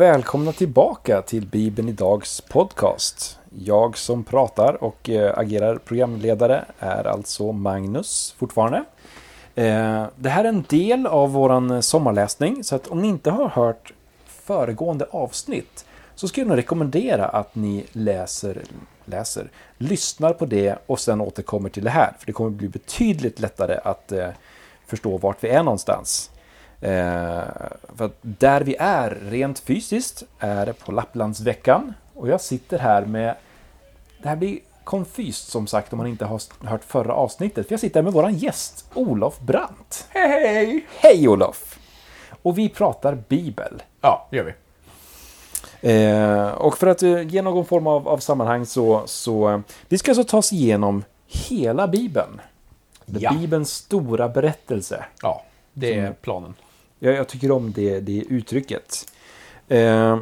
Och 0.00 0.06
välkomna 0.06 0.52
tillbaka 0.52 1.22
till 1.22 1.46
Bibeln 1.46 1.88
Idags 1.88 2.40
podcast. 2.40 3.38
Jag 3.58 3.98
som 3.98 4.24
pratar 4.24 4.84
och 4.84 5.10
eh, 5.10 5.38
agerar 5.38 5.76
programledare 5.76 6.64
är 6.78 7.04
alltså 7.06 7.52
Magnus 7.52 8.34
fortfarande. 8.38 8.84
Eh, 9.54 10.06
det 10.16 10.28
här 10.28 10.44
är 10.44 10.48
en 10.48 10.64
del 10.68 11.06
av 11.06 11.32
våran 11.32 11.82
sommarläsning 11.82 12.64
så 12.64 12.76
att 12.76 12.86
om 12.86 13.02
ni 13.02 13.08
inte 13.08 13.30
har 13.30 13.48
hört 13.48 13.92
föregående 14.26 15.06
avsnitt 15.10 15.84
så 16.14 16.28
skulle 16.28 16.46
jag 16.46 16.58
rekommendera 16.58 17.26
att 17.26 17.54
ni 17.54 17.86
läser, 17.92 18.62
läser, 19.04 19.50
lyssnar 19.78 20.32
på 20.32 20.46
det 20.46 20.78
och 20.86 21.00
sen 21.00 21.20
återkommer 21.20 21.68
till 21.68 21.84
det 21.84 21.90
här. 21.90 22.12
För 22.18 22.26
det 22.26 22.32
kommer 22.32 22.50
bli 22.50 22.68
betydligt 22.68 23.40
lättare 23.40 23.78
att 23.84 24.12
eh, 24.12 24.28
förstå 24.86 25.18
vart 25.18 25.44
vi 25.44 25.48
är 25.48 25.62
någonstans. 25.62 26.30
Eh, 26.80 27.42
för 27.96 28.04
att 28.04 28.18
där 28.20 28.60
vi 28.60 28.76
är 28.78 29.10
rent 29.10 29.58
fysiskt 29.58 30.22
är 30.38 30.72
på 30.72 30.92
Lapplandsveckan 30.92 31.94
och 32.14 32.28
jag 32.28 32.40
sitter 32.40 32.78
här 32.78 33.04
med 33.04 33.34
det 34.22 34.28
här 34.28 34.36
blir 34.36 34.58
konfyst 34.84 35.48
som 35.48 35.66
sagt 35.66 35.92
om 35.92 35.96
man 35.96 36.06
inte 36.06 36.24
har 36.24 36.40
hört 36.64 36.84
förra 36.84 37.14
avsnittet. 37.14 37.66
För 37.66 37.72
jag 37.72 37.80
sitter 37.80 38.00
här 38.00 38.04
med 38.04 38.12
våran 38.12 38.34
gäst 38.34 38.84
Olof 38.94 39.40
Brandt. 39.40 40.06
Hej, 40.08 40.86
hej! 40.98 41.28
Olof! 41.28 41.78
Och 42.42 42.58
vi 42.58 42.68
pratar 42.68 43.14
Bibel. 43.28 43.82
Ja, 44.00 44.28
det 44.30 44.36
gör 44.36 44.44
vi. 44.44 44.52
Eh, 45.82 46.48
och 46.48 46.78
för 46.78 46.86
att 46.86 47.02
eh, 47.02 47.22
ge 47.22 47.42
någon 47.42 47.66
form 47.66 47.86
av, 47.86 48.08
av 48.08 48.18
sammanhang 48.18 48.66
så, 48.66 49.02
så 49.06 49.50
eh, 49.50 49.60
vi 49.88 49.98
ska 49.98 50.10
alltså 50.10 50.24
ta 50.24 50.38
oss 50.38 50.52
igenom 50.52 51.04
hela 51.26 51.88
Bibeln. 51.88 52.40
Ja. 53.04 53.32
Bibelns 53.32 53.70
stora 53.70 54.28
berättelse. 54.28 55.04
Ja, 55.22 55.42
det 55.72 55.98
är 55.98 56.12
planen. 56.12 56.54
Jag, 57.00 57.14
jag 57.14 57.28
tycker 57.28 57.50
om 57.50 57.72
det, 57.72 58.00
det 58.00 58.24
uttrycket. 58.28 59.12
Eh, 59.68 60.18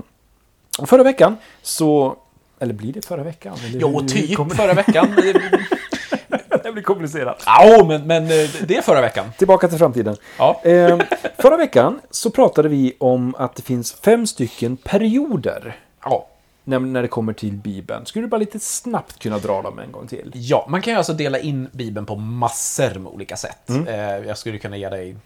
förra 0.87 1.03
veckan 1.03 1.37
så... 1.63 2.17
Eller 2.61 2.75
blir 2.75 2.93
det 2.93 3.07
förra 3.07 3.23
veckan? 3.23 3.57
Eller 3.69 3.81
Jo, 3.81 4.01
typ 4.09 4.37
kommer- 4.37 4.55
förra 4.55 4.75
veckan. 4.75 5.17
det 6.63 6.73
blir 6.73 6.83
komplicerat. 6.83 7.43
Ja, 7.47 7.85
men, 7.89 8.07
men 8.07 8.23
eh, 8.25 8.51
det 8.67 8.77
är 8.77 8.83
förra 8.83 9.01
veckan. 9.01 9.27
Tillbaka 9.39 9.69
till 9.69 9.79
framtiden. 9.79 10.17
Ja. 10.39 10.61
Eh, 10.65 10.99
förra 11.39 11.57
veckan 11.57 12.01
så 12.11 12.31
pratade 12.31 12.69
vi 12.69 12.97
om 13.01 13.35
att 13.39 13.57
det 13.57 13.63
finns 13.63 13.93
fem 13.93 14.27
stycken 14.27 14.77
perioder 14.77 15.77
Ja. 16.05 16.27
när, 16.65 16.79
när 16.79 17.03
det 17.03 17.09
kommer 17.09 17.33
till 17.33 17.53
Bibeln. 17.53 18.07
Skulle 18.07 18.25
du 18.25 18.29
bara 18.29 18.39
lite 18.39 18.61
snabbt 18.61 19.19
kunna 19.19 19.39
dra 19.39 19.63
dem 19.63 19.79
en 19.79 19.93
gång 19.93 20.07
till? 20.07 20.31
ja, 20.35 20.67
man 20.69 20.83
kan 20.83 20.93
ju 20.93 20.97
alltså 20.99 21.13
dela 21.13 21.39
in 21.39 21.69
Bibeln 21.73 22.07
på 22.07 22.15
massor 22.17 22.99
med 22.99 23.13
olika 23.13 23.37
sätt. 23.37 23.71
Eh, 23.89 23.97
jag 24.01 24.39
skulle 24.39 24.59
kunna 24.59 24.77
ge 24.77 24.89
dig 24.89 25.17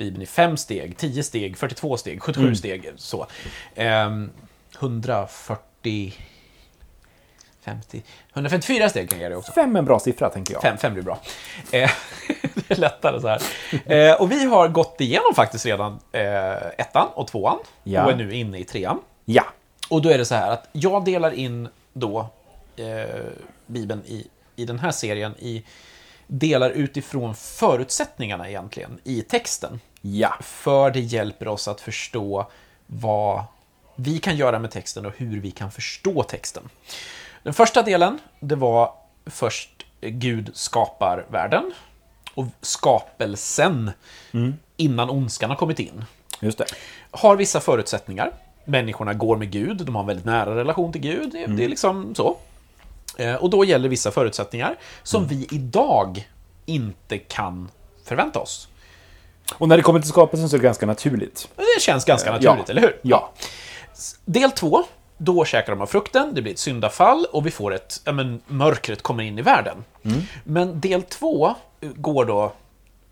Bibeln 0.00 0.22
i 0.22 0.26
fem 0.26 0.56
steg, 0.56 0.96
10 0.96 1.22
steg, 1.22 1.56
42 1.56 1.96
steg, 1.96 2.22
77 2.22 2.54
steg. 2.54 2.92
Så. 2.96 3.26
Ehm, 3.74 4.30
140... 4.78 6.12
50... 7.62 8.02
154 8.32 8.88
steg 8.88 9.10
kan 9.10 9.18
jag 9.18 9.24
ge 9.24 9.28
dig 9.28 9.38
också. 9.38 9.52
Fem 9.52 9.76
är 9.76 9.78
en 9.78 9.84
bra 9.84 9.98
siffra, 9.98 10.30
tänker 10.30 10.52
jag. 10.52 10.62
Fem, 10.62 10.78
fem 10.78 10.92
blir 10.92 11.02
bra. 11.02 11.20
Eh, 11.70 11.90
det 12.54 12.70
är 12.70 12.76
lättare 12.76 13.20
så 13.20 13.28
här. 13.28 13.42
Eh, 13.86 14.20
och 14.20 14.32
vi 14.32 14.44
har 14.44 14.68
gått 14.68 15.00
igenom 15.00 15.34
faktiskt 15.34 15.66
redan 15.66 15.98
eh, 16.12 16.66
ettan 16.78 17.08
och 17.14 17.28
tvåan. 17.28 17.58
Ja. 17.82 18.04
Och 18.04 18.10
är 18.10 18.16
nu 18.16 18.34
inne 18.34 18.58
i 18.58 18.64
trean. 18.64 19.00
Ja. 19.24 19.44
Och 19.88 20.02
då 20.02 20.08
är 20.08 20.18
det 20.18 20.24
så 20.24 20.34
här 20.34 20.50
att 20.50 20.68
jag 20.72 21.04
delar 21.04 21.30
in 21.30 21.68
då 21.92 22.26
eh, 22.76 23.24
Bibeln 23.66 24.02
i, 24.06 24.26
i 24.56 24.64
den 24.64 24.78
här 24.78 24.90
serien 24.90 25.34
i 25.38 25.64
delar 26.26 26.70
utifrån 26.70 27.34
förutsättningarna 27.34 28.48
egentligen 28.48 28.98
i 29.04 29.22
texten. 29.22 29.80
Ja. 30.00 30.34
För 30.40 30.90
det 30.90 31.00
hjälper 31.00 31.48
oss 31.48 31.68
att 31.68 31.80
förstå 31.80 32.46
vad 32.86 33.44
vi 33.96 34.18
kan 34.18 34.36
göra 34.36 34.58
med 34.58 34.70
texten 34.70 35.06
och 35.06 35.12
hur 35.16 35.40
vi 35.40 35.50
kan 35.50 35.70
förstå 35.70 36.22
texten. 36.22 36.68
Den 37.42 37.54
första 37.54 37.82
delen, 37.82 38.18
det 38.40 38.56
var 38.56 38.94
först 39.26 39.70
Gud 40.00 40.50
skapar 40.54 41.26
världen 41.30 41.72
och 42.34 42.46
skapelsen 42.60 43.90
innan 44.76 45.10
ondskan 45.10 45.50
har 45.50 45.56
kommit 45.56 45.78
in 45.78 46.04
Just 46.40 46.58
det. 46.58 46.64
har 47.10 47.36
vissa 47.36 47.60
förutsättningar. 47.60 48.32
Människorna 48.64 49.14
går 49.14 49.36
med 49.36 49.50
Gud, 49.50 49.76
de 49.86 49.94
har 49.94 50.02
en 50.02 50.06
väldigt 50.06 50.24
nära 50.26 50.56
relation 50.56 50.92
till 50.92 51.00
Gud. 51.00 51.32
Det, 51.32 51.46
det 51.46 51.64
är 51.64 51.68
liksom 51.68 52.14
så. 52.14 52.36
Eh, 53.18 53.34
Och 53.34 53.50
då 53.50 53.64
gäller 53.64 53.88
vissa 53.88 54.10
förutsättningar 54.10 54.76
som 55.02 55.26
vi 55.26 55.48
idag 55.50 56.28
inte 56.66 57.18
kan 57.18 57.68
förvänta 58.04 58.38
oss. 58.38 58.68
Och 59.58 59.68
när 59.68 59.76
det 59.76 59.82
kommer 59.82 60.00
till 60.00 60.08
skapelsen 60.08 60.48
så 60.48 60.56
är 60.56 60.58
det 60.60 60.64
ganska 60.64 60.86
naturligt. 60.86 61.48
Det 61.56 61.80
känns 61.80 62.04
ganska 62.04 62.28
Eh, 62.28 62.34
naturligt, 62.34 62.68
ja. 62.68 62.72
eller 62.72 62.80
hur? 62.80 62.98
Ja. 63.02 63.32
Del 64.24 64.50
två, 64.50 64.84
då 65.18 65.44
käkar 65.44 65.72
de 65.72 65.82
av 65.82 65.86
frukten, 65.86 66.34
det 66.34 66.42
blir 66.42 66.52
ett 66.52 66.58
syndafall 66.58 67.26
och 67.32 67.46
vi 67.46 67.50
får 67.50 67.74
ett, 67.74 68.00
ja 68.04 68.12
men 68.12 68.40
mörkret 68.46 69.02
kommer 69.02 69.22
in 69.22 69.38
i 69.38 69.42
världen. 69.42 69.84
Men 70.44 70.80
del 70.80 71.02
två 71.02 71.54
eh, 71.80 71.88
går 71.94 72.24
då 72.24 72.52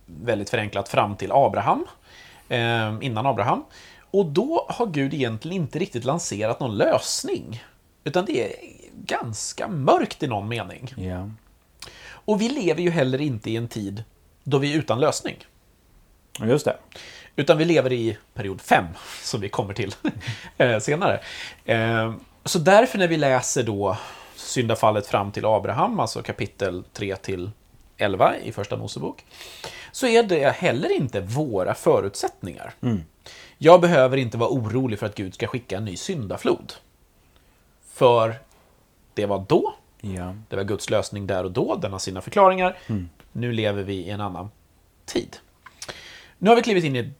väldigt 0.06 0.50
förenklat 0.50 0.88
fram 0.88 1.16
till 1.16 1.30
Abraham, 1.32 1.86
eh, 2.48 2.94
innan 3.00 3.26
Abraham. 3.26 3.64
Och 4.10 4.26
då 4.26 4.66
har 4.68 4.86
Gud 4.86 5.14
egentligen 5.14 5.62
inte 5.62 5.78
riktigt 5.78 6.04
lanserat 6.04 6.60
någon 6.60 6.76
lösning. 6.76 7.62
Utan 8.04 8.24
det 8.24 8.44
är 8.44 8.52
ganska 9.04 9.68
mörkt 9.68 10.22
i 10.22 10.26
någon 10.26 10.48
mening. 10.48 10.94
Ja. 10.96 11.30
Och 12.10 12.40
vi 12.40 12.48
lever 12.48 12.82
ju 12.82 12.90
heller 12.90 13.20
inte 13.20 13.50
i 13.50 13.56
en 13.56 13.68
tid 13.68 14.04
då 14.44 14.58
vi 14.58 14.72
är 14.72 14.78
utan 14.78 15.00
lösning. 15.00 15.36
Just 16.44 16.64
det. 16.64 16.76
Utan 17.36 17.58
vi 17.58 17.64
lever 17.64 17.92
i 17.92 18.16
period 18.34 18.60
5, 18.60 18.84
som 19.22 19.40
vi 19.40 19.48
kommer 19.48 19.74
till 19.74 19.94
eh, 20.58 20.78
senare. 20.78 21.20
Eh, 21.64 22.14
Så 22.44 22.58
därför 22.58 22.98
när 22.98 23.08
vi 23.08 23.16
läser 23.16 23.62
då 23.62 23.96
syndafallet 24.36 25.06
fram 25.06 25.32
till 25.32 25.44
Abraham, 25.46 26.00
alltså 26.00 26.22
kapitel 26.22 26.84
3 26.92 27.16
till 27.16 27.50
11 27.96 28.36
i 28.36 28.52
Första 28.52 28.76
Mosebok, 28.76 29.24
så 29.92 30.06
är 30.06 30.22
det 30.22 30.50
heller 30.50 30.96
inte 30.96 31.20
våra 31.20 31.74
förutsättningar. 31.74 32.74
Jag 33.58 33.80
behöver 33.80 34.16
inte 34.16 34.38
vara 34.38 34.50
orolig 34.50 34.98
för 34.98 35.06
att 35.06 35.14
Gud 35.14 35.34
ska 35.34 35.46
skicka 35.46 35.76
en 35.76 35.84
ny 35.84 35.96
syndaflod. 35.96 36.72
För 37.92 38.34
det 39.14 39.26
var 39.26 39.44
då, 39.48 39.74
Ja. 40.00 40.34
det 40.48 40.56
var 40.56 40.64
Guds 40.64 40.90
lösning 40.90 41.26
där 41.26 41.44
och 41.44 41.52
då, 41.52 41.76
den 41.76 41.92
har 41.92 41.98
sina 41.98 42.20
förklaringar. 42.20 42.76
Nu 43.32 43.52
lever 43.52 43.82
vi 43.82 43.94
i 43.94 44.10
en 44.10 44.20
annan 44.20 44.50
tid. 45.06 45.36
Nu 46.38 46.50
har 46.50 46.56
vi 46.56 46.62
klivit 46.62 46.84
in 46.84 46.96
i 46.96 47.12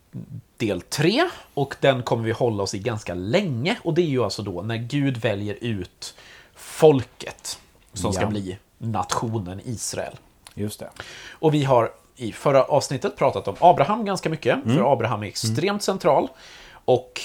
del 0.57 0.81
3 0.81 1.29
och 1.55 1.77
den 1.81 2.03
kommer 2.03 2.25
vi 2.25 2.33
hålla 2.33 2.63
oss 2.63 2.75
i 2.75 2.79
ganska 2.79 3.15
länge. 3.15 3.77
Och 3.83 3.95
det 3.95 4.03
är 4.03 4.07
ju 4.07 4.25
alltså 4.25 4.43
då 4.43 4.63
när 4.63 4.77
Gud 4.77 5.17
väljer 5.17 5.59
ut 5.61 6.15
folket 6.55 7.59
som 7.93 8.13
ska 8.13 8.23
Ja. 8.23 8.29
bli 8.29 8.59
nationen 8.79 9.61
Israel. 9.65 10.17
Just 10.55 10.81
det. 10.81 10.91
Och 11.31 11.55
vi 11.55 11.65
har 11.65 11.93
i 12.17 12.33
förra 12.33 12.65
avsnittet 12.65 13.17
pratat 13.17 13.49
om 13.49 13.57
Abraham 13.61 14.05
ganska 14.05 14.29
mycket, 14.29 14.63
för 14.65 14.93
Abraham 14.93 15.23
är 15.23 15.27
extremt 15.27 15.83
central. 15.83 16.29
Och 16.71 17.21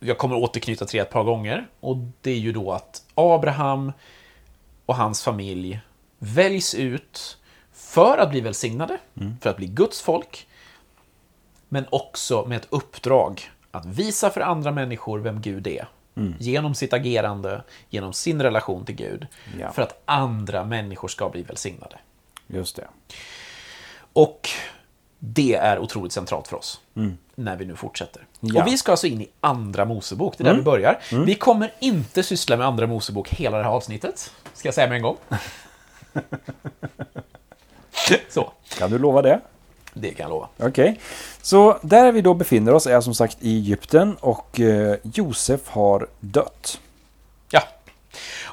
jag 0.00 0.18
kommer 0.18 0.36
återknyta 0.36 0.84
till 0.84 0.96
det 0.98 1.02
ett 1.02 1.10
par 1.10 1.24
gånger. 1.24 1.66
Och 1.80 1.96
det 2.20 2.30
är 2.30 2.38
ju 2.38 2.52
då 2.52 2.72
att 2.72 3.02
Abraham 3.14 3.92
och 4.86 4.96
hans 4.96 5.22
familj 5.22 5.80
väljs 6.18 6.74
ut 6.74 7.38
för 7.72 8.18
att 8.18 8.30
bli 8.30 8.40
välsignade, 8.40 8.98
för 9.40 9.50
att 9.50 9.56
bli 9.56 9.66
Guds 9.66 10.00
folk, 10.00 10.46
men 11.72 11.86
också 11.90 12.44
med 12.44 12.56
ett 12.56 12.66
uppdrag 12.70 13.50
att 13.70 13.86
visa 13.86 14.30
för 14.30 14.40
andra 14.40 14.72
människor 14.72 15.18
vem 15.18 15.40
Gud 15.40 15.66
är. 15.66 15.88
Genom 16.38 16.74
sitt 16.74 16.92
agerande, 16.92 17.62
genom 17.90 18.12
sin 18.12 18.42
relation 18.42 18.84
till 18.84 18.94
Gud. 18.94 19.26
Ja. 19.60 19.72
För 19.72 19.82
att 19.82 20.02
andra 20.04 20.64
människor 20.64 21.08
ska 21.08 21.28
bli 21.28 21.42
välsignade. 21.42 21.98
Just 22.46 22.76
det. 22.76 22.88
Och 24.12 24.48
det 25.18 25.54
är 25.54 25.78
otroligt 25.78 26.12
centralt 26.12 26.48
för 26.48 26.56
oss 26.56 26.80
när 27.34 27.56
vi 27.56 27.64
nu 27.64 27.76
fortsätter. 27.76 28.26
Ja. 28.40 28.62
Och 28.62 28.68
vi 28.68 28.78
ska 28.78 28.90
alltså 28.90 29.06
in 29.06 29.20
i 29.20 29.28
Andra 29.40 29.84
Mosebok, 29.84 30.38
det 30.38 30.44
är 30.44 30.48
där 30.48 30.54
vi 30.54 30.62
börjar. 30.62 30.98
Vi 31.26 31.34
kommer 31.34 31.72
inte 31.80 32.22
syssla 32.22 32.56
med 32.56 32.66
Andra 32.66 32.86
Mosebok 32.86 33.28
hela 33.28 33.58
det 33.58 33.64
här 33.64 33.70
avsnittet, 33.70 34.32
ska 34.54 34.68
jag 34.68 34.74
säga 34.74 34.88
med 34.88 34.96
en 34.96 35.02
gång. 35.02 35.16
Så, 38.28 38.52
Kan 38.78 38.90
du 38.90 38.98
lova 38.98 39.22
det? 39.22 39.40
Det 39.94 40.10
kan 40.10 40.24
jag 40.24 40.30
lova. 40.30 40.48
Okej. 40.58 41.00
Så 41.42 41.78
där 41.82 42.12
vi 42.12 42.20
då 42.20 42.34
befinner 42.34 42.74
oss 42.74 42.86
är 42.86 43.00
som 43.00 43.14
sagt 43.14 43.36
i 43.40 43.56
Egypten 43.56 44.16
och 44.20 44.60
eh, 44.60 44.96
Josef 45.02 45.68
har 45.68 46.06
dött. 46.20 46.80
Ja. 47.50 47.62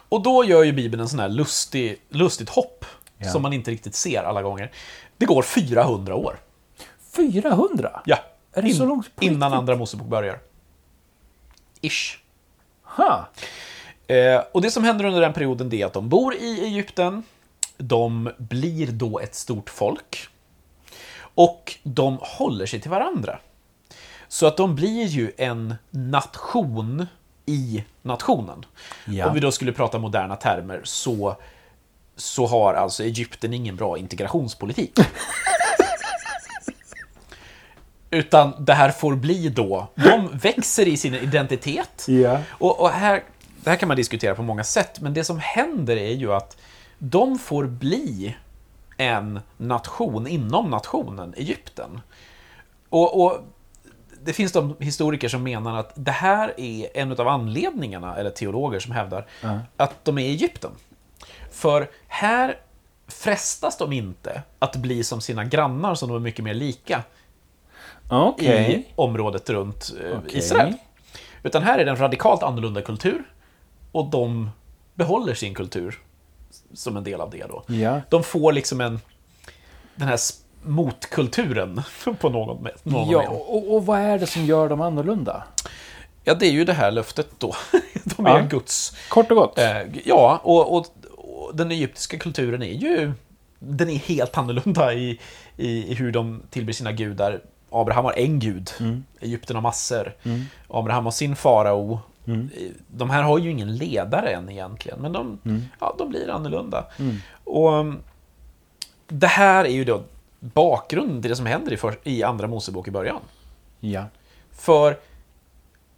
Och 0.10 0.22
då 0.22 0.44
gör 0.44 0.64
ju 0.64 0.72
Bibeln 0.74 1.02
en 1.02 1.10
sån 1.10 1.20
här 1.20 1.30
lustig, 1.30 2.02
lustigt 2.10 2.50
hopp 2.50 2.86
Ja. 3.22 3.30
som 3.32 3.42
man 3.42 3.54
inte 3.54 3.72
riktigt 3.72 3.96
ser 3.96 4.24
alla 4.24 4.42
gånger. 4.42 4.72
Det 5.18 5.26
går 5.26 5.42
400 5.42 6.16
år. 6.16 6.40
400? 7.16 8.02
Ja. 8.06 8.18
Är 8.54 8.62
det 8.62 8.74
så 8.74 8.86
långt 8.86 9.16
på 9.16 9.24
Innan? 9.24 9.54
Andra 9.54 9.76
Mosebok 9.76 10.08
börjar. 10.08 10.40
Ish. 11.82 12.18
Ha. 12.84 13.28
Eh, 14.08 14.42
och 14.52 14.62
det 14.62 14.72
som 14.72 14.84
händer 14.84 15.06
under 15.06 15.22
den 15.22 15.34
perioden 15.34 15.74
är 15.74 15.86
att 15.86 15.94
de 15.94 16.10
bor 16.10 16.36
i 16.36 16.66
Egypten. 16.66 17.24
De 17.78 18.32
blir 18.38 18.88
då 18.88 19.20
ett 19.20 19.36
stort 19.36 19.70
folk. 19.70 20.28
Och 21.40 21.76
de 21.84 22.18
håller 22.22 22.66
sig 22.66 22.82
till 22.82 22.92
varandra. 22.92 23.40
Så 24.28 24.48
att 24.48 24.58
de 24.58 24.76
blir 24.76 25.06
ju 25.06 25.32
en 25.38 25.76
nation 25.90 27.08
i 27.46 27.84
nationen. 28.02 28.66
Ja. 29.06 29.28
Om 29.28 29.34
vi 29.34 29.40
då 29.40 29.52
skulle 29.52 29.72
prata 29.72 30.00
moderna 30.00 30.36
termer 30.36 30.82
så, 30.84 31.36
så 32.16 32.48
har 32.48 32.74
alltså 32.74 33.04
Egypten 33.04 33.54
ingen 33.54 33.76
bra 33.76 33.98
integrationspolitik. 33.98 35.00
Utan 38.12 38.66
det 38.66 38.74
här 38.74 38.92
får 38.92 39.16
bli 39.16 39.50
då, 39.50 39.88
de 39.96 40.38
växer 40.38 40.88
i 40.88 40.98
sin 40.98 41.14
identitet. 41.14 42.06
Ja. 42.08 42.42
Och, 42.50 42.82
och 42.82 42.90
här, 42.90 43.24
det 43.64 43.70
här 43.70 43.78
kan 43.78 43.88
man 43.88 43.98
diskutera 43.98 44.36
på 44.36 44.44
många 44.44 44.64
sätt, 44.64 45.00
men 45.00 45.14
det 45.14 45.24
som 45.24 45.40
händer 45.40 45.98
är 45.98 46.14
ju 46.14 46.34
att 46.34 46.58
de 46.98 47.40
får 47.40 47.66
bli 47.66 48.36
en 49.00 49.40
nation 49.58 50.28
inom 50.28 50.70
nationen 50.70 51.34
Egypten. 51.38 52.02
Och, 52.90 53.26
och 53.26 53.40
det 54.24 54.34
finns 54.34 54.52
de 54.52 54.76
historiker 54.80 55.28
som 55.28 55.44
menar 55.44 55.80
att 55.80 55.92
det 55.96 56.12
här 56.12 56.54
är 56.58 56.98
en 56.98 57.12
av 57.12 57.28
anledningarna, 57.28 58.16
eller 58.16 58.30
teologer 58.30 58.80
som 58.80 58.92
hävdar, 58.92 59.26
att 59.78 60.06
de 60.06 60.18
är 60.18 60.22
i 60.22 60.30
Egypten. 60.30 60.72
För 61.52 61.90
här 62.08 62.58
frestas 63.08 63.78
de 63.78 63.94
inte 63.94 64.44
att 64.60 64.76
bli 64.76 65.04
som 65.04 65.22
sina 65.22 65.44
grannar 65.44 65.96
som 65.96 66.10
de 66.10 66.16
är 66.16 66.20
mycket 66.20 66.46
mer 66.46 66.54
lika 66.54 67.04
Okej. 68.10 68.74
i 68.74 68.86
området 68.96 69.50
runt 69.50 69.92
eh, 70.04 70.18
Okej. 70.18 70.40
Israel. 70.40 70.74
Utan 71.44 71.64
här 71.64 71.80
är 71.80 71.86
det 71.86 71.92
en 71.92 72.00
radikalt 72.00 72.44
annorlunda 72.44 72.82
kultur 72.82 73.24
och 73.92 74.10
de 74.10 74.50
behåller 74.96 75.34
sin 75.34 75.54
kultur 75.54 76.00
som 76.74 76.98
en 76.98 77.04
del 77.04 77.22
av 77.22 77.30
det 77.30 77.46
då. 77.50 77.64
Ja. 77.68 78.02
De 78.10 78.24
får 78.24 78.54
liksom 78.54 78.82
en 78.82 79.00
den 79.96 80.08
här 80.08 80.20
motkulturen 80.64 81.82
på 82.20 82.30
någon, 82.30 82.68
någon 82.84 83.10
Ja, 83.10 83.30
och, 83.30 83.76
och 83.76 83.86
vad 83.86 84.00
är 84.00 84.20
det 84.20 84.28
som 84.28 84.46
gör 84.46 84.70
dem 84.70 84.82
annorlunda? 84.82 85.44
Ja, 86.24 86.34
det 86.34 86.46
är 86.48 86.52
ju 86.52 86.66
det 86.66 86.74
här 86.74 86.92
löftet 86.92 87.28
då. 87.38 87.56
De 88.04 88.26
är 88.26 88.40
Ja. 88.40 88.46
Guds... 88.50 88.96
Kort 89.10 89.32
och 89.32 89.38
gott. 89.38 89.60
Eh, 89.60 89.82
ja, 90.06 90.42
och, 90.44 90.76
och, 90.76 90.86
och 91.18 91.56
den 91.56 91.72
egyptiska 91.72 92.18
kulturen 92.18 92.64
är 92.64 92.74
ju... 92.74 93.12
Den 93.60 93.90
är 93.90 93.96
helt 93.96 94.38
annorlunda 94.38 94.94
i, 94.94 95.20
i, 95.58 95.92
i 95.92 95.94
hur 95.94 96.12
de 96.12 96.42
tillber 96.50 96.74
sina 96.74 96.92
gudar. 96.92 97.42
Abraham 97.70 98.06
har 98.06 98.20
en 98.20 98.40
gud, 98.40 98.72
Egypten 99.20 99.56
har 99.56 99.62
massor. 99.62 100.14
Abraham 100.68 101.06
har 101.06 101.12
sin 101.12 101.36
farao. 101.36 102.00
De 102.88 103.10
här 103.10 103.24
har 103.24 103.38
ju 103.40 103.52
ingen 103.52 103.76
ledare 103.76 104.30
än 104.30 104.50
egentligen, 104.50 105.00
men 105.02 105.12
de, 105.12 105.40
ja, 105.80 105.96
de 105.98 106.10
blir 106.10 106.30
annorlunda. 106.30 106.86
Och 107.44 107.74
um, 107.74 108.00
Det 109.08 109.28
här 109.28 109.66
är 109.66 109.70
ju 109.70 109.84
då 109.86 110.02
bakgrunden 110.40 111.22
till 111.22 111.30
det 111.30 111.36
som 111.36 111.46
händer 111.46 111.74
i, 111.74 111.78
för, 111.78 111.98
i 112.04 112.24
Andra 112.24 112.48
Mosebok 112.48 112.88
i 112.88 112.92
början. 112.92 113.22
Ja. 113.80 114.04
För 114.52 114.98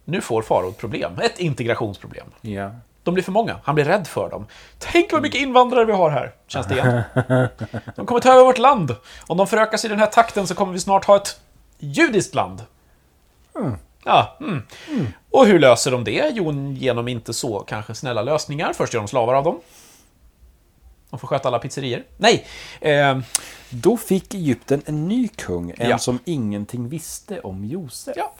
nu 0.04 0.20
får 0.20 0.42
farao 0.42 0.68
ett 0.68 0.78
problem, 0.78 1.12
ett 1.22 1.38
integrationsproblem. 1.40 2.26
Ja. 2.40 2.70
De 3.02 3.14
blir 3.14 3.24
för 3.24 3.32
många, 3.32 3.60
han 3.64 3.74
blir 3.74 3.84
rädd 3.84 4.06
för 4.06 4.30
dem. 4.30 4.46
Tänk 4.78 5.12
vad 5.12 5.22
mycket 5.22 5.40
invandrare 5.40 5.84
vi 5.84 5.92
har 5.92 6.10
här, 6.10 6.32
känns 6.46 6.66
det 6.66 6.74
igen. 6.74 7.02
De 7.96 8.06
kommer 8.06 8.20
ta 8.20 8.32
över 8.32 8.44
vårt 8.44 8.58
land. 8.58 8.96
Om 9.26 9.36
de 9.36 9.46
förökar 9.46 9.76
sig 9.76 9.88
i 9.88 9.90
den 9.90 9.98
här 9.98 10.06
takten 10.06 10.46
så 10.46 10.54
kommer 10.54 10.72
vi 10.72 10.80
snart 10.80 11.04
ha 11.04 11.16
ett 11.16 11.40
judiskt 11.78 12.34
land. 12.34 12.62
Ja, 14.04 14.36
mm. 14.40 14.62
Och 15.30 15.46
hur 15.46 15.58
löser 15.58 15.90
de 15.90 16.04
det? 16.04 16.30
Jo, 16.34 16.52
genom 16.72 17.08
inte 17.08 17.32
så 17.32 17.58
kanske 17.60 17.94
snälla 17.94 18.22
lösningar. 18.22 18.72
Först 18.72 18.94
gör 18.94 19.00
de 19.00 19.08
slavar 19.08 19.34
av 19.34 19.44
dem. 19.44 19.60
De 21.10 21.18
får 21.18 21.28
sköta 21.28 21.48
alla 21.48 21.58
pizzerier. 21.58 22.04
Nej! 22.16 22.46
Eh, 22.80 23.18
Då 23.70 23.96
fick 23.96 24.34
Egypten 24.34 24.82
en 24.86 25.08
ny 25.08 25.28
kung, 25.28 25.72
en 25.78 25.90
Ja. 25.90 25.98
som 25.98 26.18
ingenting 26.24 26.88
visste 26.88 27.40
om 27.40 27.64
Josef. 27.64 28.16
ja, 28.16 28.34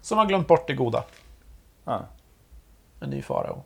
som 0.00 0.18
har 0.18 0.26
glömt 0.26 0.46
bort 0.48 0.66
det 0.66 0.74
goda. 0.74 1.04
Ja. 1.84 2.02
En 3.00 3.10
ny 3.10 3.22
farao. 3.22 3.64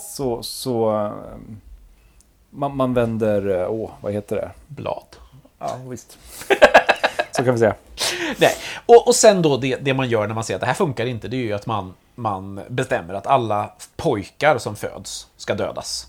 Så, 0.00 0.42
så 0.42 0.90
ehm, 0.90 1.60
man, 2.50 2.76
man 2.76 2.94
vänder, 2.94 3.60
eh, 3.60 3.70
åh, 3.70 3.90
vad 4.00 4.12
heter 4.12 4.36
det? 4.36 4.50
Blad. 4.66 5.16
Ja, 5.58 5.76
visst. 5.88 6.18
så 7.36 7.44
kan 7.44 7.54
vi 7.54 7.58
säga. 7.58 7.74
Nej. 8.38 8.56
Och, 8.86 9.06
och 9.08 9.14
sen 9.14 9.42
då, 9.42 9.56
det, 9.56 9.76
det 9.76 9.94
man 9.94 10.08
gör 10.08 10.26
när 10.26 10.34
man 10.34 10.44
ser 10.44 10.54
att 10.54 10.60
det 10.60 10.66
här 10.66 10.74
funkar 10.74 11.06
inte, 11.06 11.28
det 11.28 11.36
är 11.36 11.42
ju 11.42 11.52
att 11.52 11.66
man, 11.66 11.94
man 12.14 12.60
bestämmer 12.68 13.14
att 13.14 13.26
alla 13.26 13.72
pojkar 13.96 14.58
som 14.58 14.76
föds 14.76 15.26
ska 15.36 15.54
dödas. 15.54 16.06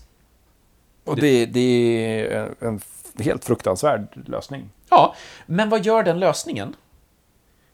Och 1.04 1.16
det, 1.16 1.46
det 1.46 1.60
är 1.60 2.54
en, 2.60 2.80
en 3.16 3.24
helt 3.24 3.44
fruktansvärd 3.44 4.08
lösning. 4.28 4.70
Ja, 4.88 5.14
men 5.46 5.68
vad 5.68 5.84
gör 5.84 6.02
den 6.02 6.20
lösningen? 6.20 6.76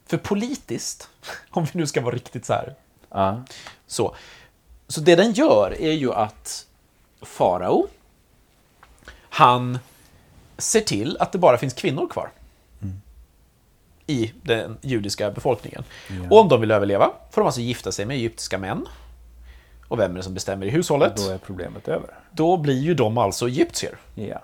För 0.06 0.16
politiskt, 0.16 1.08
om 1.50 1.64
vi 1.64 1.70
nu 1.72 1.87
ska 1.87 2.00
vara 2.00 2.14
riktigt 2.14 2.44
så 2.46 2.52
här, 2.52 2.75
Ja. 3.10 3.43
så. 3.87 4.14
Så 4.88 5.00
det 5.00 5.16
den 5.16 5.32
gör 5.32 5.76
är 5.81 5.93
ju 5.93 6.12
att 6.12 6.66
farao, 7.22 7.88
han 9.28 9.78
ser 10.58 10.81
till 10.81 11.16
att 11.20 11.32
det 11.32 11.38
bara 11.38 11.58
finns 11.58 11.75
kvinnor 11.75 12.08
kvar. 12.08 12.31
I 14.12 14.32
den 14.43 14.79
judiska 14.81 15.31
befolkningen. 15.31 15.85
Och 16.31 16.41
om 16.41 16.49
de 16.49 16.61
vill 16.61 16.70
överleva 16.70 17.11
får 17.31 17.41
de 17.41 17.47
alltså 17.47 17.61
gifta 17.61 17.93
sig 17.93 18.06
med 18.06 18.17
egyptiska 18.17 18.59
män. 18.59 18.87
Och 19.88 19.99
vem 19.99 20.11
är 20.12 20.17
det 20.17 20.23
som 20.23 20.35
bestämmer 20.35 20.67
i 20.67 20.70
hushållet? 20.70 21.17
Då 21.17 21.31
är 21.31 21.38
problemet 21.38 21.88
över. 21.88 22.09
Då 22.31 22.56
blir 22.56 22.81
ju 22.81 22.94
de 22.94 23.19
alltså 23.19 23.47
egyptier. 23.49 23.97
Ja. 24.14 24.41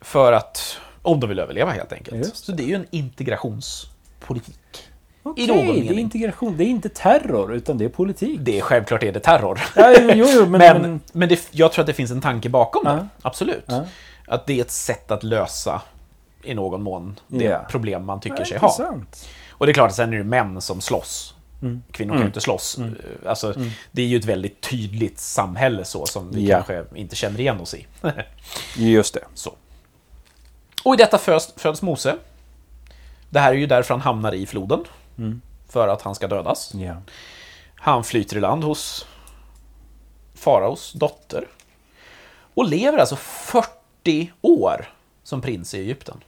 För 0.00 0.32
att, 0.32 0.76
om 1.02 1.20
de 1.20 1.28
vill 1.28 1.38
överleva 1.38 1.70
helt 1.70 1.92
enkelt. 1.92 2.16
Just 2.16 2.44
Så 2.44 2.52
det 2.52 2.62
är 2.62 2.66
ju 2.66 2.74
en 2.74 2.86
integrationspolitik. 2.90 4.88
Okej, 5.22 5.46
det 5.46 5.52
är 5.94 5.98
integration. 5.98 6.56
Det 6.56 6.64
är 6.64 6.68
inte 6.68 6.88
terror, 6.88 7.54
utan 7.54 7.78
det 7.78 7.84
är 7.84 7.88
politik. 7.88 8.38
Det 8.42 8.58
är 8.58 8.62
självklart 8.62 9.02
är 9.02 9.12
det 9.12 9.20
terror. 9.20 9.60
Ja, 9.76 9.94
jo, 10.00 10.26
jo. 10.28 10.46
Men, 10.50 10.82
men, 10.82 11.00
men, 11.12 11.28
det, 11.28 11.48
jag 11.50 11.72
tror 11.72 11.82
att 11.82 11.86
det 11.86 11.92
finns 11.92 12.10
en 12.10 12.20
tanke 12.20 12.48
bakom 12.48 12.82
Ja. 12.84 12.92
det. 12.92 13.08
Absolut. 13.22 13.64
Ja. 13.66 13.84
Att 14.26 14.46
det 14.46 14.58
är 14.58 14.60
ett 14.60 14.70
sätt 14.70 15.10
att 15.10 15.22
lösa 15.22 15.82
i 16.42 16.54
någon 16.54 16.82
mån 16.82 17.20
det 17.28 17.44
Ja. 17.44 17.58
problem 17.70 18.04
man 18.04 18.20
tycker 18.20 18.38
Ja, 18.38 18.44
sig 18.44 18.58
ha. 18.58 18.68
intressant. 18.68 19.28
Och 19.50 19.66
det 19.66 19.72
är 19.72 19.74
klart 19.74 19.90
att 19.90 19.96
sen 19.96 20.12
är 20.12 20.18
det 20.18 20.24
män 20.24 20.60
som 20.60 20.80
slåss. 20.80 21.34
Mm. 21.62 21.82
Kvinnor 21.92 22.12
kan 22.12 22.20
ju 22.20 22.26
inte 22.26 22.40
slåss. 22.40 22.78
Alltså, 23.26 23.54
Det 23.92 24.02
är 24.02 24.06
ju 24.06 24.16
ett 24.16 24.24
väldigt 24.24 24.60
tydligt 24.60 25.18
samhälle 25.18 25.84
så 25.84 26.06
som 26.06 26.30
vi 26.30 26.48
Ja. 26.48 26.62
kanske 26.62 26.98
inte 26.98 27.16
känner 27.16 27.40
igen 27.40 27.60
oss 27.60 27.74
i. 27.74 27.86
Just 28.76 29.14
det. 29.14 29.24
så. 29.34 29.54
Och 30.84 30.94
i 30.94 30.96
detta 30.96 31.18
föds, 31.18 31.52
föds 31.56 31.82
Mose. 31.82 32.16
Det 33.30 33.40
här 33.40 33.50
är 33.52 33.56
ju 33.56 33.66
därför 33.66 33.94
han 33.94 34.00
hamnar 34.00 34.34
i 34.34 34.46
floden. 34.46 34.84
För 35.68 35.88
att 35.88 36.02
han 36.02 36.14
ska 36.14 36.28
dödas. 36.28 36.74
Ja. 36.74 36.96
Han 37.74 38.04
flyter 38.04 38.36
i 38.36 38.40
land 38.40 38.64
hos 38.64 39.06
faraos 40.34 40.92
dotter. 40.92 41.46
Och 42.54 42.68
lever 42.68 42.98
alltså 42.98 43.16
40 43.16 44.32
år 44.40 44.88
som 45.22 45.40
prins 45.40 45.74
i 45.74 45.78
Egypten. 45.78 46.20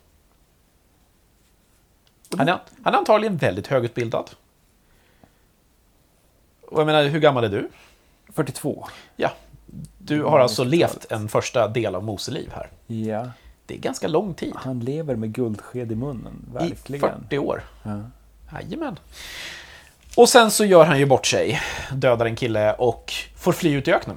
Han 2.39 2.49
är, 2.49 2.59
han 2.83 2.95
är 2.95 2.99
antagligen 2.99 3.37
väldigt 3.37 3.67
högutbildad. 3.67 4.31
Och 6.69 6.81
jag 6.81 6.87
menar, 6.87 7.05
hur 7.05 7.21
gammal 7.21 7.45
är 7.45 7.49
du? 7.49 7.69
42. 8.33 8.87
Ja, 9.17 9.31
du 9.99 10.23
har 10.23 10.39
alltså 10.41 10.65
levt 10.65 11.13
en 11.13 11.29
första 11.29 11.69
del 11.69 11.95
av 11.95 12.05
Moseliv 12.05 12.53
här. 12.55 12.71
Ja. 12.87 13.31
Det 13.67 13.75
är 13.75 13.79
ganska 13.79 14.09
lång 14.09 14.35
tid. 14.35 14.53
Han 14.57 14.81
lever 14.81 15.17
med 15.17 15.33
guldsked 15.33 15.93
i 15.93 15.95
munnen. 15.95 16.47
I 16.51 16.53
Verkligen. 16.53 17.21
40 17.23 17.39
år. 17.39 17.63
Ja. 17.83 18.01
Jajamän. 18.53 18.99
Och 20.17 20.29
sen 20.29 20.51
så 20.51 20.65
gör 20.65 20.85
han 20.85 20.99
ju 20.99 21.07
bort 21.07 21.27
sig, 21.27 21.61
dödar 21.93 22.27
en 22.27 22.37
kille 22.37 22.73
och 22.75 23.13
får 23.37 23.53
fly 23.53 23.73
ut 23.73 23.89
i 23.89 23.93
öknen. 23.93 24.17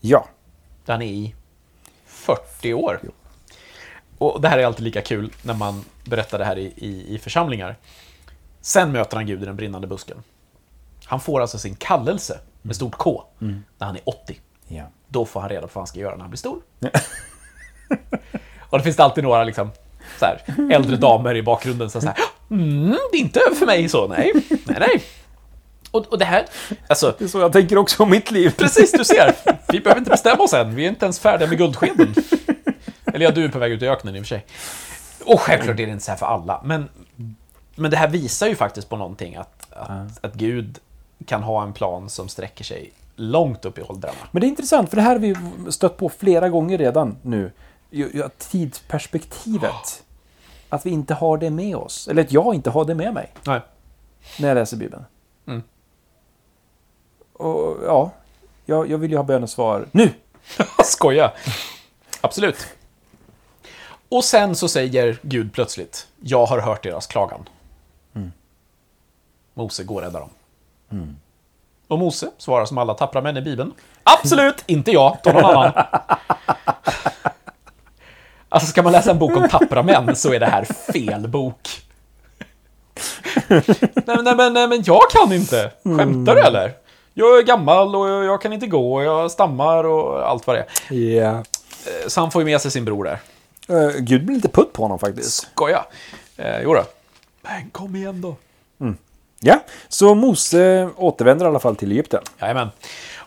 ja. 0.00 0.28
Där 0.84 0.92
han 0.92 1.02
är 1.02 1.06
i 1.06 1.34
40 2.06 2.74
år. 2.74 3.00
Och 4.18 4.40
det 4.40 4.48
här 4.48 4.58
är 4.58 4.66
alltid 4.66 4.84
lika 4.84 5.02
kul 5.02 5.32
när 5.42 5.54
man 5.54 5.84
berättar 6.04 6.38
det 6.38 6.44
här 6.44 6.58
i, 6.58 6.72
i, 6.76 7.14
i 7.14 7.18
församlingar. 7.18 7.76
Sen 8.60 8.92
möter 8.92 9.16
han 9.16 9.26
Gud 9.26 9.42
i 9.42 9.46
den 9.46 9.56
brinnande 9.56 9.86
busken. 9.86 10.22
Han 11.04 11.20
får 11.20 11.40
alltså 11.40 11.58
sin 11.58 11.74
kallelse 11.74 12.38
med 12.62 12.76
stort 12.76 12.94
K 12.94 13.24
när 13.78 13.86
han 13.86 13.96
är 13.96 14.02
80. 14.04 14.40
Ja. 14.68 14.84
Då 15.08 15.24
får 15.24 15.40
han 15.40 15.48
reda 15.48 15.60
på 15.60 15.70
vad 15.72 15.80
han 15.80 15.86
ska 15.86 16.00
göra 16.00 16.14
när 16.14 16.20
han 16.20 16.30
blir 16.30 16.38
stor. 16.38 16.60
och 18.60 18.78
då 18.78 18.84
finns 18.84 18.96
det 18.96 19.04
alltid 19.04 19.24
några 19.24 19.44
liksom, 19.44 19.70
så 20.18 20.24
här, 20.24 20.42
äldre 20.72 20.96
damer 20.96 21.34
i 21.34 21.42
bakgrunden 21.42 21.90
som 21.90 22.00
säger 22.00 22.16
mm, 22.50 22.96
det 23.12 23.18
är 23.18 23.20
inte 23.20 23.40
över 23.40 23.56
för 23.56 23.66
mig 23.66 23.88
så, 23.88 24.08
nej, 24.08 24.32
nej, 24.48 24.76
nej. 24.78 25.02
Och, 25.90 26.06
och 26.06 26.18
det 26.18 26.24
här, 26.24 26.46
alltså, 26.88 27.14
Det 27.18 27.24
är 27.24 27.28
så 27.28 27.40
jag 27.40 27.52
tänker 27.52 27.78
också 27.78 28.02
om 28.02 28.10
mitt 28.10 28.30
liv. 28.30 28.54
Precis, 28.58 28.92
du 28.92 29.04
ser. 29.04 29.34
Vi 29.72 29.80
behöver 29.80 29.98
inte 29.98 30.10
bestämma 30.10 30.42
oss 30.44 30.52
än. 30.52 30.74
Vi 30.74 30.84
är 30.84 30.88
inte 30.88 31.04
ens 31.04 31.18
färdiga 31.18 31.48
med 31.48 31.58
guldskeden. 31.58 32.14
Eller 33.16 33.26
ja, 33.26 33.30
du 33.30 33.44
är 33.44 33.48
på 33.48 33.58
väg 33.58 33.72
ut 33.72 33.82
i 33.82 33.88
öknen 33.88 34.16
i 34.16 34.20
och 34.20 34.22
för 34.22 34.28
sig. 34.28 34.46
Och 35.24 35.40
självklart 35.40 35.80
är 35.80 35.86
det 35.86 35.92
inte 35.92 36.04
så 36.04 36.10
här 36.10 36.18
för 36.18 36.26
alla. 36.26 36.60
Men, 36.64 36.88
men 37.74 37.90
det 37.90 37.96
här 37.96 38.08
visar 38.08 38.46
ju 38.46 38.54
faktiskt 38.54 38.88
på 38.88 38.96
någonting. 38.96 39.36
Att, 39.36 39.72
att, 39.72 40.24
att 40.24 40.34
Gud 40.34 40.78
kan 41.26 41.42
ha 41.42 41.62
en 41.62 41.72
plan 41.72 42.10
som 42.10 42.28
sträcker 42.28 42.64
sig 42.64 42.92
långt 43.14 43.64
upp 43.64 43.78
i 43.78 43.82
åldrarna. 43.82 44.16
Men 44.30 44.40
det 44.40 44.46
är 44.46 44.48
intressant, 44.48 44.90
för 44.90 44.96
det 44.96 45.02
här 45.02 45.12
har 45.12 45.18
vi 45.18 45.36
stött 45.72 45.96
på 45.96 46.08
flera 46.08 46.48
gånger 46.48 46.78
redan 46.78 47.16
nu. 47.22 47.52
Tidsperspektivet. 48.38 50.04
Att 50.68 50.86
vi 50.86 50.90
inte 50.90 51.14
har 51.14 51.38
det 51.38 51.50
med 51.50 51.76
oss. 51.76 52.08
Eller 52.08 52.22
att 52.22 52.32
jag 52.32 52.54
inte 52.54 52.70
har 52.70 52.84
det 52.84 52.94
med 52.94 53.14
mig. 53.14 53.32
Nej. 53.44 53.60
när 54.38 54.48
jag 54.48 54.54
läser 54.54 54.76
Bibeln. 54.76 55.04
Mm. 55.46 55.62
Och 57.32 57.76
ja, 57.86 58.10
jag, 58.64 58.90
jag 58.90 58.98
vill 58.98 59.10
ju 59.10 59.16
ha 59.16 59.24
bönesvar 59.24 59.86
nu. 59.92 60.10
Skoja. 60.84 61.32
Absolut. 62.20 62.75
Och 64.08 64.24
sen 64.24 64.56
så 64.56 64.68
säger 64.68 65.18
Gud 65.22 65.52
plötsligt, 65.52 66.06
jag 66.20 66.46
har 66.46 66.60
hört 66.60 66.82
deras 66.82 67.06
klagan. 67.06 67.48
Mose 69.54 69.84
går 69.84 69.94
och 69.94 70.02
räddar 70.02 70.20
dem. 70.20 70.30
Och 71.88 71.98
Mose 71.98 72.30
svarar 72.38 72.64
som 72.64 72.78
alla 72.78 72.94
tappra 72.94 73.22
män 73.22 73.36
i 73.36 73.40
Bibeln. 73.40 73.72
Absolut, 74.02 74.54
inte 74.66 74.90
jag, 74.92 75.18
ta 75.22 75.32
någon 75.32 75.44
annan. 75.44 75.72
Alltså 78.48 78.68
ska 78.70 78.82
man 78.82 78.92
läsa 78.92 79.10
en 79.10 79.18
bok 79.18 79.36
om 79.36 79.48
tappra 79.48 79.82
män 79.82 80.16
så 80.16 80.32
är 80.32 80.40
det 80.40 80.46
här 80.46 80.64
fel 80.64 81.28
bok. 81.28 81.68
nej, 83.48 83.62
nej, 84.22 84.36
men, 84.36 84.52
nej 84.52 84.68
men 84.68 84.82
jag 84.86 85.02
kan 85.10 85.32
inte. 85.32 85.72
Skämtar 85.84 86.34
du 86.34 86.40
eller? 86.42 86.72
Jag 87.14 87.38
är 87.38 87.42
gammal 87.42 87.96
och 87.96 88.08
jag, 88.08 88.42
kan 88.42 88.52
inte 88.52 88.66
gå 88.66 88.94
och 88.94 89.04
jag 89.04 89.30
stammar 89.30 89.84
och 89.84 90.28
allt 90.28 90.46
vad 90.46 90.56
det 90.56 90.66
är. 91.18 91.30
Eh, 91.32 91.40
Så 92.08 92.20
han 92.20 92.30
får 92.30 92.42
ju 92.42 92.46
med 92.46 92.60
sig 92.60 92.70
sin 92.70 92.84
bror 92.84 93.04
där. 93.04 93.18
Uh, 93.70 93.90
Gud 93.98 94.24
blir 94.24 94.36
lite 94.36 94.48
putt 94.48 94.72
på 94.72 94.82
honom 94.82 94.98
faktiskt. 94.98 95.48
Skoja. 95.52 95.86
Eh, 96.36 96.60
jo 96.62 96.74
då. 96.74 96.84
Men 97.42 97.70
kom 97.70 97.96
igen 97.96 98.20
då. 98.20 98.36
Ja, 99.40 99.60
så 99.88 100.14
Mose 100.14 100.90
återvänder 100.96 101.46
i 101.46 101.48
alla 101.48 101.58
fall 101.58 101.76
till 101.76 101.92
Egypten. 101.92 102.22
Jajamän. 102.40 102.68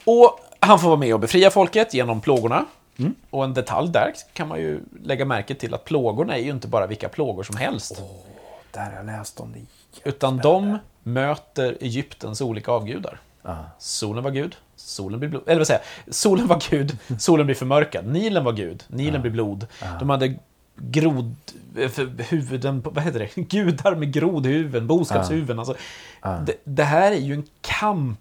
Och 0.05 0.39
han 0.59 0.79
får 0.79 0.87
vara 0.87 0.99
med 0.99 1.13
och 1.13 1.19
befria 1.19 1.51
folket 1.51 1.93
genom 1.93 2.21
plågorna. 2.21 2.65
Och 3.29 3.43
en 3.43 3.53
detalj 3.53 3.89
där 3.91 4.13
kan 4.33 4.47
man 4.47 4.59
ju 4.59 4.79
lägga 5.03 5.25
märke 5.25 5.55
till 5.55 5.73
att 5.73 5.85
plågorna 5.85 6.37
är 6.37 6.41
ju 6.41 6.51
inte 6.51 6.67
bara 6.67 6.87
vilka 6.87 7.09
plågor 7.09 7.43
som 7.43 7.57
helst. 7.57 8.01
Där 8.71 8.81
har 8.81 8.91
jag 8.91 9.05
läst 9.05 9.39
om 9.39 9.53
det. 9.53 9.59
Utan 10.09 10.37
de 10.37 10.77
möter 11.03 11.77
Egyptens 11.81 12.41
olika 12.41 12.71
avgudar. 12.71 13.19
Ah. 13.41 13.55
Solen 13.79 14.23
var 14.23 14.31
gud, 14.31 14.55
solen 14.79 15.19
blir 15.19 15.29
blod. 15.29 15.43
Eller 15.47 15.57
vad 15.57 15.67
säger 15.67 15.81
jag? 16.05 16.15
Solen 16.15 16.47
var 16.47 16.63
gud, 16.69 16.97
solen 17.19 17.45
blir 17.45 17.55
förmörkad. 17.55 18.07
Nilen 18.07 18.43
var 18.43 18.53
gud, 18.53 18.83
Nilen 18.87 19.21
blir 19.21 19.31
blod. 19.31 19.67
De 19.99 20.09
hade 20.09 20.35
grod... 20.75 21.35
eh, 21.77 21.91
Huvuden, 22.29 22.81
vad 22.85 23.03
heter 23.03 23.19
det? 23.19 23.35
Gudar 23.41 23.95
med 23.95 24.13
grodhuvuden, 24.13 24.87
boskapshuvuden. 24.87 25.59
Alltså, 25.59 25.75
det, 26.45 26.53
det 26.63 26.83
här 26.83 27.11
är 27.11 27.15
ju 27.15 27.33
en 27.33 27.43
kamp 27.61 28.19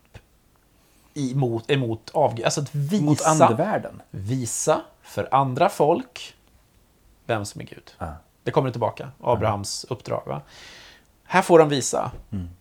emot, 1.14 1.70
emot 1.70 2.10
avgud. 2.14 2.44
Alltså 2.44 2.60
att 2.60 2.74
visa, 2.74 3.04
Mot 3.04 3.22
andevärlden. 3.22 4.02
visa 4.10 4.80
för 5.02 5.28
andra 5.34 5.68
folk 5.68 6.34
vem 7.26 7.44
som 7.44 7.60
är 7.60 7.64
Gud. 7.64 7.90
Det 8.42 8.50
kommer 8.50 8.70
tillbaka, 8.70 9.08
Abrahams 9.22 9.86
uppdrag. 9.88 10.22
Va? 10.26 10.40
Här 11.24 11.42
får 11.42 11.58
de 11.58 11.68
visa. 11.68 12.10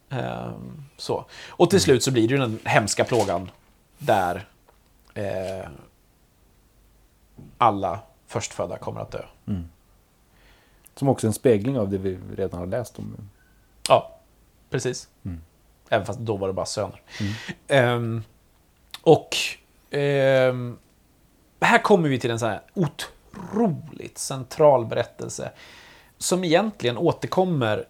Ehm, 0.10 0.84
så. 0.98 1.26
Och 1.50 1.70
till 1.70 1.82
slut 1.82 2.04
så 2.04 2.12
blir 2.12 2.28
det 2.28 2.34
ju 2.34 2.40
den 2.40 2.60
hemska 2.64 3.04
plågan 3.04 3.50
där 3.98 4.48
eh, 5.14 5.70
alla 7.58 8.00
förstfödda 8.28 8.78
kommer 8.78 9.02
att 9.02 9.12
dö. 9.12 9.24
Som 10.96 11.10
också 11.10 11.28
en 11.28 11.34
spegling 11.34 11.80
av 11.80 11.90
det 11.90 11.98
vi 11.98 12.20
redan 12.36 12.60
har 12.60 12.68
läst 12.68 13.00
om. 13.00 13.30
Ja, 13.90 14.20
precis. 14.70 15.10
Även 15.90 16.06
fast 16.06 16.20
då 16.20 16.38
var 16.38 16.48
det 16.48 16.54
bara 16.54 16.66
söner. 16.66 17.02
Ehm, 17.68 18.24
och 19.02 19.36
ehm, 19.92 20.78
här 21.62 21.84
kommer 21.84 22.10
vi 22.10 22.20
till 22.20 22.32
en 22.32 22.40
sån 22.40 22.50
här 22.50 22.62
otroligt 22.74 24.18
central 24.18 24.86
berättelse 24.86 25.52
som 26.18 26.44
egentligen 26.44 26.98
återkommer 26.98 27.88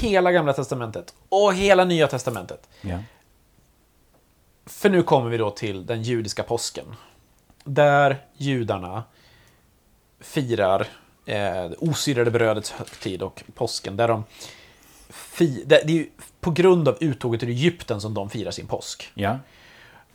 hela 0.00 0.32
Gamla 0.32 0.52
Testamentet 0.52 1.14
och 1.28 1.54
hela 1.54 1.84
Nya 1.84 2.06
Testamentet. 2.08 2.68
Ja. 2.80 2.98
För 4.66 4.90
nu 4.90 5.02
kommer 5.02 5.30
vi 5.30 5.36
då 5.36 5.50
till 5.50 5.86
den 5.86 6.02
judiska 6.02 6.42
påsken. 6.42 6.84
Där 7.64 8.26
judarna 8.36 9.04
firar 10.20 10.86
eh, 11.26 11.70
osyrade 11.78 12.30
brödets 12.30 12.70
högtid 12.70 13.22
och 13.22 13.44
påsken. 13.54 13.96
Där 13.96 14.08
de 14.08 14.24
fi, 15.08 15.64
det, 15.66 15.82
det 15.86 16.00
är 16.00 16.06
på 16.40 16.50
grund 16.50 16.88
av 16.88 16.96
uttåget 17.00 17.42
ur 17.42 17.48
Egypten 17.48 18.00
som 18.00 18.14
de 18.14 18.30
firar 18.30 18.50
sin 18.50 18.66
påsk. 18.66 19.12
Ja. 19.14 19.38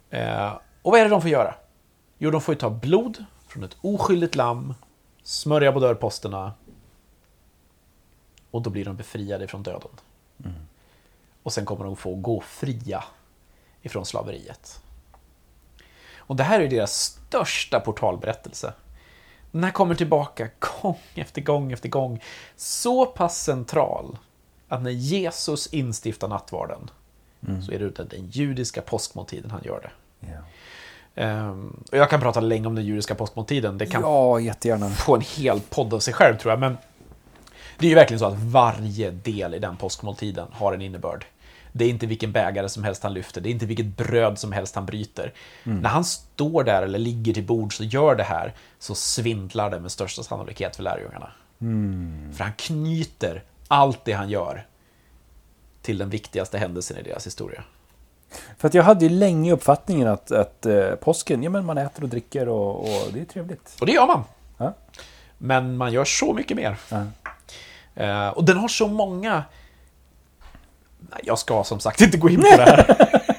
Eh, 0.10 0.54
och 0.82 0.92
vad 0.92 1.00
är 1.00 1.04
det 1.04 1.10
de 1.10 1.22
får 1.22 1.30
göra? 1.30 1.56
Jo, 2.18 2.32
de 2.32 2.42
får 2.42 2.54
ju 2.54 2.60
ta 2.60 2.70
blod 2.70 3.26
från 3.48 3.64
ett 3.64 3.78
oskyldigt 3.82 4.36
lamm, 4.36 4.74
smörja 5.24 5.72
på 5.72 5.80
dörrposterna 5.80 6.54
och 8.52 8.62
då 8.62 8.70
blir 8.70 8.86
de 8.86 8.96
befriade 8.96 9.48
från 9.48 9.64
döden. 9.64 9.92
Och 11.44 11.54
sen 11.54 11.66
kommer 11.66 11.86
de 11.86 11.96
få 11.96 12.16
gå 12.16 12.42
fria 12.42 13.04
ifrån 13.88 14.06
slaveriet. 14.06 14.82
Och 16.18 16.36
det 16.36 16.44
här 16.44 16.60
är 16.60 16.68
deras 16.68 16.94
största 16.94 17.80
portalberättelse. 17.80 18.74
Den 19.52 19.64
här 19.64 19.72
kommer 19.72 19.96
tillbaka 19.96 20.50
gång 20.60 21.00
efter 21.16 21.42
gång 21.42 21.72
efter 21.72 21.90
gång. 21.90 22.24
Så 22.56 23.06
pass 23.06 23.44
central 23.44 24.18
att 24.68 24.82
när 24.82 24.92
Jesus 24.92 25.68
instiftar 25.68 26.28
nattvarden 26.28 26.90
så 27.66 27.72
är 27.72 27.80
det 27.80 27.86
utan 27.86 28.08
den 28.08 28.28
judiska 28.30 28.82
påskmåltiden 28.82 29.52
han 29.52 29.62
gör 29.64 29.82
det. 29.82 29.92
Ehm, 31.16 31.84
och 31.92 31.98
jag 31.98 32.10
kan 32.10 32.20
prata 32.20 32.40
länge 32.40 32.68
om 32.68 32.76
den 32.76 32.86
judiska 32.86 33.16
påskmåltiden. 33.16 33.78
Det 33.78 33.86
kan 33.86 34.02
ja, 34.02 34.40
jättegärna. 34.40 34.90
få 34.90 35.16
en 35.16 35.22
hel 35.22 35.60
podd 35.60 35.94
av 35.94 36.00
sig 36.00 36.14
själv 36.14 36.38
tror 36.38 36.52
jag. 36.52 36.60
Men 36.60 36.78
det 37.78 37.86
är 37.86 37.90
ju 37.90 37.96
verkligen 37.96 38.20
så 38.20 38.26
att 38.26 38.40
varje 38.40 39.12
del 39.12 39.54
i 39.54 39.60
den 39.60 39.78
påskmåltiden 39.78 40.48
har 40.52 40.74
en 40.74 40.82
innebörd. 40.82 41.26
Det 41.78 41.86
är 41.86 41.90
inte 41.90 42.06
vilken 42.06 42.32
bägare 42.32 42.70
som 42.70 42.84
helst 42.84 43.04
han 43.04 43.14
lyfter, 43.14 43.42
det 43.42 43.50
är 43.50 43.52
inte 43.52 43.66
vilket 43.66 43.98
bröd 43.98 44.40
som 44.40 44.52
helst 44.52 44.76
han 44.76 44.86
bryter. 44.86 45.34
När 45.64 45.90
han 45.90 46.06
står 46.06 46.64
där 46.64 46.84
eller 46.84 47.00
ligger 47.00 47.34
till 47.34 47.44
bord 47.44 47.74
och 47.80 47.86
gör 47.86 48.16
det 48.16 48.24
här 48.24 48.54
så 48.80 48.96
svindlar 48.96 49.70
det 49.70 49.80
med 49.80 49.92
största 49.92 50.24
sannolikhet 50.24 50.76
för 50.76 50.84
lärjungarna. 50.84 51.32
För 52.38 52.44
han 52.44 52.54
knyter 52.58 53.44
allt 53.68 54.06
det 54.06 54.12
han 54.12 54.30
gör 54.30 54.66
till 55.82 55.98
den 55.98 56.10
viktigaste 56.10 56.58
händelsen 56.58 56.98
i 56.98 57.02
deras 57.02 57.26
historia. 57.26 57.64
För 58.58 58.68
att 58.68 58.74
jag 58.74 58.84
hade 58.84 59.06
ju 59.06 59.10
länge 59.10 59.54
uppfattningen 59.54 60.08
att, 60.08 60.32
att 60.32 60.66
eh, 60.66 60.92
påsken, 60.92 61.44
ja 61.44 61.50
men 61.50 61.66
man 61.66 61.78
äter 61.78 62.04
och 62.04 62.10
dricker 62.10 62.50
och, 62.50 62.80
och 62.80 63.14
det 63.14 63.20
är 63.20 63.26
trevligt. 63.26 63.78
Och 63.80 63.86
det 63.86 63.92
gör 63.92 64.08
man. 64.08 64.24
Ja. 64.58 64.74
Men 65.38 65.78
man 65.78 65.94
gör 65.94 66.06
så 66.06 66.34
mycket 66.34 66.58
mer. 66.58 66.78
Ja. 66.90 67.04
Eh, 68.04 68.28
och 68.28 68.44
den 68.44 68.58
har 68.58 68.68
så 68.68 68.88
många... 68.88 69.44
Jag 71.24 71.40
ska 71.40 71.64
som 71.64 71.80
sagt 71.80 72.02
inte 72.02 72.18
gå 72.18 72.30
in 72.30 72.42
på 72.42 72.58
det 72.58 72.64
här. 72.64 73.08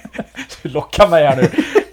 Du 0.63 0.69
lockar 0.69 1.09
mig 1.09 1.27
här 1.27 1.37
nu. 1.37 1.51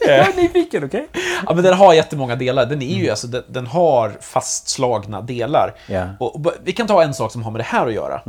Jag 0.07 0.19
Eh, 0.19 0.27
är 0.27 0.41
nyfiken, 0.41 0.83
okej? 0.83 1.07
ja, 1.45 1.53
men 1.53 1.63
den 1.63 1.73
har 1.73 1.93
jättemånga 1.93 2.35
delar. 2.35 2.65
Den, 2.65 2.81
är 2.81 2.95
ju, 2.95 3.09
alltså, 3.09 3.27
den, 3.27 3.43
den 3.47 3.67
har 3.67 4.17
fastslagna 4.21 5.21
delar. 5.21 5.75
Ja. 5.87 6.09
Och, 6.19 6.35
och, 6.35 6.53
vi 6.63 6.71
kan 6.71 6.87
ta 6.87 7.03
en 7.03 7.13
sak 7.13 7.31
som 7.31 7.43
har 7.43 7.51
med 7.51 7.59
det 7.59 7.65
här 7.65 7.87
att 7.87 7.93
göra. 7.93 8.21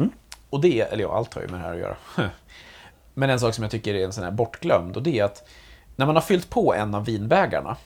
Och 0.50 0.60
det 0.60 0.80
eller 0.80 1.02
ja, 1.02 1.16
allt 1.16 1.34
har 1.34 1.42
ju 1.42 1.48
med 1.48 1.60
det 1.60 1.64
här 1.64 1.72
att 1.72 1.78
göra. 1.78 1.96
Men 3.14 3.30
en 3.30 3.40
sak 3.40 3.54
som 3.54 3.64
jag 3.64 3.70
tycker 3.70 3.94
är 3.94 4.04
en 4.04 4.12
sån 4.12 4.24
här 4.24 4.30
bortglömd 4.30 4.96
och 4.96 5.02
det 5.02 5.18
är 5.18 5.24
att 5.24 5.48
när 5.96 6.06
man 6.06 6.16
har 6.16 6.22
fyllt 6.22 6.50
på 6.50 6.74
en 6.74 6.94
av 6.94 7.04
vinbägarna 7.04 7.76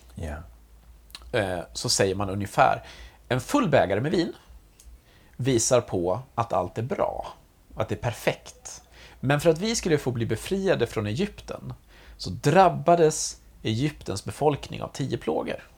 eh, 1.33 1.59
så 1.73 1.89
säger 1.89 2.15
man 2.15 2.31
ungefär 2.31 2.83
en 3.29 3.41
full 3.41 3.69
bägare 3.69 4.01
med 4.01 4.13
vin 4.13 4.33
visar 5.37 5.81
på 5.81 6.21
att 6.35 6.53
allt 6.53 6.79
är 6.79 6.83
bra, 6.83 7.27
att 7.77 7.89
det 7.89 7.95
är 7.95 8.11
perfekt. 8.11 8.83
Men 9.21 9.41
för 9.41 9.51
att 9.51 9.59
vi 9.59 9.77
skulle 9.77 9.99
få 9.99 10.11
bli 10.11 10.27
befriade 10.27 10.87
från 10.87 11.07
Egypten 11.07 11.75
så 12.17 12.31
drabbades 12.31 13.41
Egyptens 13.63 14.25
befolkning 14.25 14.83
av 14.83 14.89
tio 14.89 15.19
plågor. 15.19 15.69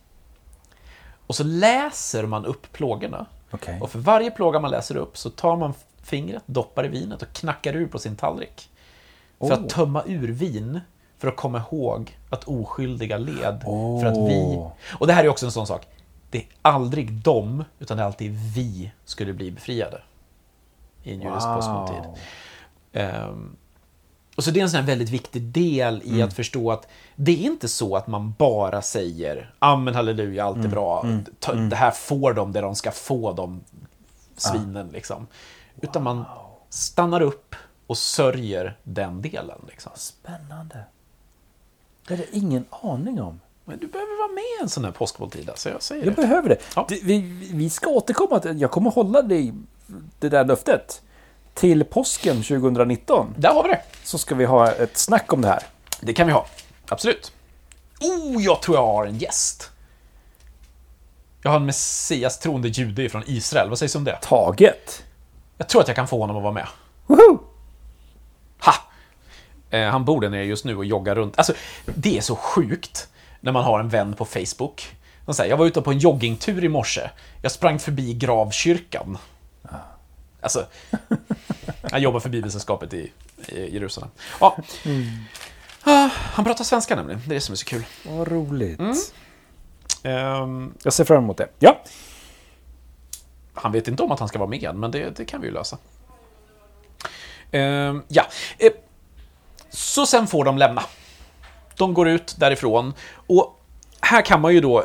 Och 1.27 1.35
så 1.37 1.45
läser 1.45 2.27
man 2.27 2.45
upp 2.47 2.73
plågorna. 2.73 3.27
Okej. 3.51 3.81
Och 3.81 3.91
för 3.91 3.99
varje 3.99 4.31
plåga 4.31 4.61
man 4.61 4.71
läser 4.71 4.97
upp 4.97 5.19
så 5.19 5.31
tar 5.31 5.57
man 5.57 5.75
fingret, 6.03 6.43
doppar 6.47 6.85
i 6.85 6.89
vinet 6.89 7.23
och 7.23 7.33
knackar 7.33 7.77
ur 7.77 7.87
på 7.87 7.99
sin 7.99 8.17
tallrik. 8.17 8.71
För 9.39 9.47
Oh. 9.47 9.53
att 9.53 9.69
tömma 9.69 10.03
ur 10.07 10.29
vin, 10.29 10.81
för 11.19 11.29
att 11.29 11.37
komma 11.37 11.59
ihåg 11.71 12.19
att 12.31 12.45
oskyldiga 12.45 13.19
led. 13.19 13.63
För 14.01 14.07
att 14.07 14.17
vi... 14.17 14.57
Oh. 14.57 14.73
Och 14.99 15.07
det 15.07 15.13
här 15.13 15.25
är 15.25 15.29
också 15.29 15.47
en 15.47 15.53
sån 15.53 15.67
sak. 15.67 15.87
Det 16.31 16.39
är 16.39 16.47
aldrig 16.63 17.13
de, 17.13 17.65
utan 17.79 17.97
det 17.97 18.03
är 18.03 18.07
alltid 18.07 18.33
vi 18.55 18.93
skulle 19.05 19.33
bli 19.33 19.51
befriade. 19.51 20.03
I 21.03 21.13
en 21.15 21.21
judisk 21.21 21.47
påskmåltid. 21.47 22.03
Ehm, 22.93 23.57
och 24.37 24.45
så 24.45 24.51
det 24.51 24.61
är 24.61 24.65
en 24.65 24.71
sån 24.71 24.87
väldigt 24.87 25.11
viktig 25.11 25.43
del 25.43 26.03
i 26.05 26.23
att 26.23 26.35
förstå 26.35 26.73
att 26.73 26.89
det 27.17 27.33
är 27.33 27.47
inte 27.47 27.69
så 27.69 27.97
att 27.97 28.07
man 28.07 28.35
bara 28.39 28.83
säger 28.83 29.55
Amen, 29.59 29.95
halleluja, 29.95 30.45
allt 30.45 30.65
är 30.65 30.69
bra. 30.69 31.07
Ta- 31.41 31.53
Det 31.55 31.77
här 31.77 31.91
får 31.91 32.33
de 32.33 32.53
det 32.53 32.61
de 32.61 32.75
ska 32.75 32.91
få, 32.91 33.33
de 33.33 33.61
svinen. 34.37 34.89
Liksom. 34.89 35.27
Utan 35.81 36.03
man 36.03 36.25
stannar 36.69 37.21
upp 37.21 37.55
och 37.87 37.99
sörjer 37.99 38.77
den 38.83 39.23
delen. 39.23 39.59
Liksom. 39.69 39.93
Spännande. 39.95 40.85
Det 42.09 42.15
hade 42.17 42.37
ingen 42.37 42.65
aning 42.71 43.21
om. 43.23 43.41
Men 43.65 43.79
du 43.79 43.87
behöver 43.87 44.19
vara 44.19 44.33
med 44.33 44.63
en 44.63 44.69
sån 44.69 44.85
här 44.85 44.93
påskmåltid. 44.93 45.51
Alltså, 45.51 45.71
jag 45.71 45.83
säger 45.83 46.05
Jag 46.05 46.13
det. 46.17 46.23
behöver 46.23 46.49
det. 46.49 46.59
Ja. 46.77 46.87
vi, 47.03 47.19
vi 47.55 47.71
ska 47.71 47.91
återkomma 47.91 48.41
Jag 48.45 48.71
kommer 48.71 48.91
hålla 48.91 49.23
dig 49.23 49.53
det 50.19 50.29
där 50.29 50.45
löftet. 50.45 51.03
Till 51.55 51.85
påsken 51.85 52.43
2019 52.43 53.35
Där 53.39 53.53
har 53.55 53.63
vi 53.63 53.69
det. 53.69 53.83
så 54.05 54.19
ska 54.19 54.35
vi 54.35 54.45
ha 54.45 54.73
ett 54.73 54.97
snack 54.99 55.33
om 55.33 55.41
det 55.41 55.49
här. 55.49 55.63
Det 56.01 56.13
kan 56.15 56.27
vi 56.27 56.33
ha. 56.33 56.47
Absolut. 56.89 57.33
Oh, 58.01 58.43
jag 58.43 58.63
tror 58.63 58.77
jag 58.77 58.87
har 58.87 59.07
en 59.07 59.19
gäst. 59.19 59.71
Jag 61.43 61.51
har 61.51 61.57
en 61.57 61.67
Messias 61.67 62.39
troende 62.39 62.69
jude 62.69 63.09
från 63.09 63.23
Israel. 63.27 63.69
Vad 63.69 63.79
sägs 63.79 63.95
om 63.95 64.05
det? 64.05 64.19
Taget. 64.23 65.05
Jag 65.57 65.69
tror 65.69 65.81
att 65.83 65.89
jag 65.89 65.97
kan 65.97 66.09
få 66.09 66.21
honom 66.21 66.37
att 66.37 66.43
vara 66.43 66.53
med. 66.53 66.67
Woho! 67.07 67.39
Ha! 68.59 68.75
Eh, 69.71 69.89
han 69.91 70.05
bor 70.05 70.21
där 70.21 70.29
nere 70.31 70.45
just 70.45 70.65
nu 70.65 70.77
och 70.77 70.85
joggar 70.85 71.15
runt. 71.15 71.39
Alltså, 71.39 71.53
det 71.85 72.19
är 72.19 72.21
så 72.21 72.37
sjukt 72.37 73.09
när 73.41 73.53
man 73.53 73.65
har 73.65 73.81
en 73.81 73.89
vän 73.89 74.15
på 74.15 74.25
Facebook. 74.25 74.97
De 75.27 75.35
säger, 75.35 75.51
jag 75.51 75.57
var 75.57 75.67
ute 75.67 75.83
på 75.83 75.91
en 75.91 75.99
joggingtur 75.99 76.65
i 76.65 76.69
morse. 76.69 77.11
Jag 77.43 77.53
sprang 77.53 77.79
förbi 77.79 78.15
gravkyrkan. 78.15 79.19
Alltså, 80.43 80.67
han 81.91 82.03
jobbar 82.03 82.21
för 82.21 82.29
Bibelsällskapet 82.29 82.95
i, 82.95 83.13
i 83.49 83.75
Jerusalem. 83.75 84.11
Ja. 84.41 84.57
Ah, 85.85 86.09
han 86.15 86.45
pratar 86.45 86.65
svenska 86.65 86.97
nämligen, 86.97 87.21
det 87.27 87.33
är 87.33 87.35
det 87.35 87.41
som 87.41 87.53
är 87.53 87.57
så 87.57 87.65
kul. 87.65 87.85
Vad 88.07 88.29
roligt. 88.29 88.81
Ehm, 90.03 90.75
Jag 90.85 90.93
ser 90.93 91.05
fram 91.05 91.25
emot 91.25 91.37
det. 91.37 91.49
Ja. 91.59 91.81
han 93.55 93.73
vet 93.73 93.89
inte 93.89 94.03
om 94.03 94.13
att 94.13 94.19
han 94.19 94.29
ska 94.29 94.39
vara 94.39 94.49
med, 94.51 94.75
men 94.75 94.91
det, 94.91 95.17
det 95.17 95.25
kan 95.25 95.41
vi 95.41 95.47
ju 95.47 95.53
lösa. 95.55 95.79
Ehm, 97.51 98.03
ja, 98.09 98.27
eh, 98.59 98.73
så 99.71 100.07
sen 100.07 100.27
får 100.27 100.45
de 100.45 100.59
lämna. 100.59 100.83
De 101.77 101.95
går 101.95 102.09
ut 102.09 102.35
därifrån 102.39 102.95
och 103.15 103.61
här 104.03 104.23
kan 104.23 104.41
man 104.41 104.55
ju 104.55 104.61
då 104.61 104.79
eh, 104.79 104.85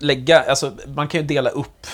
lägga, 0.00 0.40
alltså 0.40 0.72
man 0.94 1.08
kan 1.08 1.20
ju 1.20 1.26
dela 1.26 1.50
upp 1.50 1.86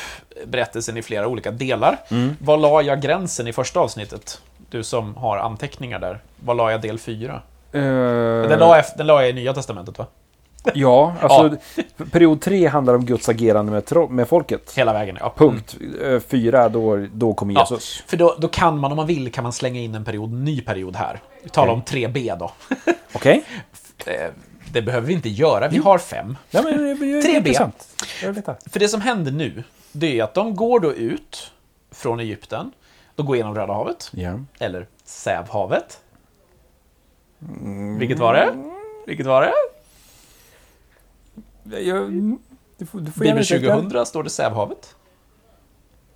berättelsen 0.47 0.97
i 0.97 1.02
flera 1.02 1.26
olika 1.29 1.50
delar. 1.50 1.99
Var 2.38 2.57
la 2.57 2.83
jag 2.83 3.00
gränsen 3.02 3.47
i 3.47 3.52
första 3.52 3.81
avsnittet? 3.81 4.40
Du 4.71 4.85
som 4.85 5.17
har 5.17 5.38
anteckningar 5.38 5.99
där. 5.99 6.21
Var 6.45 6.55
la 6.55 6.71
jag 6.71 6.81
del 6.83 6.99
fyra? 6.99 7.43
Den 7.73 8.59
la, 8.59 8.76
jag, 8.76 8.85
den 8.97 9.07
la 9.07 9.21
jag 9.21 9.31
i 9.31 9.33
Nya 9.33 9.52
Testamentet 9.52 9.99
va? 9.99 10.07
Ja, 10.75 11.14
alltså 11.21 11.57
period 12.12 12.40
tre 12.40 12.67
handlar 12.67 12.95
om 12.95 13.05
Guds 13.05 13.29
agerande 13.29 13.73
med, 13.73 14.11
med 14.11 14.29
folket. 14.29 14.73
Hela 14.76 14.93
vägen, 14.93 15.17
ja. 15.21 15.35
Punkt 15.37 15.76
Eh, 16.05 16.21
fyra, 16.21 16.69
då, 16.69 17.07
då 17.12 17.35
kommer 17.35 17.55
Ja, 17.55 17.67
Jesus. 17.71 18.02
för 18.07 18.17
då, 18.17 18.37
då 18.38 18.49
kan 18.49 18.79
man, 18.79 18.93
om 18.93 18.97
man 18.97 19.07
vill, 19.07 19.33
kan 19.33 19.43
man 19.43 19.52
slänga 19.52 19.81
in 19.81 19.95
en 19.95 20.05
period, 20.05 20.33
ny 20.33 20.61
period 20.61 20.97
här. 20.97 21.21
Vi 21.43 21.49
talar 21.49 21.73
om 21.73 21.83
3B 21.83 22.38
då. 22.38 22.52
Okej? 23.12 23.45
Eh, 24.07 24.31
det 24.72 24.82
behöver 24.82 25.06
vi 25.06 25.12
inte 25.12 25.28
göra, 25.28 25.68
vi 25.68 25.78
har 25.78 25.98
fem. 25.98 26.36
Ja, 26.50 26.62
men 26.62 26.84
det 26.84 26.94
blir 26.94 27.22
Tre 27.22 27.30
B. 27.32 27.36
intressant. 27.38 27.88
Jag 28.20 28.28
vill 28.28 28.36
veta. 28.36 28.56
För 28.70 28.80
det 28.80 28.88
som 28.88 29.00
händer 29.00 29.32
nu, 29.32 29.64
det 29.92 30.18
är 30.20 30.24
att 30.24 30.34
de 30.34 30.56
går 30.56 30.80
då 30.80 30.92
ut 30.94 31.52
från 31.90 32.20
Egypten. 32.20 32.72
De 33.16 33.26
går 33.26 33.36
genom 33.36 33.54
Röda 33.54 33.72
havet, 33.72 34.10
Ja. 34.14 34.40
eller 34.58 34.86
Sävhavet. 35.04 36.00
Vilket 37.98 38.18
var 38.18 38.35
det? 38.35 38.54
Vilket 39.06 39.26
var 39.26 39.42
det? 39.42 39.52
Jag, 41.80 42.12
du 42.78 42.87
får, 42.87 43.00
du 43.00 43.12
får 43.12 43.26
gärna 43.26 43.40
Bibel 43.40 43.56
utveckla. 43.56 43.74
2000 43.76 44.06
står 44.06 44.22
det 44.22 44.30
Sävhavet. 44.30 44.94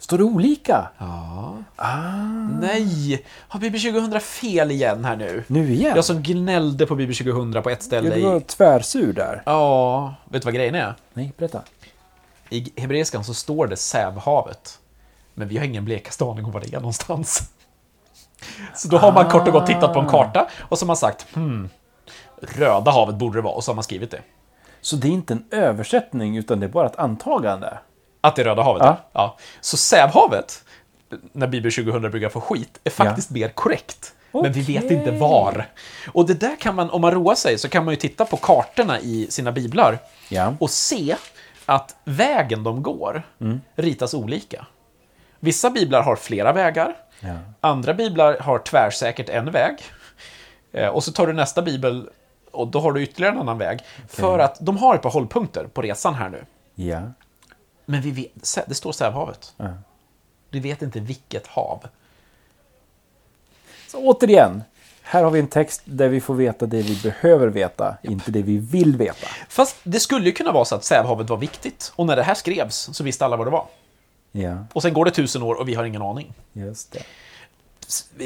Står 0.05 0.19
det 0.19 0.25
olika? 0.25 0.89
Ja. 0.99 1.57
Nej! 2.61 3.25
Har 3.49 3.61
Bibel 3.61 3.81
2000 3.81 4.21
fel 4.21 4.71
igen 4.71 5.05
här 5.05 5.17
nu? 5.17 5.45
Nu 5.47 5.73
igen? 5.73 5.93
Jag 5.97 6.05
som 6.05 6.23
gnällde 6.23 6.87
på 6.87 6.95
Bibel 6.95 7.17
2000 7.17 7.63
på 7.63 7.71
ett 7.71 7.79
Ja, 7.81 7.85
ställe 7.85 8.15
du 8.15 8.23
var 8.23 8.37
i... 8.37 8.41
tvärsur 8.41 9.13
där. 9.13 9.43
Ja, 9.47 10.15
vet 10.25 10.43
du 10.43 10.47
vad 10.47 10.55
grejen 10.55 10.75
är? 10.75 10.95
Nej, 11.15 11.33
berätta. 11.39 11.63
I 12.51 12.73
hebreiskan 12.81 13.25
så 13.25 13.35
står 13.35 13.67
det 13.67 13.77
Sävhavet. 13.77 14.79
Men 15.35 15.49
vi 15.49 15.59
har 15.59 15.65
ingen 15.65 15.85
blekaste 15.85 16.25
aning 16.25 16.45
om 16.45 16.53
var 16.53 16.61
det 16.61 16.75
är 16.75 16.81
någonstans. 16.81 17.51
Så 18.75 18.89
då 18.89 18.97
har 18.97 19.13
man 19.13 19.31
kort 19.31 19.47
och 19.47 19.53
gott 19.53 19.67
tittat 19.67 19.95
på 19.95 20.01
en 20.01 20.09
karta 20.09 20.49
och 20.61 20.79
så 20.79 20.85
har 20.85 20.87
man 20.87 20.97
sagt 20.97 21.27
hmm, 21.35 21.69
Röda 22.43 22.91
havet 22.91 23.15
borde 23.15 23.39
det 23.39 23.43
vara 23.43 23.55
och 23.55 23.65
så 23.65 23.71
har 23.71 23.75
man 23.75 23.85
skrivit 23.85 24.11
det. 24.11 24.21
Så 24.81 24.97
det 24.97 25.09
är 25.09 25.13
inte 25.13 25.33
en 25.35 25.45
översättning, 25.51 26.37
utan 26.37 26.61
det 26.61 26.67
är 26.67 26.71
bara 26.71 26.87
ett 26.87 26.97
antagande? 26.97 27.79
Att 28.25 28.37
det 28.37 28.43
är 28.43 28.47
Röda 28.47 28.63
havet? 28.63 28.83
Ja. 28.85 28.97
ja. 29.13 29.37
Så 29.61 29.77
Sävhavet, 29.77 30.65
när 31.33 31.47
Bibel 31.47 31.73
2000 31.73 32.11
brukar 32.11 32.29
få 32.29 32.41
skit, 32.41 32.81
är 32.85 32.91
faktiskt 32.91 33.31
mer 33.31 33.49
korrekt. 33.49 34.13
Men 34.33 34.53
vi 34.53 34.61
vet 34.61 34.91
inte 34.91 35.11
var. 35.11 35.67
Och 36.13 36.27
det 36.27 36.35
där 36.35 36.57
kan 36.61 36.75
man, 36.75 36.91
om 36.91 37.01
man 37.01 37.11
roar 37.11 37.35
sig, 37.35 37.59
så 37.59 37.69
kan 37.69 37.85
man 37.85 37.93
ju 37.95 38.01
titta 38.01 38.25
på 38.25 38.37
kartorna 38.37 39.01
i 39.01 39.27
sina 39.31 39.53
biblar 39.53 39.99
Ja. 40.29 40.55
och 40.61 40.71
se 40.71 41.17
att 41.67 41.97
vägen 42.05 42.63
de 42.65 42.83
går 42.83 43.23
ritas 43.77 44.15
olika. 44.15 44.67
Vissa 45.41 45.71
biblar 45.71 46.03
har 46.03 46.17
flera 46.17 46.53
vägar. 46.53 46.95
Ja. 47.21 47.35
Andra 47.61 47.95
biblar 47.95 48.39
har 48.39 48.59
tvärsäkert 48.59 49.29
en 49.29 49.51
väg. 49.51 49.77
Eh, 50.73 50.89
Och 50.89 51.05
så 51.05 51.13
tar 51.13 51.27
du 51.27 51.33
nästa 51.33 51.63
bibel 51.63 52.09
och 52.53 52.69
då 52.69 52.81
har 52.81 52.93
du 52.93 53.03
ytterligare 53.03 53.35
en 53.35 53.41
annan 53.41 53.59
väg. 53.59 53.79
För 54.09 54.39
att 54.39 54.57
de 54.61 54.77
har 54.77 54.95
ett 54.95 55.03
par 55.03 55.11
hållpunkter 55.11 55.65
på 55.67 55.83
resan 55.83 56.15
här 56.15 56.29
nu. 56.29 56.45
Ja. 56.75 57.01
Men 57.85 58.01
vi 58.01 58.11
vet, 58.11 58.59
det 58.69 58.75
står 58.75 58.93
Sävhavet. 58.93 59.55
Ja. 59.57 59.69
Vi 60.51 60.61
vet 60.61 60.83
inte 60.83 61.01
vilket 61.01 61.47
hav. 61.47 61.87
Så 63.89 63.99
återigen, 63.99 64.63
här 65.03 65.23
har 65.25 65.31
vi 65.31 65.41
en 65.41 65.49
text 65.49 65.83
där 65.85 66.09
vi 66.09 66.21
får 66.21 66.35
veta 66.35 66.67
det 66.67 66.83
vi 66.83 67.01
behöver 67.03 67.47
veta, 67.47 67.97
inte 68.03 68.31
det 68.31 68.43
vi 68.43 68.59
vill 68.59 68.97
veta. 68.97 69.27
Fast 69.49 69.77
det 69.83 70.01
skulle 70.01 70.27
ju 70.27 70.33
kunna 70.33 70.53
vara 70.53 70.65
så 70.65 70.75
att 70.75 70.85
Sävhavet 70.85 71.31
var 71.31 71.37
viktigt. 71.37 71.93
Och 71.97 72.07
när 72.07 72.17
det 72.17 72.23
här 72.23 72.35
skrevs 72.35 72.91
så 72.93 73.05
visste 73.05 73.25
alla 73.25 73.37
vad 73.37 73.47
det 73.47 73.51
var. 73.51 73.67
Ja, 74.33 74.57
Och 74.73 74.83
sen 74.83 74.93
går 74.95 75.05
det 75.05 75.11
tusen 75.11 75.43
år 75.43 75.55
och 75.55 75.69
vi 75.69 75.75
har 75.75 75.85
ingen 75.85 76.03
aning. 76.03 76.35
just 76.53 76.93
det. 76.93 77.03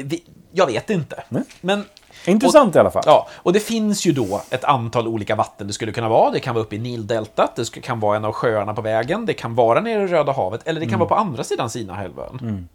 Vi- 0.03 0.23
Jag 0.51 0.65
vet 0.65 0.89
inte. 0.89 1.23
Nej. 1.29 1.43
Men 1.61 1.85
Intressant 2.25 2.75
i 2.75 2.79
alla 2.79 2.91
fall. 2.91 3.03
Ja, 3.05 3.27
och 3.33 3.53
det 3.53 3.59
finns 3.59 4.05
ju 4.05 4.11
då 4.11 4.41
ett 4.49 4.63
antal 4.63 5.07
olika 5.07 5.35
vatten 5.35 5.67
det 5.67 5.73
skulle 5.73 5.91
kunna 5.91 6.09
vara. 6.09 6.31
Det 6.31 6.39
kan 6.39 6.55
vara 6.55 6.63
uppe 6.63 6.75
i 6.75 6.79
Nildeltat, 6.79 7.55
det 7.55 7.81
kan 7.81 7.99
vara 7.99 8.17
en 8.17 8.25
av 8.25 8.33
sjöarna 8.33 8.73
på 8.73 8.81
vägen, 8.81 9.25
det 9.25 9.33
kan 9.33 9.55
vara 9.55 9.81
nere 9.81 10.03
i 10.03 10.07
Röda 10.07 10.31
havet, 10.31 10.67
eller 10.67 10.79
det 10.79 10.87
kan 10.87 10.99
vara 10.99 11.09
på 11.09 11.15
andra 11.15 11.43
sidan 11.43 11.69
Sinahalvön. 11.69 12.67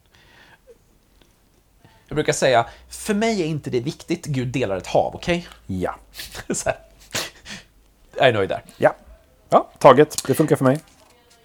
Jag 2.08 2.16
brukar 2.16 2.32
säga, 2.32 2.66
för 2.88 3.14
mig 3.14 3.42
är 3.42 3.46
inte 3.46 3.70
det 3.70 3.80
viktigt, 3.80 4.26
Gud 4.26 4.48
delar 4.48 4.76
ett 4.76 4.86
hav, 4.86 5.14
okej? 5.14 5.48
Ja. 5.66 5.94
Så 6.50 6.68
här. 6.68 6.78
Jag 8.16 8.28
är 8.28 8.32
nöjd 8.32 8.48
där. 8.48 8.62
Ja. 8.76 8.94
Ja, 9.48 9.68
taget. 9.78 10.22
Det 10.26 10.34
funkar 10.34 10.56
för 10.56 10.64
mig. 10.64 10.80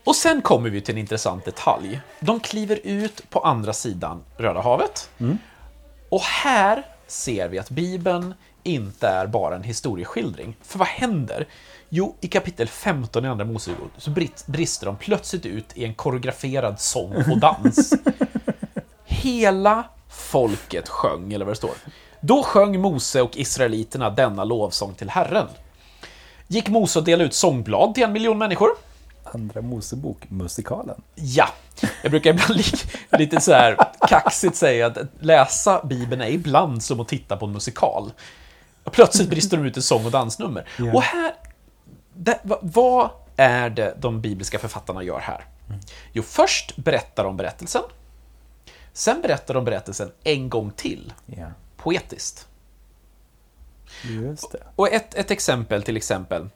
Och 0.03 0.15
sen 0.15 0.41
kommer 0.41 0.69
vi 0.69 0.81
till 0.81 0.95
en 0.95 0.99
intressant 0.99 1.45
detalj. 1.45 2.01
De 2.19 2.39
kliver 2.39 2.79
ut 2.83 3.29
på 3.29 3.39
andra 3.39 3.73
sidan 3.73 4.23
Röda 4.37 4.61
havet. 4.61 5.09
Och 6.09 6.21
här 6.21 6.85
ser 7.11 7.47
vi 7.47 7.59
att 7.59 7.69
Bibeln 7.69 8.33
inte 8.63 9.07
är 9.07 9.27
bara 9.27 9.55
en 9.55 9.63
historieskildring. 9.63 10.57
För 10.61 10.79
vad 10.79 10.87
händer? 10.87 11.47
Jo, 11.89 12.15
i 12.21 12.27
kapitel 12.27 12.67
15 12.67 13.25
i 13.25 13.27
Andra 13.27 13.45
Mosebok 13.45 13.91
så 13.97 14.11
brister 14.45 14.85
de 14.85 14.97
plötsligt 14.97 15.45
ut 15.45 15.77
i 15.77 15.85
en 15.85 15.93
koreograferad 15.93 16.79
sång 16.79 17.13
och 17.31 17.39
dans. 17.39 17.93
Hela 19.05 19.83
folket 20.09 20.89
sjöng, 20.89 21.33
eller 21.33 21.45
vad 21.45 21.51
det 21.51 21.57
står. 21.57 21.73
Då 22.21 22.43
sjöng 22.43 22.81
Mose 22.81 23.21
och 23.21 23.37
israeliterna 23.37 24.09
denna 24.09 24.43
lovsång 24.43 24.93
till 24.93 25.09
Herren. 25.09 25.47
Gick 26.47 26.69
Mose 26.69 26.99
och 26.99 27.05
delade 27.05 27.23
ut 27.23 27.33
sångblad 27.33 27.95
till 27.95 28.03
en 28.03 28.11
miljon 28.11 28.37
människor. 28.37 28.69
Andra 29.33 29.61
Mosebok, 29.61 30.29
musikalen. 30.29 31.01
Ja, 31.15 31.49
jag 32.01 32.11
brukar 32.11 32.29
ibland 32.29 32.55
li 32.55 32.63
lite 33.11 33.41
så 33.41 33.51
här 33.53 33.77
kaxigt 34.07 34.55
säga 34.55 34.87
att 34.87 34.97
läsa 35.19 35.85
Bibeln 35.85 36.21
är 36.21 36.29
ibland 36.29 36.83
som 36.83 36.99
att 36.99 37.07
titta 37.07 37.37
på 37.37 37.45
en 37.45 37.51
musikal. 37.51 38.11
Och 38.83 38.91
plötsligt 38.93 39.29
brister 39.29 39.57
de 39.57 39.65
ut 39.65 39.77
i 39.77 39.81
sång 39.81 40.05
och 40.05 40.11
dansnummer. 40.11 40.67
Ja. 40.79 40.93
Och 40.93 41.01
här, 41.01 41.33
det, 42.13 42.39
va- 42.43 42.59
vad 42.61 43.09
är 43.35 43.69
det 43.69 43.95
de 43.99 44.21
bibliska 44.21 44.59
författarna 44.59 45.03
gör 45.03 45.19
här? 45.19 45.45
Jo, 46.13 46.23
först 46.23 46.75
berättar 46.77 47.23
de 47.23 47.37
berättelsen. 47.37 47.81
Sen 48.93 49.21
berättar 49.21 49.53
de 49.53 49.65
berättelsen 49.65 50.11
en 50.23 50.49
gång 50.49 50.71
till, 50.71 51.13
Ja, 51.25 51.47
poetiskt. 51.77 52.47
Och 54.75 54.93
ett, 54.93 55.15
ett 55.15 55.31
exempel 55.31 55.83
till 55.83 55.97
exempel. 55.97 56.49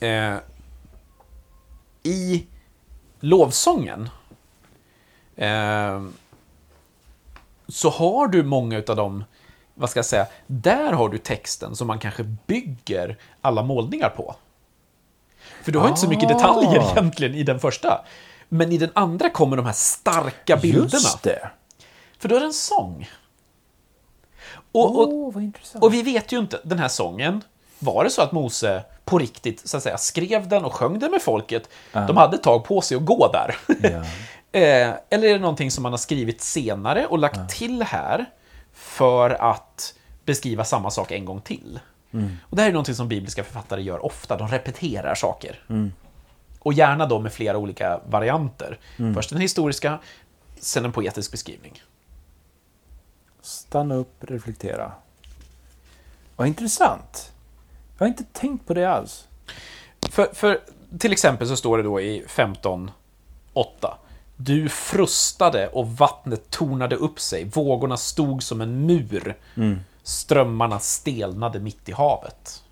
Eh, 0.00 0.34
I 2.08 2.46
lovsången 3.20 4.10
eh, 5.36 6.02
så 7.68 7.90
har 7.90 8.28
du 8.28 8.42
många 8.42 8.82
av 8.88 8.96
dem, 8.96 9.24
vad 9.74 9.90
ska 9.90 9.98
jag 9.98 10.06
säga, 10.06 10.26
där 10.46 10.92
har 10.92 11.08
du 11.08 11.18
texten 11.18 11.76
som 11.76 11.86
man 11.86 11.98
kanske 11.98 12.22
bygger 12.22 13.18
alla 13.40 13.62
målningar 13.62 14.08
på. 14.08 14.36
För 15.62 15.72
du 15.72 15.78
har 15.78 15.88
inte 15.88 16.00
så 16.00 16.08
mycket 16.08 16.30
Ah. 16.30 16.34
detaljer 16.34 16.90
egentligen 16.92 17.34
i 17.34 17.42
den 17.42 17.60
första. 17.60 18.04
Men 18.48 18.72
i 18.72 18.78
den 18.78 18.90
andra 18.94 19.30
kommer 19.30 19.56
de 19.56 19.66
här 19.66 19.72
starka 19.72 20.56
bilderna. 20.56 20.86
Just 20.92 21.22
det. 21.22 21.50
För 22.18 22.28
då 22.28 22.36
är 22.36 22.40
det 22.40 22.46
en 22.46 22.52
sång. 22.52 23.10
Och, 24.72 25.26
och, 25.34 25.42
intressant. 25.42 25.84
och 25.84 25.94
vi 25.94 26.02
vet 26.02 26.32
ju 26.32 26.38
inte, 26.38 26.60
den 26.64 26.78
här 26.78 26.88
sången, 26.88 27.42
var 27.78 28.04
det 28.04 28.10
så 28.10 28.22
att 28.22 28.32
Mose 28.32 28.84
på 29.04 29.18
riktigt 29.18 29.68
så 29.68 29.76
att 29.76 29.82
säga, 29.82 29.98
skrev 29.98 30.48
den 30.48 30.64
och 30.64 30.74
sjöng 30.74 30.98
den 30.98 31.10
med 31.10 31.22
folket? 31.22 31.68
De 32.06 32.16
hade 32.16 32.36
ett 32.36 32.42
tag 32.42 32.64
på 32.64 32.80
sig 32.80 32.96
att 32.96 33.04
gå 33.04 33.32
där. 33.32 33.56
Ja. 33.82 34.04
Eh, 34.52 34.94
eller 35.10 35.28
är 35.28 35.32
det 35.32 35.38
någonting 35.38 35.70
som 35.70 35.82
man 35.82 35.92
har 35.92 35.98
skrivit 35.98 36.40
senare 36.40 37.06
och 37.06 37.18
lagt 37.18 37.50
till 37.50 37.82
här 37.82 38.24
för 38.72 39.30
att 39.30 39.94
beskriva 40.24 40.64
samma 40.64 40.90
sak 40.90 41.10
en 41.10 41.24
gång 41.24 41.40
till? 41.40 41.80
Och 42.50 42.56
det 42.56 42.62
här 42.62 42.68
är 42.68 42.72
någonting 42.72 42.94
som 42.94 43.08
bibliska 43.08 43.44
författare 43.44 43.82
gör 43.82 44.04
ofta, 44.06 44.36
de 44.36 44.48
repeterar 44.48 45.14
saker. 45.14 45.60
Och 46.58 46.72
gärna 46.72 47.06
då 47.06 47.18
med 47.20 47.32
flera 47.32 47.58
olika 47.58 48.00
varianter. 48.06 48.78
Först 49.14 49.30
den 49.30 49.40
historiska, 49.40 49.98
sen 50.60 50.84
en 50.84 50.92
poetisk 50.92 51.30
beskrivning. 51.30 51.82
Stanna 53.40 53.94
upp, 53.94 54.14
reflektera. 54.18 54.92
Vad 56.36 56.48
intressant. 56.48 57.32
Jag 57.98 58.06
har 58.06 58.08
inte 58.08 58.24
tänkt 58.32 58.66
på 58.66 58.74
det 58.74 58.84
alls. 58.84 59.28
För, 60.10 60.28
för 60.34 60.60
till 60.98 61.12
exempel 61.12 61.48
så 61.48 61.56
står 61.56 61.76
det 61.76 61.82
då 61.82 62.00
i 62.00 62.24
15.8. 62.28 63.94
Du 64.36 64.68
frustade 64.68 65.68
och 65.68 65.88
vattnet 65.88 66.50
tornade 66.50 66.96
upp 66.96 67.20
sig, 67.20 67.44
vågorna 67.44 67.96
stod 67.96 68.42
som 68.42 68.60
en 68.60 68.86
mur. 68.86 69.36
Strömmarna 70.02 70.78
stelnade 70.78 71.60
mitt 71.60 71.88
i 71.88 71.92
havet. 71.92 72.64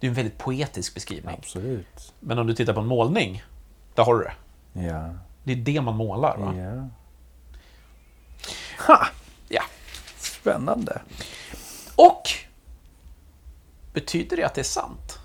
Det 0.00 0.06
är 0.06 0.08
en 0.08 0.14
väldigt 0.14 0.38
poetisk 0.38 0.94
beskrivning. 0.94 1.36
Absolut. 1.38 2.12
Men 2.20 2.38
om 2.38 2.46
du 2.46 2.54
tittar 2.54 2.72
på 2.72 2.80
en 2.80 2.86
målning, 2.86 3.42
där 3.94 4.04
har 4.04 4.14
du 4.14 4.24
det. 4.24 4.32
Ja. 4.86 5.14
Det 5.44 5.52
är 5.52 5.56
det 5.56 5.80
man 5.80 5.96
målar, 5.96 6.36
va? 6.38 6.54
ja. 6.56 6.88
Ha! 8.86 9.06
Ja. 9.48 9.62
Spännande. 10.18 11.00
Och 11.96 12.22
betyder 13.92 14.36
det 14.36 14.44
att 14.44 14.54
det 14.54 14.60
är 14.60 14.62
sant? 14.62 15.18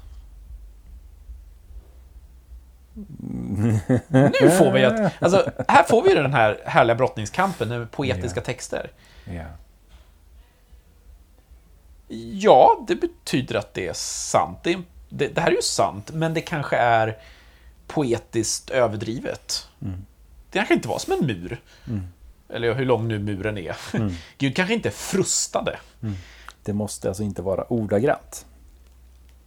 Nu 4.40 4.50
får 4.58 4.72
vi 4.72 4.84
ett... 4.84 5.14
Alltså, 5.22 5.52
här 5.68 5.84
får 5.84 6.04
vi 6.04 6.14
den 6.14 6.34
här 6.34 6.62
härliga 6.66 6.96
brottningskampen 6.96 7.70
med 7.70 7.92
poetiska 7.92 8.42
texter. 8.42 8.92
Ja. 9.26 9.44
Ja, 12.32 12.86
det 12.88 12.96
betyder 12.96 13.56
att 13.56 13.74
det 13.74 13.88
är 13.88 13.94
sant. 13.94 14.60
Det, 14.64 14.78
det, 15.10 15.28
det 15.28 15.42
här 15.42 15.48
är 15.48 15.56
ju 15.56 15.62
sant, 15.62 16.12
men 16.14 16.34
det 16.34 16.42
kanske 16.42 16.78
är 16.78 17.18
poetiskt 17.88 18.70
överdrivet. 18.70 19.68
Det 20.50 20.58
kanske 20.58 20.74
inte 20.74 20.88
var 20.88 21.00
som 21.00 21.14
en 21.14 21.28
mur. 21.28 21.62
Eller 22.50 22.74
hur 22.74 22.86
lång 22.86 23.08
nu 23.08 23.20
muren 23.20 23.58
är. 23.58 23.76
Gud 24.38 24.56
kanske 24.56 24.74
inte 24.74 24.92
frustade. 24.92 25.80
Det 26.64 26.74
måste 26.74 27.08
alltså 27.08 27.24
inte 27.24 27.42
vara 27.42 27.74
ordagrant. 27.74 28.46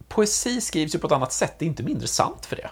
Poesi 0.09 0.61
skrivs 0.61 0.95
ju 0.95 0.99
på 0.99 1.07
ett 1.07 1.13
annat 1.13 1.33
sätt, 1.33 1.55
det 1.59 1.65
är 1.65 1.67
inte 1.67 1.83
mindre 1.83 2.07
sant 2.07 2.45
för 2.45 2.55
det. 2.55 2.69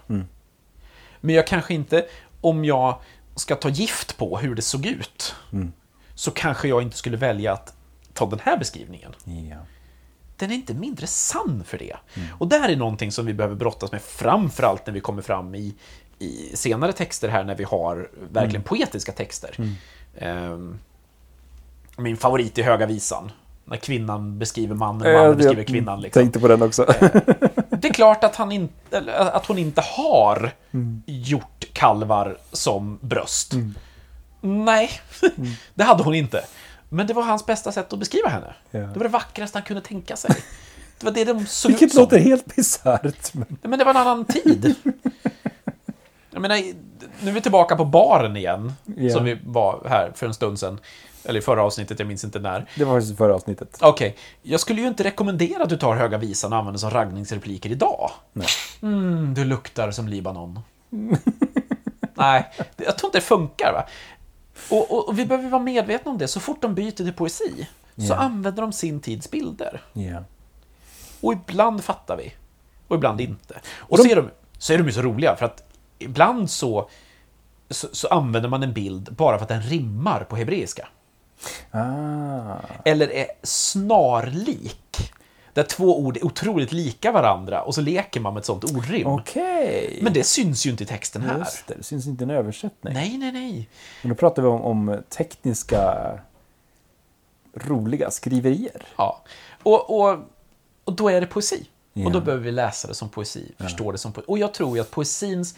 Men 1.22 1.36
jag 1.36 1.48
kanske 1.48 1.74
inte, 1.74 2.06
om 2.42 2.66
jag 2.66 3.02
ska 3.36 3.56
ta 3.56 3.70
gift 3.70 4.18
på 4.18 4.38
hur 4.38 4.56
det 4.56 4.62
såg 4.62 4.86
ut, 4.86 5.36
så 6.16 6.32
kanske 6.32 6.68
jag 6.68 6.82
inte 6.82 6.98
skulle 6.98 7.18
välja 7.18 7.54
att 7.54 7.74
ta 8.14 8.26
den 8.30 8.40
här 8.44 8.58
beskrivningen. 8.58 9.14
Ja. 9.26 9.58
Den 10.38 10.52
är 10.52 10.56
inte 10.56 10.74
mindre 10.74 11.08
sann 11.08 11.64
för 11.68 11.78
det. 11.78 11.96
Och 12.40 12.48
där 12.48 12.70
är 12.70 12.76
någonting 12.76 13.12
som 13.12 13.26
vi 13.26 13.34
behöver 13.34 13.56
brottas 13.56 13.92
med, 13.92 14.02
framförallt 14.02 14.86
när 14.86 14.94
vi 14.94 15.00
kommer 15.00 15.22
fram 15.22 15.56
i, 15.56 15.76
i 16.20 16.56
senare 16.56 16.94
texter 16.94 17.30
här, 17.30 17.44
när 17.44 17.56
vi 17.56 17.64
har 17.64 18.10
verkligen 18.32 18.64
poetiska 18.64 19.12
texter. 19.12 19.56
Ehm, 20.18 20.80
min 21.98 22.18
favorit 22.18 22.58
i 22.58 22.62
Höga 22.62 22.86
Visan, 22.86 23.32
när 23.70 23.78
kvinnan 23.78 24.40
beskriver 24.40 24.76
mannen, 24.76 25.14
mannen 25.14 25.38
beskriver 25.38 25.64
kvinnan. 25.64 26.02
Liksom. 26.02 26.22
tänkte 26.22 26.40
på 26.40 26.48
den 26.48 26.62
också. 26.62 26.86
Det 27.70 27.88
är 27.88 27.94
klart 27.94 28.24
att, 28.24 28.36
han 28.36 28.52
in, 28.52 28.70
att 29.18 29.46
hon 29.46 29.58
inte 29.58 29.82
har 29.82 30.52
gjort 31.06 31.66
kalvar 31.74 32.38
som 32.52 33.00
bröst. 33.02 33.54
Nej, 34.42 34.90
det 35.74 35.84
hade 35.84 36.04
hon 36.04 36.16
inte. 36.16 36.42
Men 36.90 37.08
det 37.08 37.14
var 37.14 37.24
hans 37.24 37.46
bästa 37.46 37.72
sätt 37.72 37.94
att 37.94 38.00
beskriva 38.00 38.30
henne. 38.30 38.56
Ja. 38.72 38.80
Det 38.80 38.86
var 39.00 39.04
det 39.04 39.10
vackraste 39.10 39.58
han 39.58 39.64
kunde 39.66 39.82
tänka 39.82 40.16
sig. 40.16 40.32
Det 41.00 41.06
var 41.06 41.12
det 41.12 41.26
de 41.26 41.46
såg 41.46 41.72
ut 41.72 41.82
Vilket 41.82 41.92
som. 41.96 42.02
låter 42.02 42.20
helt 42.20 42.56
bisarrt. 42.56 43.34
Men... 43.34 43.58
Men 43.62 43.80
det 43.80 43.86
var 43.86 43.92
en 43.92 43.98
annan 43.98 44.26
tid. 44.26 44.76
Jag 46.32 46.42
menar, 46.42 46.58
nu 47.22 47.30
är 47.30 47.34
vi 47.34 47.42
tillbaka 47.42 47.76
på 47.76 47.86
baren 47.86 48.38
igen, 48.38 48.74
Ja. 48.98 49.14
som 49.14 49.24
vi 49.24 49.38
var 49.46 49.86
här 49.90 50.12
för 50.16 50.28
en 50.28 50.34
stund 50.34 50.60
sedan. 50.60 50.80
Eller 51.28 51.40
i 51.40 51.42
förra 51.42 51.64
avsnittet, 51.64 52.00
jag 52.00 52.08
minns 52.08 52.24
inte 52.24 52.40
när. 52.40 52.66
Det 52.76 52.84
var 52.86 52.96
faktiskt 53.00 53.18
förra 53.18 53.36
avsnittet. 53.36 53.78
Okej, 53.82 54.18
jag 54.42 54.60
skulle 54.60 54.82
ju 54.82 54.88
inte 54.88 55.04
rekommendera 55.04 55.64
att 55.64 55.70
du 55.70 55.78
tar 55.78 55.96
Höga 55.96 56.18
Visan 56.18 56.54
och 56.54 56.60
använder 56.60 56.80
som 56.80 56.90
raggningsrepliker 56.90 57.70
idag. 57.72 58.12
Nej. 58.34 58.48
Mm, 58.82 59.34
du 59.34 59.46
luktar 59.46 59.92
som 59.92 60.08
Libanon. 60.08 60.60
Nej, 62.14 62.52
jag 62.78 62.98
tror 62.98 63.08
inte 63.08 63.18
det 63.18 63.22
funkar. 63.22 63.74
va? 63.74 63.86
Och, 64.70 64.92
och, 64.92 65.08
och 65.10 65.20
vi 65.20 65.26
behöver 65.26 65.50
vara 65.50 65.62
medvetna 65.64 66.12
om 66.12 66.18
det. 66.18 66.28
Så 66.28 66.40
fort 66.40 66.62
de 66.62 66.76
byter 66.76 66.92
till 66.92 67.14
poesi 67.14 67.68
så 67.98 68.04
Ja. 68.04 68.16
använder 68.16 68.62
de 68.62 68.74
sin 68.74 69.00
tids 69.00 69.32
bilder. 69.32 69.82
Ja. 69.94 70.24
Och 71.22 71.34
ibland 71.34 71.84
fattar 71.84 72.18
vi. 72.18 72.34
Och 72.88 72.96
ibland 72.96 73.22
inte. 73.22 73.54
Och, 73.78 73.92
Och 73.92 73.98
de- 73.98 74.04
så, 74.04 74.10
är 74.10 74.16
de, 74.16 74.30
så 74.58 74.74
är 74.74 74.78
de 74.78 74.84
ju 74.86 74.92
så 74.94 75.02
roliga 75.02 75.36
för 75.36 75.46
att 75.46 75.64
ibland 76.00 76.50
så, 76.52 76.90
så, 77.70 77.88
så 77.92 78.08
använder 78.08 78.50
man 78.50 78.64
en 78.64 78.74
bild 78.74 79.14
bara 79.14 79.38
för 79.38 79.44
att 79.44 79.50
den 79.50 79.62
rimmar 79.62 80.24
på 80.24 80.36
hebreiska. 80.36 80.88
Ah. 81.72 82.56
Eller 82.86 83.12
är 83.12 83.28
snarlik. 83.44 85.12
Där 85.54 85.64
två 85.64 86.00
ord 86.00 86.18
är 86.18 86.26
otroligt 86.26 86.72
lika 86.72 87.12
varandra 87.12 87.62
och 87.62 87.76
så 87.76 87.82
leker 87.82 88.20
man 88.20 88.34
med 88.34 88.40
ett 88.40 88.46
sånt 88.46 88.64
ordrim. 88.64 89.08
Okej. 89.08 90.00
Men 90.02 90.14
det 90.14 90.24
syns 90.24 90.66
ju 90.66 90.70
inte 90.70 90.84
i 90.84 90.88
texten 90.88 91.22
här. 91.22 91.40
Just 91.40 91.68
det, 91.68 91.74
det 91.74 91.84
syns 91.84 92.08
inte 92.08 92.24
en 92.24 92.30
översättning. 92.30 92.94
Nej, 92.94 93.18
nej, 93.18 93.32
nej. 93.32 93.70
Men 94.02 94.10
då 94.10 94.16
pratar 94.16 94.42
vi 94.42 94.48
om, 94.48 94.62
om 94.62 95.02
tekniska 95.10 96.12
roliga 97.54 98.12
skriverier. 98.12 98.86
Ja. 98.98 99.24
Och, 99.64 100.00
och, 100.00 100.18
och 100.84 100.94
då 100.94 101.10
är 101.10 101.22
det 101.22 101.28
poesi. 101.28 101.68
Ja. 101.94 102.06
Och 102.06 102.12
då 102.12 102.22
behöver 102.22 102.44
vi 102.44 102.52
läsa 102.52 102.88
det 102.88 102.94
som 102.94 103.10
poesi, 103.10 103.52
förstå 103.58 103.92
det 103.92 103.98
som 103.98 104.14
poesi. 104.14 104.26
Och 104.28 104.38
jag 104.38 104.54
tror 104.54 104.76
ju 104.76 104.82
att 104.82 104.92
poesins 104.92 105.56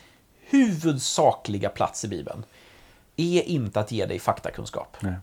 huvudsakliga 0.49 1.69
plats 1.69 2.05
i 2.05 2.07
Bibeln 2.07 2.43
är 3.15 3.41
inte 3.41 3.79
att 3.79 3.91
ge 3.91 4.05
dig 4.05 4.19
faktakunskap. 4.19 4.97
Nej. 4.99 5.13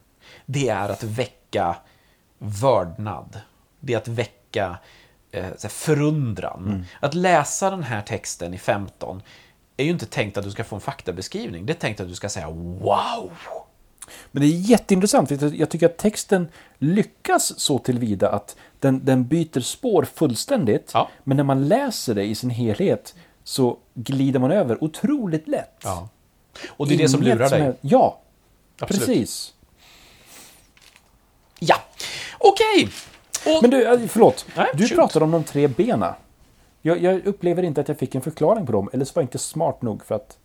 Det 0.47 0.69
är 0.69 0.89
att 0.89 1.03
väcka 1.03 1.77
vördnad. 2.39 3.41
Det 3.81 3.93
är 3.93 3.97
att 3.97 4.09
väcka 4.09 4.79
eh, 5.31 5.47
förundran. 5.69 6.65
Mm. 6.67 6.85
Att 7.01 7.15
läsa 7.15 7.71
den 7.71 7.83
här 7.83 8.03
texten 8.03 8.55
i 8.55 8.59
15 8.59 9.23
är 9.77 9.85
ju 9.85 9.91
inte 9.91 10.07
tänkt 10.07 10.37
att 10.37 10.45
du 10.45 10.51
ska 10.51 10.65
få 10.65 10.75
en 10.75 10.81
faktabeskrivning. 10.81 11.67
Det 11.67 11.73
är 11.73 11.75
tänkt 11.75 12.01
att 12.01 12.09
du 12.09 12.15
ska 12.15 12.29
säga 12.29 12.51
wow. 12.51 13.31
Men 14.33 14.41
det 14.43 14.47
är 14.49 14.51
jätteintressant, 14.71 15.29
för 15.29 15.55
jag 15.55 15.71
tycker 15.71 15.87
att 15.87 15.97
texten 15.97 16.49
lyckas 16.79 17.61
så 17.61 17.79
tillvida 17.79 18.29
att 18.31 18.57
den, 18.81 19.05
den 19.05 19.27
byter 19.27 19.61
spår 19.61 20.05
fullständigt. 20.15 20.91
Ja. 20.95 21.09
Men 21.25 21.37
när 21.37 21.45
man 21.45 21.69
läser 21.69 22.15
det 22.15 22.25
i 22.25 22.35
sin 22.35 22.51
helhet 22.51 23.15
så 23.45 23.77
glider 23.95 24.41
man 24.41 24.51
över 24.51 24.85
otroligt 24.85 25.49
lätt. 25.49 25.81
Ja. 25.85 26.09
Och 26.69 26.89
det 26.89 26.95
är 26.95 26.99
det 26.99 27.09
som 27.09 27.23
Inget 27.23 27.35
lurar 27.37 27.51
dig. 27.51 27.61
är- 27.61 27.75
Ja, 27.81 28.21
Absolut. 28.81 29.07
precis. 29.07 29.55
Ja, 31.59 31.77
okej. 32.39 32.89
Och- 33.47 33.63
Men 33.63 33.71
du, 33.71 33.87
äh, 33.87 34.09
förlåt. 34.09 34.47
Nej, 34.57 34.67
du 34.75 34.89
shoot. 34.89 34.97
pratade 34.99 35.25
om 35.25 35.31
de 35.31 35.45
tre 35.45 35.67
bena. 35.69 36.15
Jag, 36.83 36.99
jag 37.03 37.27
upplever 37.27 37.63
inte 37.63 37.81
att 37.81 37.89
jag 37.89 37.99
fick 37.99 38.15
en 38.15 38.23
förklaring 38.23 38.67
på 38.67 38.73
dem, 38.73 38.91
eller 38.93 39.05
så 39.05 39.13
var 39.15 39.23
jag 39.23 39.25
inte 39.27 39.39
smart 39.39 39.83
nog 39.83 40.05
för 40.05 40.15
att 40.15 40.39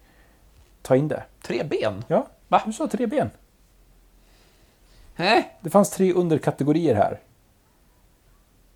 ta 0.82 0.96
in 0.96 1.08
det. 1.08 1.24
Tre 1.42 1.64
ben? 1.64 2.04
Ja, 2.08 2.28
Va? 2.48 2.62
du 2.66 2.74
sa 2.74 2.88
tre 2.88 3.06
ben. 3.08 3.30
Nej. 5.16 5.58
Det 5.62 5.70
fanns 5.70 5.90
tre 5.90 6.14
underkategorier 6.14 6.96
här. 6.96 7.20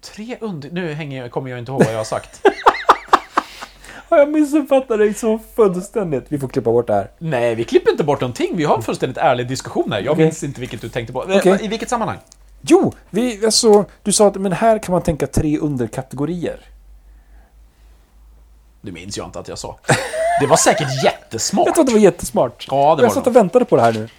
Tre 0.01 0.37
under... 0.41 0.71
Nu 0.71 0.93
hänger 0.93 1.21
jag, 1.21 1.31
kommer 1.31 1.49
jag 1.49 1.59
inte 1.59 1.71
ihåg 1.71 1.83
vad 1.83 1.93
jag 1.93 1.97
har 1.97 2.03
sagt. 2.03 2.41
Har 4.09 4.17
jag 4.19 4.31
missuppfattat 4.31 4.99
dig 4.99 5.13
så 5.13 5.39
fullständigt? 5.55 6.25
Vi 6.29 6.39
får 6.39 6.47
klippa 6.47 6.71
bort 6.71 6.87
det 6.87 6.93
här. 6.93 7.11
Nej, 7.17 7.55
vi 7.55 7.63
klipper 7.63 7.91
inte 7.91 8.03
bort 8.03 8.21
någonting. 8.21 8.57
Vi 8.57 8.63
har 8.63 8.75
en 8.75 8.83
fullständigt 8.83 9.17
ärlig 9.17 9.47
diskussion 9.47 9.91
här. 9.91 10.01
Jag 10.01 10.11
Okej. 10.11 10.25
minns 10.25 10.43
inte 10.43 10.59
vilket 10.59 10.81
du 10.81 10.89
tänkte 10.89 11.13
på. 11.13 11.31
Eh, 11.31 11.37
Okej. 11.37 11.59
I 11.61 11.67
vilket 11.67 11.89
sammanhang? 11.89 12.17
Jo, 12.61 12.93
vi, 13.09 13.45
alltså, 13.45 13.85
du 14.03 14.11
sa 14.11 14.27
att 14.27 14.35
men 14.35 14.51
här 14.51 14.79
kan 14.79 14.93
man 14.93 15.01
tänka 15.01 15.27
tre 15.27 15.57
underkategorier. 15.57 16.59
Det 18.81 18.91
minns 18.91 19.17
jag 19.17 19.27
inte 19.27 19.39
att 19.39 19.47
jag 19.47 19.57
sa. 19.57 19.77
Det 20.41 20.47
var 20.47 20.57
säkert 20.57 20.87
jättesmart. 21.03 21.65
Jag 21.65 21.75
tror 21.75 21.83
att 21.83 21.87
det 21.87 21.93
var 21.93 21.99
jättesmart. 21.99 22.67
Ja, 22.69 22.75
det 22.75 22.81
var 22.81 23.01
jag 23.01 23.09
det 23.09 23.13
satt 23.13 23.27
och 23.27 23.35
väntade 23.35 23.65
på 23.65 23.75
det 23.75 23.81
här 23.81 23.93
nu. 23.93 24.09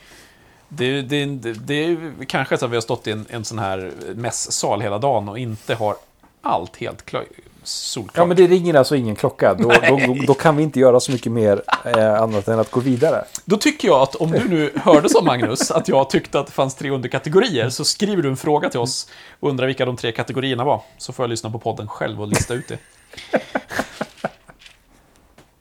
Det, 0.69 1.03
det, 1.03 1.25
det, 1.25 1.53
det 1.53 1.75
är 1.75 2.25
kanske 2.27 2.59
så 2.59 2.65
att 2.65 2.71
vi 2.71 2.77
har 2.77 2.81
stått 2.81 3.07
i 3.07 3.11
en, 3.11 3.27
en 3.29 3.45
sån 3.45 3.59
här 3.59 3.93
mässal 4.15 4.81
hela 4.81 4.99
dagen 4.99 5.29
och 5.29 5.39
inte 5.39 5.75
har 5.75 5.97
allt 6.43 6.77
helt 6.77 7.05
klar, 7.05 7.25
solklart. 7.67 8.17
Ja, 8.17 8.25
men 8.25 8.37
det 8.37 8.47
ringer 8.47 8.75
alltså 8.75 8.97
ingen 8.97 9.17
klocka. 9.17 9.55
Då, 9.55 9.69
då, 9.69 9.97
då, 10.07 10.17
då 10.27 10.35
kan 10.35 10.57
vi 10.57 10.63
inte 10.63 10.81
göra 10.81 11.01
så 11.01 11.13
mycket 11.13 11.33
mer 11.33 11.63
eh, 11.85 12.23
annat 12.23 12.49
än 12.49 12.59
att 12.59 12.71
gå 12.71 12.81
vidare. 12.81 13.25
Då 13.45 13.57
tycker 13.57 13.89
jag 13.89 14.01
att 14.01 14.15
om 14.15 14.31
du 14.31 14.49
nu 14.49 14.73
hörde 14.77 15.09
som 15.09 15.25
Magnus, 15.25 15.71
att 15.71 15.89
jag 15.89 16.11
tyckte 16.11 16.41
att 16.41 16.47
det 16.47 16.53
fanns 16.53 16.75
tre 16.75 16.91
underkategorier, 16.91 17.69
så 17.71 17.85
skriver 17.85 18.23
du 18.23 18.29
en 18.29 18.37
fråga 18.37 18.71
till 18.71 18.81
oss 18.81 19.09
och 19.41 19.49
undrar 19.51 19.67
vilka 19.67 19.85
de 19.85 19.97
tre 19.97 20.13
kategorierna 20.13 20.65
var. 20.65 20.83
Så 20.99 21.13
får 21.13 21.23
jag 21.23 21.31
lyssna 21.31 21.51
på 21.51 21.59
podden 21.59 21.89
själv 21.89 22.23
och 22.23 22.29
lista 22.29 22.55
ut 22.55 22.69
det. 22.69 22.79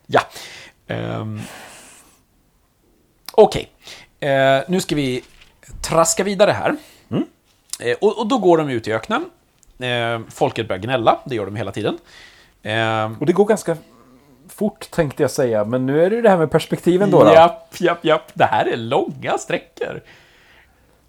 Ja. 0.07 0.21
Ehm, 0.87 1.41
Okej, 3.37 3.69
eh, 4.19 4.59
nu 4.67 4.81
ska 4.81 4.95
vi 4.95 5.23
traska 5.81 6.23
vidare 6.23 6.51
här. 6.51 6.75
Eh, 7.79 7.97
och, 8.01 8.19
och 8.19 8.27
då 8.27 8.37
går 8.37 8.57
de 8.57 8.69
ut 8.69 8.87
i 8.87 8.93
öknen. 8.93 9.25
Eh, 9.79 10.19
folket 10.29 10.67
börjar 10.67 10.81
gnälla, 10.81 11.19
det 11.25 11.35
gör 11.35 11.45
de 11.45 11.55
hela 11.55 11.71
tiden. 11.71 11.97
Eh, 12.63 13.11
Och 13.19 13.25
det 13.25 13.33
går 13.33 13.45
ganska 13.45 13.77
fort 14.49 14.91
tänkte 14.91 15.23
jag 15.23 15.31
säga, 15.31 15.65
men 15.65 15.85
nu 15.85 16.03
är 16.05 16.09
det 16.09 16.21
det 16.21 16.29
här 16.29 16.37
med 16.37 16.51
perspektiven 16.51 17.11
då. 17.11 17.23
då. 17.23 17.33
Japp, 17.33 17.81
japp, 17.81 18.05
japp. 18.05 18.31
Det 18.33 18.45
här 18.45 18.65
är 18.65 18.77
långa 18.77 19.37
sträckor. 19.37 20.01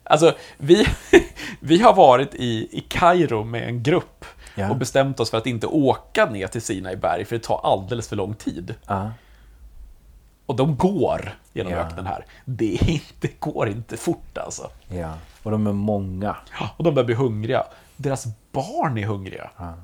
Alltså, 0.05 0.35
vi, 0.59 0.87
vi 1.61 1.83
har 1.83 1.95
varit 1.95 2.35
i, 2.35 2.69
i 2.79 2.81
Kairo 2.89 3.45
med 3.45 3.69
en 3.69 3.83
grupp 3.83 4.25
Ja. 4.59 4.71
och 4.71 4.77
bestämt 4.77 5.21
oss 5.21 5.31
för 5.31 5.39
att 5.39 5.47
inte 5.47 5.67
åka 5.67 6.27
ner 6.27 6.47
till 6.47 6.63
Sinai 6.63 6.97
berg, 6.97 7.25
för 7.25 7.37
det 7.37 7.43
tar 7.43 7.61
alldeles 7.65 8.09
för 8.09 8.17
lång 8.17 8.35
tid. 8.35 8.75
Ja. 8.87 9.11
Och 10.47 10.57
de 10.57 10.77
går 10.77 11.35
genom 11.53 11.73
Ja. 11.73 11.79
öknen 11.79 12.07
här. 12.07 12.25
Det, 12.45 12.65
inte, 12.89 13.29
går 13.39 13.69
inte 13.69 13.97
fort 13.97 14.39
alltså. 14.39 14.71
ja. 14.89 15.13
Och 15.43 15.51
de 15.51 15.67
är 15.67 15.73
många. 15.73 16.37
Och 16.77 16.85
de 16.85 16.95
börjar 16.95 17.07
bli 17.07 17.15
hungriga. 17.15 17.65
Deras 17.97 18.27
barn 18.53 18.99
är 18.99 19.07
hungriga. 19.07 19.51
Ja. 19.57 19.75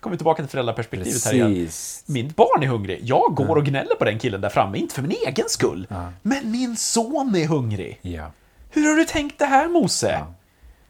Kommer 0.00 0.16
tillbaka 0.16 0.42
till 0.42 0.50
föräldraperspektivet 0.50 1.24
här 1.24 1.34
igen. 1.34 1.54
Precis. 1.54 2.04
Mitt 2.06 2.36
barn 2.36 2.62
är 2.62 2.66
hungrig. 2.66 3.00
Jag 3.02 3.34
går 3.34 3.56
och 3.56 3.64
gnäller 3.64 3.94
på 3.94 4.04
den 4.04 4.18
killen 4.18 4.40
där 4.40 4.48
framme, 4.48 4.78
inte 4.78 4.94
för 4.94 5.02
min 5.02 5.16
egen 5.26 5.48
skull. 5.48 5.86
Men 6.22 6.50
min 6.50 6.76
son 6.76 7.34
är 7.36 7.46
hungrig. 7.46 7.98
Ja. 8.02 8.30
Hur 8.70 8.88
har 8.88 8.96
du 8.96 9.04
tänkt 9.04 9.38
det 9.38 9.44
här, 9.44 9.68
Mose? 9.68 10.10
Ja. 10.10 10.26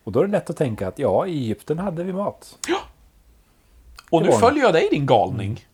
Och 0.04 0.12
då 0.12 0.20
är 0.20 0.26
det 0.26 0.32
lätt 0.32 0.50
att 0.50 0.56
tänka 0.56 0.88
att 0.88 0.98
ja, 0.98 1.26
i 1.26 1.38
Egypten 1.38 1.78
hade 1.78 2.04
vi 2.04 2.12
mat. 2.12 2.58
Ja. 2.68 2.78
Och 4.10 4.22
nu 4.22 4.32
följer 4.32 4.64
jag 4.64 4.72
dig, 4.72 4.88
din 4.90 5.06
galning. 5.06 5.66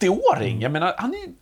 80-åring! 0.00 0.60
Jag 0.60 0.72
menar, 0.72 0.94
han 0.98 1.14
är... 1.14 1.32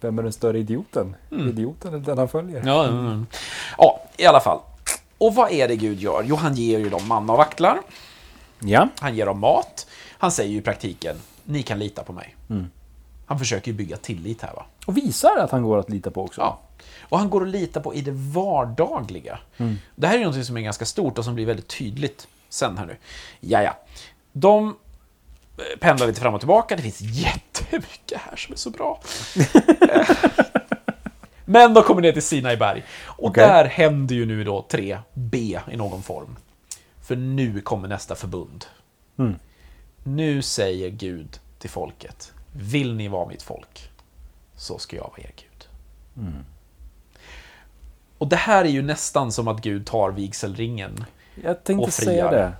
Vem 0.00 0.18
är 0.18 0.22
den 0.22 0.32
större 0.32 0.58
idioten? 0.58 1.16
Idioten 1.30 1.94
eller 1.94 2.04
den 2.04 2.18
han 2.18 2.28
följer? 2.28 2.62
Ja, 2.66 2.84
mm, 2.84 3.06
mm. 3.06 3.26
ja, 3.78 4.00
i 4.16 4.26
alla 4.26 4.40
fall. 4.40 4.60
Och 5.18 5.34
vad 5.34 5.52
är 5.52 5.68
det 5.68 5.76
Gud 5.76 6.00
gör? 6.00 6.24
Jo, 6.26 6.36
han 6.36 6.54
ger 6.54 6.78
ju 6.78 6.88
dem 6.88 7.08
manna 7.08 7.32
och 7.32 7.38
vaktlar. 7.38 7.80
Ja. 8.58 8.88
Han 8.98 9.16
ger 9.16 9.26
dem 9.26 9.40
mat. 9.40 9.86
Han 10.18 10.32
säger 10.32 10.50
ju 10.50 10.58
i 10.58 10.62
praktiken, 10.62 11.16
ni 11.44 11.62
kan 11.62 11.78
lita 11.78 12.02
på 12.02 12.12
mig. 12.12 12.36
Han 13.26 13.38
försöker 13.38 13.70
ju 13.70 13.76
bygga 13.76 13.96
tillit 13.96 14.42
här, 14.42 14.52
va? 14.54 14.66
Och 14.86 14.96
visar 14.96 15.36
att 15.38 15.50
han 15.50 15.62
går 15.62 15.78
att 15.78 15.90
lita 15.90 16.10
på 16.10 16.24
också. 16.24 16.40
Ja. 16.40 16.60
Och 17.00 17.18
han 17.18 17.30
går 17.30 17.42
att 17.42 17.48
lita 17.48 17.80
på 17.80 17.94
i 17.94 18.00
det 18.00 18.12
vardagliga. 18.12 19.38
Det 19.96 20.06
här 20.06 20.18
är 20.18 20.24
något 20.24 20.46
som 20.46 20.56
är 20.56 20.60
ganska 20.60 20.84
stort 20.84 21.18
och 21.18 21.24
som 21.24 21.34
blir 21.34 21.46
väldigt 21.46 21.68
tydligt 21.68 22.28
sen 22.48 22.78
här 22.78 22.86
nu. 22.86 22.96
Ja, 23.40 23.62
ja. 23.62 23.76
De 24.32 24.76
eh, 25.58 25.78
pendlar 25.80 26.06
lite 26.06 26.20
fram 26.20 26.34
och 26.34 26.40
tillbaka. 26.40 26.76
Det 26.76 26.82
finns 26.82 27.00
jättemycket 27.00 28.20
här 28.20 28.36
som 28.36 28.52
är 28.52 28.58
så 28.58 28.70
bra. 28.70 29.00
Men 31.44 31.74
de 31.74 31.82
kommer 31.82 32.02
ner 32.02 32.12
till 32.12 32.22
Sinai 32.22 32.56
berg. 32.56 32.84
Och 33.06 33.28
Okej. 33.28 33.46
där 33.46 33.64
händer 33.64 34.14
ju 34.14 34.26
nu 34.26 34.44
då 34.44 34.66
3B 34.70 35.60
i 35.70 35.76
någon 35.76 36.02
form. 36.02 36.36
För 37.02 37.16
nu 37.16 37.60
kommer 37.60 37.88
nästa 37.88 38.14
förbund. 38.14 38.64
Mm. 39.18 39.34
Nu 40.02 40.42
säger 40.42 40.88
Gud 40.90 41.38
till 41.58 41.70
folket. 41.70 42.32
Vill 42.52 42.94
ni 42.94 43.08
vara 43.08 43.28
mitt 43.28 43.42
folk? 43.42 43.90
Så 44.56 44.78
ska 44.78 44.96
jag 44.96 45.02
vara 45.02 45.20
er 45.20 45.32
Gud. 45.36 45.68
Och 48.18 48.28
det 48.28 48.36
här 48.36 48.64
är 48.64 48.68
ju 48.68 48.82
nästan 48.82 49.32
som 49.32 49.48
att 49.48 49.60
Gud 49.60 49.86
tar 49.86 50.10
vigselringen. 50.10 51.04
Jag 51.44 51.64
tänkte 51.64 51.84
Och 51.86 51.92
säga 51.92 52.28
friar. 52.28 52.30
det. 52.30 52.52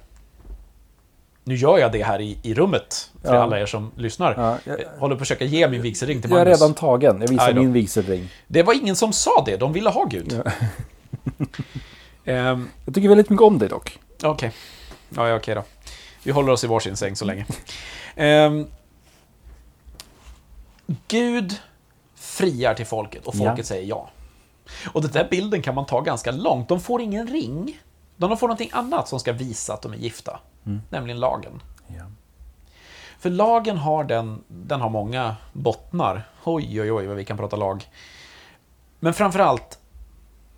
Nu 1.46 1.54
gör 1.56 1.78
jag 1.78 1.92
det 1.92 2.02
här 2.02 2.20
i, 2.20 2.38
i 2.42 2.54
rummet, 2.54 3.10
för 3.22 3.34
Ja. 3.34 3.42
alla 3.42 3.60
er 3.60 3.66
som 3.66 3.90
lyssnar. 3.96 4.34
Ja, 4.36 4.58
jag- 4.64 4.80
Jag 4.80 4.98
håller 5.00 5.14
på 5.14 5.18
att 5.22 5.28
försöka 5.28 5.44
ge 5.44 5.68
min 5.68 5.82
vigselring 5.82 6.20
till 6.22 6.30
Jag 6.30 6.40
är 6.40 6.44
Magnus. 6.44 6.60
redan 6.60 6.74
tagen. 6.74 7.20
Jag 7.20 7.28
visar 7.28 7.52
min 7.54 7.72
vigselring. 7.72 8.28
Det 8.46 8.62
var 8.62 8.74
ingen 8.74 8.96
som 8.96 9.12
sa 9.12 9.42
det, 9.46 9.56
de 9.56 9.72
ville 9.72 9.90
ha 9.90 10.04
Gud. 10.04 10.42
Ehm, 12.24 12.68
Jag 12.84 12.94
tycker 12.94 13.08
väldigt 13.08 13.30
mycket 13.30 13.44
om 13.46 13.58
dig 13.58 13.68
dock. 13.68 13.98
Okej. 14.22 14.52
Ja, 15.16 15.28
ja, 15.28 15.36
okej 15.36 15.54
då. 15.54 15.64
Vi 16.22 16.30
håller 16.32 16.52
oss 16.52 16.64
i 16.64 16.66
varsin 16.66 16.96
säng 16.96 17.16
så 17.16 17.24
länge. 17.24 17.46
Ehm, 18.16 18.66
Gud 21.08 21.54
friar 22.14 22.74
till 22.74 22.86
folket 22.86 23.26
och 23.26 23.34
folket 23.34 23.58
Ja. 23.58 23.64
säger 23.64 23.88
ja. 23.88 24.10
Och 24.92 25.02
den 25.02 25.10
där 25.12 25.28
bilden 25.30 25.62
kan 25.62 25.74
man 25.74 25.86
ta 25.86 26.00
ganska 26.00 26.30
långt. 26.30 26.68
De 26.68 26.80
får 26.80 27.00
ingen 27.02 27.26
ring. 27.26 27.78
De 28.28 28.36
får 28.38 28.48
någonting 28.48 28.70
annat 28.72 29.08
som 29.08 29.20
ska 29.20 29.32
visa 29.32 29.74
att 29.74 29.82
de 29.82 29.92
är 29.92 29.96
gifta. 29.96 30.40
Nämligen 30.90 31.20
lagen. 31.20 31.62
Ja. 31.86 32.04
För 33.18 33.30
lagen 33.30 33.76
har, 33.76 34.04
den, 34.04 34.44
den 34.48 34.80
har 34.80 34.90
många 34.90 35.36
bottnar. 35.52 36.28
Oj, 36.44 36.80
oj, 36.80 36.92
oj, 36.92 37.06
vad 37.06 37.16
vi 37.16 37.24
kan 37.24 37.36
prata 37.36 37.56
lag. 37.56 37.90
Men 39.00 39.14
framförallt 39.14 39.78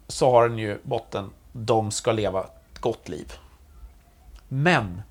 så 0.09 0.31
har 0.31 0.48
den 0.48 0.59
ju 0.59 0.79
botten, 0.83 1.31
de 1.52 1.90
ska 1.90 2.12
leva 2.12 2.44
ett 2.44 2.79
gott 2.79 3.09
liv. 3.09 3.33
Men, 4.48 5.02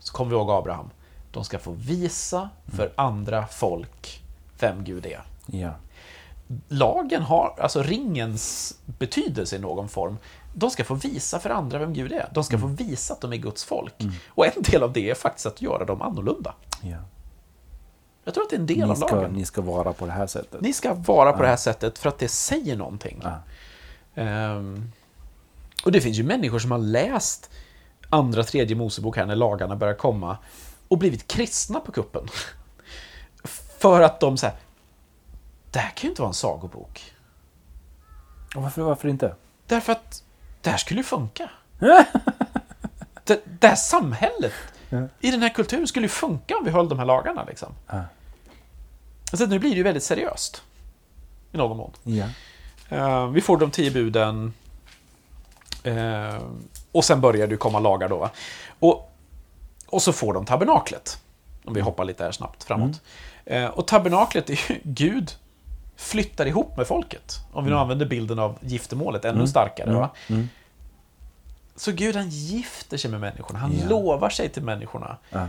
så 0.00 0.12
kommer 0.12 0.30
vi 0.30 0.36
ihåg 0.36 0.50
Abraham, 0.50 0.90
de 1.32 1.44
ska 1.44 1.58
få 1.58 1.70
visa 1.72 2.48
för 2.76 2.92
andra 2.96 3.46
folk 3.46 4.22
vem 4.58 4.84
Gud 4.84 5.06
är. 5.06 5.22
Ja. 5.46 5.70
Lagen 6.68 7.22
har, 7.22 7.54
alltså 7.60 7.82
ringens 7.82 8.74
betydelse 8.86 9.56
i 9.56 9.58
någon 9.58 9.88
form, 9.88 10.18
de 10.54 10.70
ska 10.70 10.84
få 10.84 10.94
visa 10.94 11.38
för 11.38 11.50
andra 11.50 11.78
vem 11.78 11.92
Gud 11.92 12.12
är. 12.12 12.28
De 12.34 12.44
ska 12.44 12.58
få 12.58 12.66
visa 12.66 13.14
att 13.14 13.20
de 13.20 13.32
är 13.32 13.36
Guds 13.36 13.64
folk. 13.64 13.94
Och 14.28 14.46
en 14.46 14.62
del 14.62 14.82
av 14.82 14.92
det 14.92 15.10
är 15.10 15.14
faktiskt 15.14 15.46
att 15.46 15.62
göra 15.62 15.84
dem 15.84 16.02
annorlunda. 16.02 16.54
ja. 16.82 16.96
Jag 18.26 18.34
tror 18.34 18.44
att 18.44 18.50
det 18.50 18.56
är 18.56 18.60
en 18.60 18.66
del 18.66 18.76
Ni, 18.78 18.84
av 18.84 18.94
ska, 18.94 19.14
lagen. 19.14 19.32
ni 19.32 19.44
ska 19.44 19.60
vara 19.60 19.92
på 19.92 20.06
det 20.06 20.12
här 20.12 20.26
sättet. 20.26 20.60
Ni 20.60 20.72
ska 20.72 20.94
vara 20.94 21.32
på 21.32 21.42
det 21.42 21.48
här 21.48 21.56
sättet 21.56 21.98
för 21.98 22.08
att 22.08 22.18
det 22.18 22.28
säger 22.28 22.76
någonting. 22.76 23.22
Ja. 23.22 23.38
Ehm, 24.22 24.92
och 25.84 25.92
det 25.92 26.00
finns 26.00 26.18
ju 26.18 26.22
människor 26.22 26.58
som 26.58 26.70
har 26.70 26.78
läst 26.78 27.50
andra, 28.10 28.44
tredje 28.44 28.76
Mosebok 28.76 29.16
här 29.16 29.26
när 29.26 29.36
lagarna 29.36 29.76
börjar 29.76 29.94
komma 29.94 30.36
och 30.88 30.98
blivit 30.98 31.28
kristna 31.28 31.80
på 31.80 31.92
kuppen. 31.92 32.28
för 33.78 34.00
att 34.00 34.20
de 34.20 34.36
säger 34.36 34.56
det 35.70 35.78
här 35.78 35.90
kan 35.90 36.02
ju 36.02 36.08
inte 36.08 36.22
vara 36.22 36.28
en 36.30 36.34
sagobok. 36.34 37.12
Och 38.56 38.62
varför, 38.62 38.82
varför 38.82 39.08
inte? 39.08 39.34
Därför 39.66 39.92
att 39.92 40.23
det 40.64 40.70
här 40.70 40.76
skulle 40.76 41.00
ju 41.00 41.04
funka. 41.04 41.50
det, 43.24 43.42
det 43.60 43.66
här 43.68 43.74
samhället 43.74 44.52
i 45.20 45.30
den 45.30 45.42
här 45.42 45.48
kulturen 45.48 45.86
skulle 45.86 46.04
ju 46.04 46.10
funka 46.10 46.56
om 46.56 46.64
vi 46.64 46.70
höll 46.70 46.88
de 46.88 46.98
här 46.98 47.06
lagarna. 47.06 47.44
Liksom. 47.44 47.74
Så 49.32 49.46
nu 49.46 49.58
blir 49.58 49.70
det 49.70 49.76
ju 49.76 49.82
väldigt 49.82 50.02
seriöst. 50.02 50.62
I 51.52 51.56
någon 51.56 51.76
mån. 51.76 51.92
Eh, 52.88 53.28
vi 53.28 53.40
får 53.40 53.56
de 53.56 53.70
tio 53.70 53.90
buden. 53.90 54.54
Eh, 55.82 56.42
och 56.92 57.04
sen 57.04 57.20
börjar 57.20 57.46
det 57.46 57.56
komma 57.56 57.78
lagar 57.78 58.08
då. 58.08 58.30
Och, 58.78 59.12
och 59.86 60.02
så 60.02 60.12
får 60.12 60.32
de 60.32 60.44
tabernaklet. 60.44 61.18
Om 61.64 61.74
vi 61.74 61.80
hoppar 61.80 62.04
lite 62.04 62.24
här 62.24 62.32
snabbt 62.32 62.64
framåt. 62.64 63.00
Eh, 63.44 63.66
och 63.66 63.86
tabernaklet 63.86 64.50
är 64.50 64.72
ju 64.72 64.80
Gud 64.84 65.32
flyttar 65.96 66.46
ihop 66.46 66.76
med 66.76 66.86
folket. 66.86 67.38
Om 67.52 67.64
vi 67.64 67.70
nu 67.70 67.76
använder 67.76 68.06
bilden 68.06 68.38
av 68.38 68.58
giftermålet 68.60 69.24
ännu 69.24 69.46
starkare. 69.46 69.92
Va? 69.92 70.10
Så 71.76 71.92
Gud 71.92 72.16
han 72.16 72.28
gifter 72.28 72.96
sig 72.96 73.10
med 73.10 73.20
människorna. 73.20 73.58
Han 73.58 73.72
Ja. 73.78 73.88
lovar 73.88 74.30
sig 74.30 74.48
till 74.48 74.62
människorna. 74.62 75.16
Ja. 75.30 75.48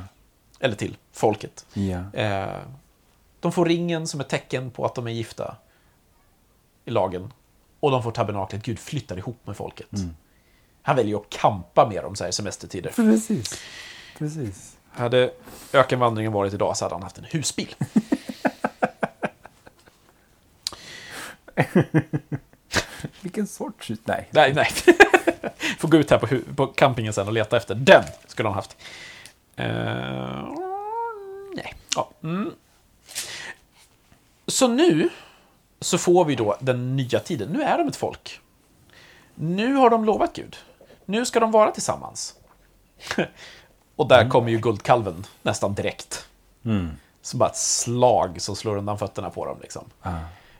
Eller 0.60 0.75
till 0.75 0.97
folket. 1.12 1.65
Ja. 1.73 2.13
Eh, 2.13 2.58
de 3.39 3.51
får 3.51 3.65
ringen 3.65 4.08
som 4.08 4.19
ett 4.19 4.29
tecken 4.29 4.71
på 4.71 4.86
att 4.86 4.95
de 4.95 5.08
är 5.08 5.12
gifta 5.12 5.55
i 6.86 6.91
lagen. 6.91 7.34
Och 7.79 7.91
de 7.91 8.03
får 8.03 8.12
tabernaklet. 8.12 8.63
Gud 8.63 8.79
flyttar 8.79 9.17
ihop 9.17 9.38
med 9.43 9.58
folket. 9.58 9.88
Han 10.81 10.95
väljer 10.95 11.17
att 11.17 11.29
kampa 11.29 11.89
med 11.89 12.03
dem 12.03 12.15
så 12.15 12.23
här 12.23 12.29
i 12.29 12.34
semestertider. 12.34 12.91
Precis. 12.95 13.60
Precis. 14.17 14.77
Hade 14.91 15.31
ökenvandringen 15.73 16.31
varit 16.31 16.53
idag 16.53 16.77
så 16.77 16.86
hade 16.86 16.95
han 16.95 17.03
haft 17.03 17.17
en 17.17 17.23
husbil. 17.23 17.75
Vilken 23.21 23.47
sorts... 23.47 23.91
Nej. 24.03 24.29
nej, 24.31 24.53
nej. 24.53 24.67
Får 25.79 25.87
gå 25.87 25.97
ut 25.97 26.11
här 26.11 26.17
på, 26.17 26.53
på 26.55 26.67
campingen 26.67 27.13
sen 27.13 27.27
och 27.27 27.33
leta 27.33 27.57
efter 27.57 27.75
den. 27.75 28.03
Skulle 28.27 28.49
han 28.49 28.55
haft. 28.55 28.77
Eh, 29.55 29.65
nej. 31.55 31.73
Ja. 31.95 32.09
Mm. 32.23 32.51
Så 34.47 34.67
nu 34.67 35.09
så 35.79 35.97
får 35.97 36.25
vi 36.25 36.35
då 36.35 36.57
den 36.59 36.95
nya 36.95 37.19
tiden. 37.19 37.49
Nu 37.49 37.61
är 37.63 37.77
de 37.77 37.87
ett 37.87 37.95
folk. 37.95 38.39
Nu 39.35 39.73
har 39.73 39.89
de 39.89 40.05
lovat 40.05 40.35
Gud. 40.35 40.57
Nu 41.05 41.25
ska 41.25 41.39
de 41.39 41.51
vara 41.51 41.71
tillsammans. 41.71 42.35
och 43.95 44.07
där 44.07 44.29
kommer 44.29 44.49
ju 44.49 44.57
guldkalven 44.57 45.25
nästan 45.41 45.73
direkt. 45.73 46.27
Mm. 46.65 46.91
Som 47.21 47.39
bara 47.39 47.49
ett 47.49 47.57
slag 47.57 48.41
som 48.41 48.55
slår 48.55 48.77
undan 48.77 48.97
fötterna 48.97 49.29
på 49.29 49.45
dem. 49.45 49.57
Liksom. 49.61 49.83
Ah. 50.01 50.11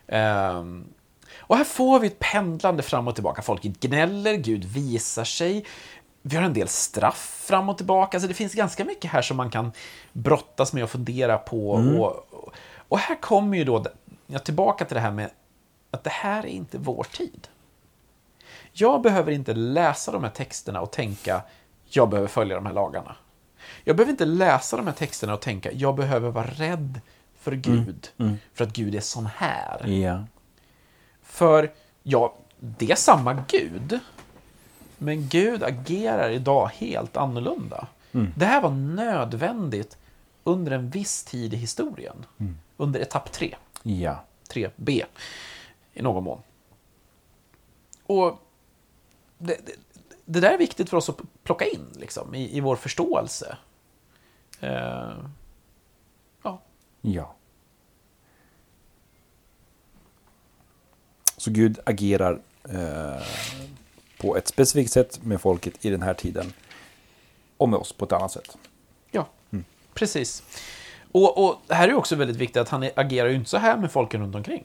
Ehm, 0.08 0.88
och 1.38 1.58
här 1.58 1.64
får 1.64 2.00
vi 2.00 2.08
ett 2.08 2.20
pendlande 2.20 2.84
fram 2.84 3.08
och 3.08 3.16
tillbaka. 3.16 3.42
Folket 3.42 3.80
gnäller, 3.80 4.34
Gud 4.34 4.66
visar 4.66 5.24
sig. 5.24 5.66
Vi 6.22 6.36
har 6.36 6.44
en 6.44 6.54
del 6.54 6.68
straff 6.68 7.44
fram 7.48 7.70
och 7.70 7.78
tillbaka. 7.78 8.20
Så 8.20 8.28
det 8.28 8.34
finns 8.34 8.54
ganska 8.54 8.86
mycket 8.86 9.12
här 9.12 9.22
som 9.22 9.38
man 9.38 9.50
kan 9.50 9.72
brottas 10.14 10.74
med 10.74 10.84
och 10.84 10.90
fundera 10.90 11.38
på. 11.38 11.70
Och, 11.72 12.28
och 12.88 13.00
här 13.00 13.22
kommer 13.22 13.58
ju 13.58 13.64
då, 13.64 13.86
ja, 14.28 14.40
tillbaka 14.40 14.86
till 14.86 14.96
det 14.96 15.02
här 15.02 15.12
med 15.12 15.30
att 15.92 16.04
det 16.04 16.10
här 16.10 16.44
är 16.44 16.50
inte 16.50 16.78
vår 16.78 17.04
tid. 17.04 17.48
Jag 18.74 19.02
behöver 19.02 19.32
inte 19.32 19.54
läsa 19.54 20.12
de 20.12 20.24
här 20.24 20.32
texterna 20.32 20.82
och 20.82 20.92
tänka, 20.92 21.42
jag 21.90 22.10
behöver 22.10 22.28
följa 22.28 22.56
de 22.56 22.66
här 22.66 22.74
lagarna. 22.74 23.16
Jag 23.84 23.96
behöver 23.96 24.12
inte 24.12 24.26
läsa 24.26 24.78
de 24.78 24.88
här 24.88 24.94
texterna 24.94 25.34
och 25.34 25.42
tänka, 25.42 25.72
jag 25.72 25.96
behöver 25.96 26.30
vara 26.30 26.48
rädd 26.48 27.02
för 27.46 27.52
Gud. 27.52 28.08
För 28.54 28.64
att 28.64 28.74
Gud 28.74 28.96
är 28.96 29.00
sån 29.00 29.26
här. 29.26 29.88
Ja. 29.88 30.24
För, 31.22 31.74
ja, 32.04 32.36
det 32.60 32.92
är 32.92 32.96
samma 32.96 33.44
Gud. 33.48 34.00
Men 34.98 35.28
Gud 35.30 35.64
agerar 35.64 36.30
idag 36.30 36.68
helt 36.68 37.18
annorlunda. 37.18 37.88
Det 38.36 38.46
här 38.46 38.62
var 38.62 38.70
nödvändigt 38.70 39.98
under 40.44 40.72
en 40.72 40.90
viss 40.90 41.24
tid 41.24 41.54
i 41.54 41.58
historien. 41.58 42.26
Under 42.78 43.00
etapp 43.00 43.32
3. 43.32 43.56
Ja. 43.84 44.24
3b 44.50 45.04
i 45.94 46.02
någon 46.02 46.24
mån. 46.24 46.42
Och 48.06 48.40
det, 49.38 49.58
det, 49.66 49.74
det 50.26 50.40
där 50.40 50.54
är 50.54 50.58
viktigt 50.58 50.90
för 50.90 50.98
oss 50.98 51.10
att 51.10 51.22
plocka 51.44 51.66
in 51.66 51.88
liksom, 51.96 52.36
i, 52.36 52.58
i 52.58 52.60
vår 52.60 52.76
förståelse. 52.76 53.58
Eh, 54.60 55.14
ja. 56.44 56.62
Ja. 57.02 57.35
Så 61.46 61.52
Gud 61.52 61.80
agerar 61.84 62.40
eh, 62.70 63.24
på 64.18 64.38
ett 64.38 64.48
specifikt 64.48 64.92
sätt 64.92 65.24
med 65.24 65.42
folket 65.42 65.86
i 65.86 65.90
den 65.90 66.02
här 66.02 66.14
tiden. 66.14 66.54
Och 67.58 67.70
med 67.70 67.80
oss 67.80 67.94
på 67.94 68.06
ett 68.06 68.12
annat 68.12 68.32
sätt. 68.32 68.58
ja, 69.12 69.28
precis. 69.94 70.44
Och, 71.12 71.46
och 71.46 71.62
här 71.70 71.88
är 71.90 71.94
också 71.94 72.16
väldigt 72.16 72.38
viktigt 72.38 72.58
att 72.58 72.70
han 72.70 72.90
agerar 72.96 73.30
ju 73.30 73.36
inte 73.36 73.50
så 73.50 73.58
här 73.58 73.78
med 73.78 73.92
folken 73.92 74.22
runt 74.22 74.36
omkring. 74.36 74.64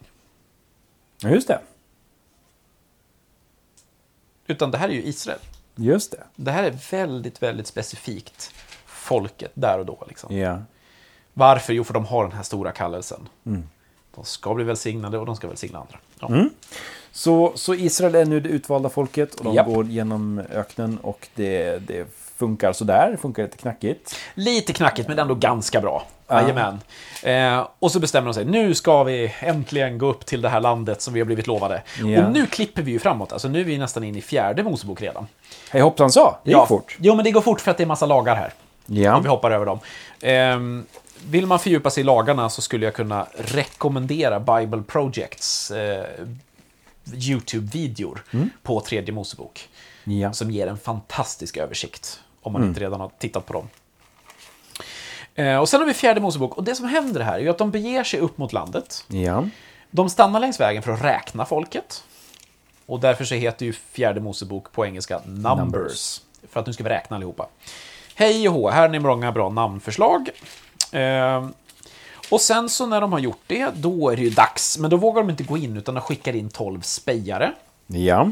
Ja, 1.23 1.29
just 1.29 1.49
det. 1.49 1.61
Utan 4.47 4.71
det 4.71 4.79
här 4.79 4.89
är 4.89 4.93
ju 4.93 5.03
Israel. 5.03 5.41
Just 5.75 6.11
det. 6.11 6.25
Det 6.37 6.51
här 6.51 6.65
är 6.65 6.79
väldigt, 6.91 7.43
väldigt 7.43 7.67
specifikt 7.67 8.53
folket 8.87 9.53
där 9.55 9.79
och 9.79 9.87
då. 9.87 10.05
Liksom. 10.09 10.37
Ja. 10.37 10.63
Varför? 11.35 11.73
Jo, 11.73 11.85
för 11.85 11.95
de 11.95 12.05
har 12.05 12.23
den 12.25 12.33
här 12.33 12.43
stora 12.43 12.73
kallelsen. 12.73 13.29
De 14.15 14.25
ska 14.25 14.55
bli 14.55 14.65
välsignade 14.65 15.19
och 15.19 15.27
de 15.27 15.37
ska 15.37 15.49
välsigna 15.49 15.79
andra. 15.79 15.99
Ja. 16.21 16.51
Så, 17.13 17.53
så 17.55 17.75
Israel 17.75 18.15
är 18.15 18.25
nu 18.25 18.41
det 18.41 18.49
utvalda 18.49 18.89
folket 18.89 19.35
och 19.35 19.45
de 19.45 19.55
Japp. 19.55 19.67
går 19.67 19.87
genom 19.87 20.43
öknen 20.53 20.99
och 21.03 21.29
det, 21.35 21.79
det 21.87 22.07
funkar 22.37 22.73
sådär. 22.73 23.11
Det 23.11 23.17
funkar 23.17 23.43
lite 23.43 23.57
knackigt. 23.57 24.17
Lite 24.35 24.73
knackigt, 24.73 25.09
men 25.09 25.19
ändå 25.19 25.35
ganska 25.35 25.81
bra. 25.81 26.07
Ja. 26.27 26.41
Jajamän. 26.43 26.81
Eh, 27.23 27.67
och 27.79 27.93
så 27.93 28.01
bestämmer 28.01 28.27
de 28.27 28.35
sig, 28.35 28.45
nu 28.45 28.75
ska 28.75 29.05
vi 29.05 29.35
äntligen 29.41 29.99
gå 29.99 30.07
upp 30.07 30.27
till 30.27 30.41
det 30.41 30.49
här 30.49 30.61
landet 30.61 31.03
som 31.03 31.15
vi 31.15 31.21
har 31.21 31.25
blivit 31.25 31.47
lovade. 31.47 31.83
Ja. 32.05 32.25
Och 32.25 32.33
nu 32.33 32.47
klipper 32.47 32.83
vi 32.83 32.91
ju 32.91 32.99
framåt, 32.99 33.33
alltså 33.33 33.49
nu 33.49 33.61
är 33.61 33.65
vi 33.65 33.79
nästan 33.79 34.05
in 34.05 34.17
i 34.17 34.21
fjärde 34.21 34.63
Mosebok 34.63 35.03
redan. 35.03 35.27
Hej 35.71 35.83
hoppsan 35.83 36.11
sa, 36.11 36.41
det 36.45 36.51
gick 36.51 36.59
ja. 36.59 36.67
fort. 36.67 36.97
Jo, 37.01 37.15
men 37.15 37.25
det 37.25 37.31
går 37.31 37.41
fort 37.41 37.61
för 37.61 37.71
att 37.71 37.77
det 37.77 37.83
är 37.83 37.87
massa 37.87 38.07
lagar 38.07 38.37
här. 38.37 38.53
Ja. 38.87 39.17
Och 39.17 39.25
vi 39.25 39.29
hoppar 39.29 39.51
över 39.51 39.67
dem. 39.67 39.79
Ehm, 40.23 40.87
vill 41.27 41.47
man 41.47 41.59
fördjupa 41.59 41.91
sig 41.91 42.01
i 42.01 42.05
lagarna 42.05 42.51
så 42.51 42.63
skulle 42.63 42.85
jag 42.85 42.95
kunna 42.95 43.27
rekommendera 43.37 44.41
Bible 44.41 44.83
Projects 44.83 45.71
eh, 45.71 46.07
YouTube-videor 47.15 48.23
på 48.63 48.81
tredje 48.81 49.15
Mosebok. 49.15 49.69
Ja. 50.05 50.33
Som 50.33 50.51
ger 50.51 50.67
en 50.67 50.79
fantastisk 50.79 51.57
översikt, 51.57 52.21
om 52.43 52.53
man 52.53 52.65
inte 52.65 52.81
redan 52.81 53.01
har 53.01 53.11
tittat 53.19 53.47
på 53.47 53.53
dem. 53.53 53.69
Eh, 55.35 55.57
och 55.57 55.69
sen 55.69 55.81
har 55.81 55.87
vi 55.87 55.95
fjärde 55.95 56.21
Mosebok, 56.21 56.57
och 56.57 56.65
det 56.65 56.75
som 56.75 56.89
händer 56.89 57.21
här 57.21 57.39
är 57.39 57.51
att 57.51 57.59
de 57.59 57.71
beger 57.71 58.05
sig 58.05 58.21
upp 58.21 58.39
mot 58.39 58.53
landet. 58.53 59.05
Ja. 59.09 59.49
De 59.91 60.11
stannar 60.11 60.41
längs 60.41 60.61
vägen 60.61 60.83
för 60.83 60.93
att 60.93 61.05
räkna 61.05 61.45
folket. 61.45 62.05
Och 62.87 63.01
därför 63.01 63.25
så 63.25 63.35
heter 63.35 63.67
ju 63.67 63.73
fjärde 63.73 64.21
Mosebok 64.21 64.73
på 64.73 64.87
engelska 64.87 65.21
Numbers. 65.27 65.59
Numbers. 65.59 66.21
För 66.49 66.61
att 66.61 66.67
nu 66.67 66.73
ska 66.73 66.85
vi 66.85 66.91
räkna 66.91 67.17
allihopa. 67.17 67.47
Hej 68.15 68.49
och 68.49 68.55
hå, 68.55 68.71
här 68.71 68.85
är 68.85 68.89
ni 68.89 68.99
många 68.99 69.33
bra 69.33 69.49
namnförslag. 69.49 70.31
Eh, 70.93 71.49
och 72.31 72.41
sen 72.41 72.69
så 72.69 72.87
när 72.87 73.01
de 73.01 73.13
har 73.13 73.19
gjort 73.19 73.43
det, 73.47 73.71
då 73.75 74.11
är 74.11 74.17
det 74.17 74.23
ju 74.23 74.31
dags. 74.31 74.79
Men 74.79 74.91
då 74.91 74.97
vågar 74.97 75.23
de 75.23 75.31
inte 75.31 75.45
gå 75.45 75.57
in, 75.57 75.77
utan 75.77 75.95
de 75.95 76.01
skickar 76.01 76.37
in 76.37 76.51
12 76.51 76.81
spejare. 76.81 77.53
Ja. 77.87 78.31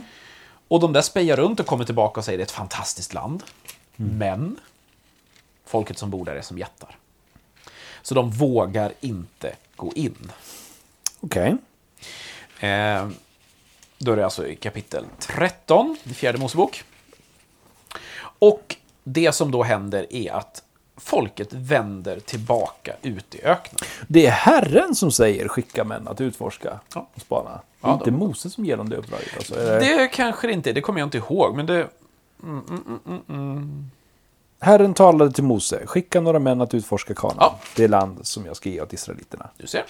Och 0.69 0.81
de 0.81 0.93
där 0.93 1.03
spejar 1.03 1.37
runt 1.37 1.61
och 1.61 1.67
kommer 1.67 1.85
tillbaka 1.85 2.21
och 2.21 2.25
säger 2.25 2.39
det 2.39 2.43
är 2.43 2.47
ett 2.47 2.51
fantastiskt 2.51 3.15
land. 3.15 3.43
Men 3.97 4.57
folket 5.67 5.99
som 5.99 6.11
bor 6.11 6.25
där 6.25 6.35
är 6.35 6.43
som 6.43 6.59
jättar. 6.59 6.97
Så 8.03 8.15
de 8.15 8.31
vågar 8.31 8.93
inte 9.01 9.55
gå 9.77 9.93
in. 9.95 10.33
Okej. 11.21 11.57
Eh, 12.61 13.09
då 13.99 14.13
är 14.13 14.17
det 14.17 14.25
alltså 14.25 14.47
i 14.47 14.57
kapitel 14.57 15.05
13, 15.19 15.97
i 16.05 16.15
fjärde 16.15 16.39
Mosebok. 16.39 16.85
Och 18.21 18.77
det 19.05 19.33
som 19.33 19.51
då 19.51 19.63
händer 19.63 20.07
är 20.11 20.33
att 20.33 20.63
folket 21.01 21.53
vänder 21.53 22.21
tillbaka 22.21 22.93
ut 23.03 23.35
i 23.35 23.43
öknen. 23.45 23.79
Det 24.09 24.27
är 24.27 24.31
Herren 24.31 24.95
som 24.95 25.13
säger 25.13 25.49
skicka 25.49 25.85
män 25.85 26.09
att 26.09 26.21
utforska 26.21 26.81
Ja. 26.95 27.09
och 27.15 27.21
spana. 27.21 27.51
Det 27.51 27.61
Ja, 27.81 27.93
inte 27.95 28.11
Moses 28.11 28.53
som 28.53 28.65
ger 28.65 28.77
dem 28.77 28.89
det 28.89 28.97
uppdraget. 28.97 29.29
Alltså, 29.37 29.55
är 29.55 29.81
det... 29.81 30.09
Kanske 30.09 30.47
det 30.47 30.53
inte 30.53 30.71
är, 30.71 30.75
det 30.75 30.81
kommer 30.81 31.01
jag 31.01 31.07
inte 31.07 31.19
ihåg, 31.19 31.57
men 31.57 31.67
det... 31.67 31.89
Herren 34.61 34.95
talade 34.95 35.33
till 35.33 35.45
Mose, 35.45 35.87
skicka 35.87 36.21
några 36.21 36.39
män 36.39 36.61
att 36.61 36.75
utforska 36.75 37.15
Kanaan, 37.15 37.37
Ja. 37.41 37.59
det 37.77 37.89
land 37.89 38.27
som 38.27 38.47
jag 38.47 38.57
ska 38.57 38.69
ge 38.69 38.81
åt 38.81 38.93
israeliterna. 38.93 39.49
Du 39.57 39.67
ser. 39.67 39.85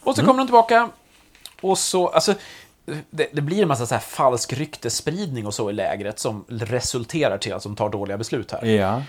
Och 0.00 0.16
så 0.16 0.24
kommer 0.24 0.38
de 0.38 0.46
tillbaka. 0.46 0.88
Och 1.60 1.78
så, 1.78 2.08
alltså, 2.08 2.34
det, 3.10 3.28
det 3.32 3.40
blir 3.40 3.62
en 3.62 3.68
massa 3.68 3.86
så 3.86 3.94
här 3.94 4.02
falsk 4.02 4.52
ryktespridning 4.52 5.46
och 5.46 5.54
så 5.54 5.70
i 5.70 5.72
lägret 5.72 6.18
som 6.18 6.44
resulterar 6.48 7.38
till 7.38 7.52
att 7.54 7.62
de 7.62 7.76
tar 7.76 7.88
dåliga 7.88 8.18
beslut 8.18 8.50
här. 8.50 8.64
Ja. 8.64 9.02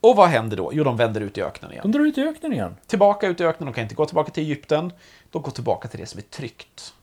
Och 0.00 0.16
vad 0.16 0.28
händer 0.28 0.56
då? 0.56 0.70
Jo, 0.74 0.84
de 0.84 0.96
vänder 0.96 1.20
ut 1.20 1.38
i 1.38 1.42
öknen 1.42 1.72
igen. 1.72 1.82
De 1.82 1.92
drar 1.92 2.04
ut 2.04 2.18
i 2.18 2.22
öknen 2.22 2.52
igen. 2.52 2.76
Tillbaka 2.86 3.26
ut 3.26 3.40
i 3.40 3.44
öknen, 3.44 3.66
de 3.66 3.72
kan 3.74 3.82
inte 3.82 3.94
gå 3.94 4.06
tillbaka 4.06 4.30
till 4.30 4.42
Egypten. 4.42 4.92
De 5.30 5.42
går 5.42 5.50
tillbaka 5.50 5.88
till 5.88 6.00
det 6.00 6.06
som 6.06 6.18
är 6.18 6.22
tryggt. 6.22 6.94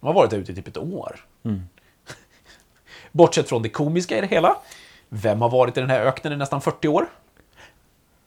De 0.00 0.06
har 0.06 0.14
varit 0.14 0.30
där 0.30 0.38
ute 0.38 0.52
i 0.52 0.54
typ 0.54 0.68
ett 0.68 0.76
år. 0.76 1.24
Bortsett 3.12 3.48
från 3.48 3.62
det 3.62 3.68
komiska 3.68 4.18
i 4.18 4.20
det 4.20 4.26
hela. 4.26 4.56
Vem 5.08 5.42
har 5.42 5.50
varit 5.50 5.76
i 5.76 5.80
den 5.80 5.90
här 5.90 6.00
öknen 6.00 6.32
i 6.32 6.36
nästan 6.36 6.60
40 6.60 6.88
år? 6.88 7.06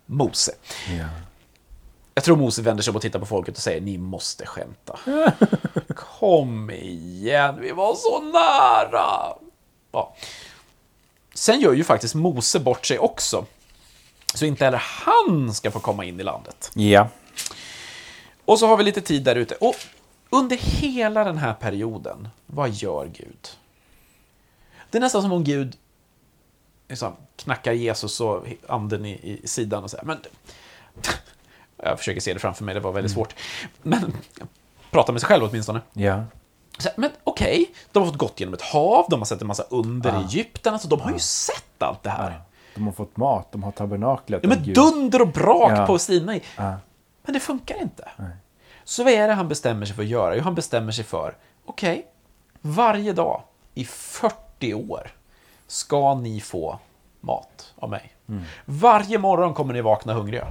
Mose. 0.05 0.51
Ja. 0.97 1.05
Jag 2.13 2.23
tror 2.23 2.35
Mose 2.35 2.61
vänder 2.61 2.83
sig 2.83 2.91
om 2.91 2.95
och 2.95 3.01
tittar 3.01 3.19
på 3.19 3.25
folket 3.25 3.57
och 3.57 3.63
säger 3.63 3.81
ni 3.81 3.97
måste 3.97 4.45
skämta. 4.45 4.99
Kom 5.95 6.71
igen, 6.71 7.57
vi 7.61 7.71
var 7.71 7.95
så 7.95 8.21
nära. 8.21 9.37
Ja. 9.91 10.15
Sen 11.33 11.59
gör 11.59 11.73
ju 11.73 11.83
faktiskt 11.83 12.15
Mose 12.15 12.59
bort 12.59 12.85
sig 12.85 12.99
också. 12.99 13.45
Så 14.33 14.45
inte 14.45 14.65
heller 14.65 14.81
han 15.05 15.53
ska 15.53 15.71
få 15.71 15.79
komma 15.79 16.05
in 16.05 16.19
i 16.19 16.23
landet. 16.23 16.71
Ja. 16.73 17.07
Och 18.45 18.59
så 18.59 18.67
har 18.67 18.77
vi 18.77 18.83
lite 18.83 19.01
tid 19.01 19.23
där 19.23 19.35
ute. 19.35 19.55
Och 19.55 19.75
under 20.29 20.57
hela 20.57 21.23
den 21.23 21.37
här 21.37 21.53
perioden, 21.53 22.27
vad 22.45 22.69
gör 22.69 23.05
Gud? 23.05 23.49
Det 24.91 24.97
är 24.97 25.01
nästan 25.01 25.21
som 25.21 25.31
om 25.31 25.43
Gud 25.43 25.77
liksom, 26.89 27.13
knackar 27.35 27.71
Jesus 27.71 28.21
och 28.21 28.45
anden 28.67 29.05
i, 29.05 29.39
i 29.43 29.47
sidan 29.47 29.83
och 29.83 29.91
säger 29.91 30.05
men 30.05 30.19
Jag 31.77 31.97
försöker 31.97 32.21
se 32.21 32.33
det 32.33 32.39
framför 32.39 32.63
mig, 32.63 32.73
det 32.73 32.79
var 32.79 32.91
väldigt 32.91 33.11
svårt. 33.11 33.35
Men 33.81 34.13
jag 34.39 34.47
pratar 34.91 35.13
med 35.13 35.21
sig 35.21 35.27
själv 35.27 35.43
åtminstone. 35.43 35.81
Ja. 35.93 36.23
Så, 36.77 36.89
men 36.97 37.11
okej, 37.23 37.73
de 37.91 37.99
har 38.03 38.09
fått 38.09 38.17
gått 38.17 38.39
genom 38.39 38.53
ett 38.53 38.61
hav, 38.61 39.05
de 39.09 39.19
har 39.19 39.25
sett 39.25 39.41
en 39.41 39.47
massa 39.47 39.63
under 39.69 40.09
i 40.09 40.13
Ja. 40.13 40.23
Egypten, 40.27 40.73
alltså 40.73 40.87
de 40.87 41.01
har 41.01 41.11
ju 41.11 41.19
sett 41.19 41.81
allt 41.83 42.03
det 42.03 42.09
här. 42.09 42.41
De 42.75 42.85
har 42.85 42.91
fått 42.91 43.17
mat, 43.17 43.51
de 43.51 43.63
har 43.63 43.71
tabernaklet. 43.71 44.39
Ja, 44.43 44.49
men 44.49 44.73
dunder 44.73 45.21
och 45.21 45.27
brak 45.31 45.71
Ja. 45.71 45.85
på 45.87 45.99
Sinai. 45.99 46.41
Ja. 46.57 46.75
Men 47.23 47.33
det 47.33 47.39
funkar 47.39 47.81
inte. 47.81 48.09
Så 48.83 49.03
vad 49.03 49.13
är 49.13 49.27
det 49.27 49.33
han 49.33 49.47
bestämmer 49.47 49.85
sig 49.85 49.95
för 49.95 50.03
att 50.03 50.09
göra? 50.09 50.35
Jo, 50.35 50.41
han 50.43 50.55
bestämmer 50.55 50.91
sig 50.91 51.05
för, 51.05 51.35
okej, 51.65 52.05
varje 52.61 53.13
dag 53.13 53.41
i 53.73 53.85
40 53.85 54.73
år 54.73 55.11
ska 55.67 56.15
ni 56.15 56.41
få 56.41 56.79
mat 57.21 57.73
av 57.75 57.89
mig. 57.89 58.13
Varje 58.65 59.17
morgon 59.17 59.53
kommer 59.53 59.73
ni 59.73 59.81
vakna 59.81 60.13
hungriga. 60.13 60.47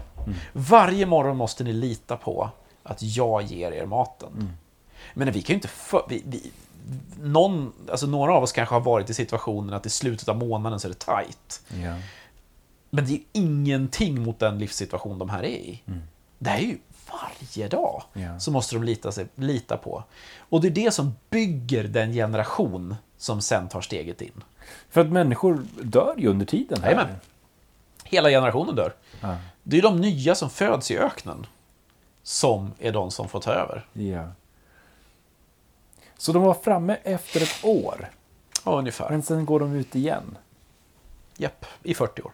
Varje 0.52 1.06
morgon 1.06 1.36
måste 1.36 1.64
ni 1.64 1.72
lita 1.72 2.16
på 2.16 2.50
att 2.82 3.02
jag 3.02 3.42
ger 3.42 3.72
er 3.72 3.86
maten. 3.86 4.56
Men 5.14 5.32
vi 5.32 5.42
kan 5.42 5.54
ju 5.54 5.54
inte... 5.54 5.68
För, 5.68 6.02
vi, 6.08 6.22
vi, 6.26 6.52
någon, 7.22 7.72
alltså 7.90 8.06
några 8.06 8.34
av 8.34 8.42
oss 8.42 8.52
kanske 8.52 8.74
har 8.74 8.80
varit 8.80 9.10
i 9.10 9.14
situationen 9.14 9.74
att 9.74 9.86
i 9.86 9.90
slutet 9.90 10.28
av 10.28 10.36
månaden 10.36 10.80
så 10.80 10.88
är 10.88 10.90
det 10.90 10.98
tajt. 10.98 11.62
Ja. 11.82 11.96
Men 12.90 13.06
det 13.06 13.12
är 13.12 13.20
ingenting 13.32 14.22
mot 14.22 14.38
den 14.38 14.58
livssituation 14.58 15.18
de 15.18 15.30
här 15.30 15.42
är 15.42 15.46
i. 15.48 15.82
Det 16.38 16.50
här 16.50 16.58
är 16.58 16.62
ju 16.62 16.78
varje 17.12 17.68
dag 17.68 18.02
Ja. 18.12 18.40
så 18.40 18.50
måste 18.50 18.74
de 18.74 18.82
lita, 18.84 19.12
sig, 19.12 19.26
lita 19.34 19.76
på. 19.76 20.04
Och 20.38 20.60
det 20.60 20.68
är 20.68 20.70
det 20.70 20.90
som 20.90 21.14
bygger 21.30 21.84
den 21.84 22.12
generation 22.12 22.96
som 23.18 23.40
sen 23.40 23.68
tar 23.68 23.80
steget 23.80 24.22
in. 24.22 24.42
För 24.90 25.00
att 25.00 25.06
människor 25.08 25.64
dör 25.82 26.14
ju 26.18 26.28
under 26.28 26.46
tiden. 26.46 26.82
Här. 26.82 26.90
Jajamän. 26.90 27.16
Hela 28.04 28.28
generationen 28.28 28.74
dör. 28.76 28.92
Ja. 29.20 29.36
Det 29.62 29.78
är 29.78 29.82
de 29.82 30.00
nya 30.00 30.34
som 30.34 30.50
föds 30.50 30.90
i 30.90 30.98
öknen 30.98 31.46
som 32.22 32.72
är 32.78 32.92
de 32.92 33.10
som 33.10 33.28
får 33.28 33.40
ta 33.40 33.52
över. 33.52 33.86
Ja. 33.92 34.28
Så 36.22 36.32
de 36.32 36.42
var 36.42 36.54
framme 36.54 36.98
efter 37.02 37.42
ett 37.42 37.64
år. 37.64 38.08
Ja, 38.64 38.78
ungefär. 38.78 39.10
Men 39.10 39.22
sen 39.22 39.46
går 39.46 39.60
de 39.60 39.74
ut 39.74 39.94
igen. 39.94 40.38
Japp, 41.36 41.66
i 41.82 41.94
40 41.94 42.22
år. 42.22 42.32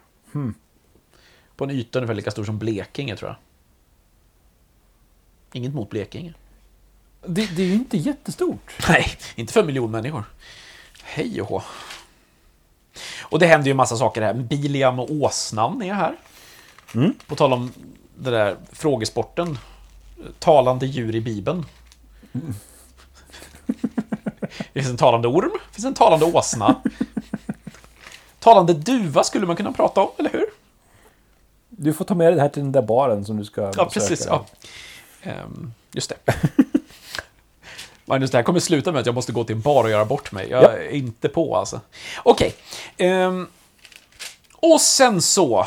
På 1.55 1.63
en 1.63 1.69
yta 1.69 1.99
ungefär 1.99 2.13
lika 2.13 2.31
stor 2.31 2.43
som 2.43 2.57
Blekinge, 2.57 3.15
tror 3.15 3.29
jag. 3.29 3.37
Inget 5.53 5.73
mot 5.73 5.89
Blekinge. 5.89 6.33
Det, 7.25 7.55
det 7.55 7.61
är 7.61 7.67
ju 7.67 7.73
inte 7.73 7.97
jättestort. 7.97 8.75
Nej, 8.89 9.07
inte 9.35 9.53
för 9.53 9.59
en 9.59 9.65
miljon 9.65 9.91
människor. 9.91 10.23
Hej 11.03 11.41
och 11.41 11.47
hå. 11.47 11.63
Och 13.21 13.39
det 13.39 13.47
händer 13.47 13.65
ju 13.65 13.71
en 13.71 13.77
massa 13.77 13.97
saker 13.97 14.21
här. 14.21 14.33
Biliam 14.33 14.99
och 14.99 15.11
åsnan 15.11 15.81
är 15.81 15.93
här. 15.93 16.15
På 17.27 17.35
tal 17.35 17.53
om 17.53 17.71
det 18.15 18.31
där 18.31 18.57
frågesporten. 18.71 19.57
Talande 20.39 20.85
djur 20.85 21.15
i 21.15 21.21
Bibeln. 21.21 21.65
Det 24.73 24.79
finns 24.79 24.91
en 24.91 24.97
talande 24.97 25.27
orm, 25.27 25.51
det 25.69 25.75
finns 25.75 25.85
en 25.85 25.93
talande 25.93 26.25
åsna. 26.25 26.75
Talande 28.39 28.73
duva 28.73 29.23
skulle 29.23 29.45
man 29.47 29.55
kunna 29.55 29.71
prata 29.71 30.01
om, 30.01 30.09
eller 30.17 30.29
hur? 30.29 30.45
Du 31.69 31.93
får 31.93 32.05
ta 32.05 32.15
med 32.15 32.27
dig 32.27 32.35
det 32.35 32.41
här 32.41 32.49
till 32.49 32.63
den 32.63 32.71
där 32.71 32.81
baren 32.81 33.25
som 33.25 33.37
du 33.37 33.45
ska 33.45 33.71
Ja, 33.77 33.89
precis. 33.93 34.25
Ja. 34.25 34.45
Ehm, 35.23 35.73
just 35.91 36.09
det. 36.25 36.33
Magnus, 38.05 38.31
det 38.31 38.37
här 38.37 38.43
kommer 38.43 38.59
sluta 38.59 38.91
med 38.91 38.99
att 38.99 39.05
jag 39.05 39.15
måste 39.15 39.31
gå 39.31 39.43
till 39.43 39.55
en 39.55 39.61
bar 39.61 39.83
och 39.83 39.89
göra 39.89 40.05
bort 40.05 40.31
mig. 40.31 40.47
Jag 40.49 40.63
Ja. 40.63 40.71
är 40.71 40.89
inte 40.89 41.29
på 41.29 41.55
alltså. 41.55 41.81
Okej. 42.23 42.55
Ehm, 42.97 43.47
och 44.53 44.81
sen 44.81 45.21
så... 45.21 45.65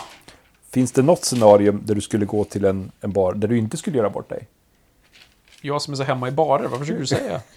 Finns 0.71 0.93
det 0.93 1.03
något 1.03 1.25
scenario 1.25 1.73
där 1.73 1.95
du 1.95 2.01
skulle 2.01 2.27
gå 2.27 2.45
till 2.45 2.65
en, 2.65 2.93
en 3.01 3.13
bar 3.13 3.33
där 3.33 3.49
du 3.49 3.59
inte 3.59 3.77
skulle 3.77 3.97
göra 3.99 4.11
bort 4.11 4.29
dig? 4.29 4.49
Jag 5.61 5.83
som 5.83 5.93
är 5.93 5.97
så 5.97 6.03
hemma 6.03 6.29
i 6.29 6.31
barer, 6.31 6.69
vad 6.69 6.81
försöker 6.81 7.01
du 7.01 7.07
säga? 7.07 7.41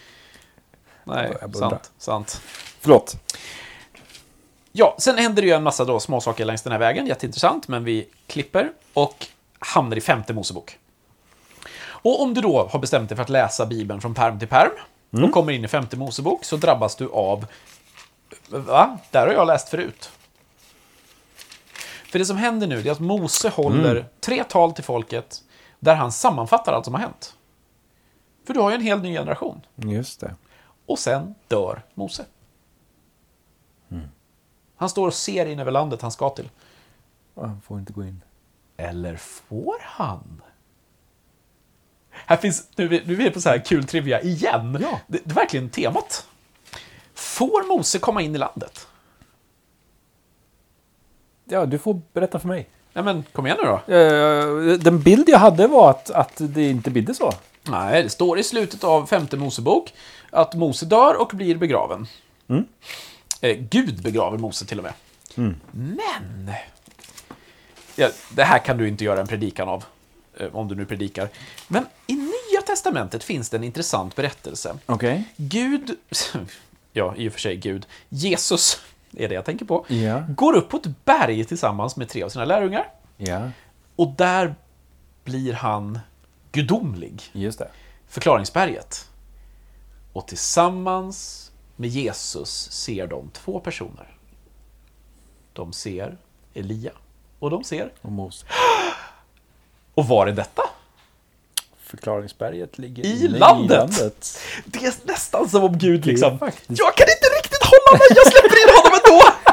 Nej, 1.06 1.34
Jag 1.41 1.56
sant, 1.56 1.91
sant. 1.97 2.41
Förlåt. 2.80 3.16
Ja, 4.72 4.95
sen 4.99 5.18
händer 5.18 5.41
det 5.41 5.47
ju 5.47 5.53
en 5.53 5.64
massa 5.64 5.86
då 5.86 5.99
småsaker 5.99 6.45
längs 6.45 6.62
den 6.62 6.72
här 6.72 6.80
vägen, 6.80 7.08
jätteintressant, 7.08 7.68
men 7.68 7.84
vi 7.84 8.10
klipper 8.28 8.72
och 8.93 9.28
hamnar 9.60 9.97
i 9.97 10.01
femte 10.01 10.34
Mosebok. 10.34 10.78
Och 11.88 12.22
om 12.22 12.34
du 12.34 12.41
då 12.41 12.68
har 12.72 12.80
bestämt 12.80 13.10
dig 13.10 13.16
för 13.16 13.24
att 13.24 13.30
läsa 13.30 13.66
Bibeln 13.66 14.01
från 14.01 14.14
perm 14.14 14.39
till 14.39 14.47
perm 14.47 14.72
och 15.24 15.32
kommer 15.32 15.51
in 15.51 15.66
i 15.66 15.68
femte 15.68 15.97
Mosebok 15.97 16.45
så 16.45 16.58
drabbas 16.58 16.95
du 16.95 17.10
av... 17.10 17.45
Va? 18.49 18.97
Där 19.12 19.28
har 19.28 19.34
jag 19.34 19.47
läst 19.47 19.70
förut. 19.70 20.12
För 22.12 22.20
det 22.20 22.26
som 22.26 22.38
händer 22.38 22.68
nu 22.68 22.80
är 22.80 22.91
att 22.91 22.99
Mose 22.99 23.49
håller 23.49 24.06
tre 24.20 24.43
tal 24.43 24.72
till 24.72 24.84
folket 24.84 25.43
där 25.80 25.95
han 25.95 26.12
sammanfattar 26.12 26.74
allt 26.74 26.86
som 26.86 26.93
har 26.93 27.01
hänt. 27.01 27.36
För 28.47 28.53
du 28.53 28.60
har 28.60 28.70
ju 28.70 28.76
en 28.76 28.82
helt 28.82 29.03
ny 29.03 29.14
generation. 29.14 29.62
Just 29.76 30.20
det. 30.20 30.36
Och 30.86 31.00
sen 31.00 31.36
dör 31.48 31.82
Mose. 31.94 32.26
Han 34.76 34.90
står 34.90 35.08
och 35.08 35.14
ser 35.14 35.46
in 35.46 35.60
över 35.60 35.72
landet 35.72 36.02
han 36.02 36.12
ska 36.12 36.30
till. 36.30 36.50
Han 37.36 37.62
får 37.62 37.80
inte 37.80 37.94
gå 37.94 38.04
in. 38.04 38.22
Eller 38.78 39.16
får 39.16 39.76
han? 39.82 40.42
Här 42.10 42.38
finns, 42.38 42.68
nu, 42.76 42.90
nu 42.90 43.14
är 43.14 43.18
vi 43.18 43.32
på 43.32 43.42
så 43.42 43.50
här 43.50 43.66
kul 43.66 43.86
trivia 43.86 44.22
igen. 44.22 44.78
Ja. 44.82 45.00
Det, 45.08 45.20
det 45.24 45.32
är 45.32 45.36
verkligen 45.36 45.70
temat. 45.70 46.28
Får 47.14 47.68
Mose 47.68 48.00
komma 48.00 48.22
in 48.22 48.36
i 48.36 48.38
landet? 48.38 48.88
Ja, 51.46 51.66
du 51.66 51.78
får 51.78 52.02
berätta 52.14 52.40
för 52.40 52.48
mig. 52.48 52.70
Nej 52.94 53.04
men, 53.04 53.24
kom 53.32 53.46
igen 53.46 53.58
nu 53.64 53.70
då. 53.70 53.94
Eh, 53.94 54.80
den 54.80 55.02
bild 55.02 55.30
jag 55.30 55.40
hade 55.40 55.68
var 55.68 55.90
att, 55.90 56.10
att 56.10 56.34
det 56.38 56.70
inte 56.70 56.92
bidde 56.92 57.14
så. 57.14 57.34
Nej, 57.68 58.03
det 58.03 58.09
står 58.09 58.39
i 58.39 58.43
slutet 58.43 58.84
av 58.84 59.05
femte 59.05 59.38
Mosebok 59.38 59.93
att 60.32 60.53
Mose 60.55 60.86
dör 60.86 61.16
och 61.22 61.32
blir 61.34 61.55
begraven. 61.57 62.07
Eh, 63.41 63.57
Gud 63.57 64.01
begraver 64.03 64.38
Mose 64.38 64.66
till 64.66 64.78
och 64.80 64.84
med. 64.84 64.93
Men! 65.72 66.51
Ja, 67.95 68.09
det 68.30 68.43
här 68.43 68.59
kan 68.59 68.78
du 68.78 68.88
inte 68.88 69.03
göra 69.03 69.22
en 69.22 69.28
predikan 69.28 69.70
av, 69.70 69.84
eh, 70.38 70.55
om 70.55 70.68
du 70.68 70.76
nu 70.76 70.86
predikar. 70.86 71.30
Men 71.68 71.86
i 72.07 72.13
Nya 72.16 72.61
Testamentet 72.68 73.24
finns 73.24 73.49
det 73.49 73.57
en 73.57 73.63
intressant 73.63 74.16
berättelse. 74.16 74.78
Okej. 74.86 75.24
Gud, 75.38 75.91
ja, 76.93 77.13
i 77.18 77.30
och 77.30 77.34
för 77.34 77.39
sig 77.39 77.55
Gud, 77.55 77.86
Jesus 78.09 78.82
är 79.18 79.30
det 79.30 79.36
jag 79.36 79.45
tänker 79.45 79.66
på, 79.66 79.86
Ja. 79.88 80.24
går 80.30 80.55
upp 80.55 80.70
på 80.70 80.78
ett 80.78 81.05
berg 81.05 81.45
tillsammans 81.45 81.95
med 81.95 82.09
tre 82.09 82.24
av 82.24 82.30
sina 82.30 82.45
lärjungar. 82.45 82.88
Ja, 83.18 83.49
Och 83.95 84.07
där 84.18 84.55
blir 85.24 85.53
han 85.53 85.99
gudomlig. 86.56 87.24
just 87.34 87.60
det. 87.60 87.68
Förklaringsberget. 88.08 89.10
Och 90.14 90.28
tillsammans 90.28 91.51
med 91.76 91.89
Jesus 91.89 92.72
ser 92.72 93.08
de 93.08 93.30
två 93.34 93.60
personer. 93.60 94.18
De 95.53 95.74
ser 95.74 96.18
Elia. 96.53 96.91
Och 97.39 97.49
de 97.49 97.64
ser... 97.64 97.91
Och 98.01 98.12
Mose. 98.12 98.45
Och 99.93 100.08
var 100.08 100.28
är 100.28 100.32
detta? 100.32 100.64
Förklaringsberget 101.78 102.78
ligger 102.78 103.06
I 103.06 103.28
landet. 103.28 103.78
landet. 103.78 104.39
Det 104.66 104.86
är 104.86 104.93
nästan 105.03 105.49
som 105.49 105.64
om 105.64 105.78
Gud 105.78 106.06
liksom... 106.06 106.32
Jag 106.68 106.95
kan 106.95 107.08
inte 107.16 107.30
riktigt 107.38 107.64
hålla 107.64 107.97
mig, 107.99 108.08
jag 108.10 108.28
släpper 108.28 108.64
in 108.64 108.76
honom 108.76 108.99
ändå! 109.06 109.45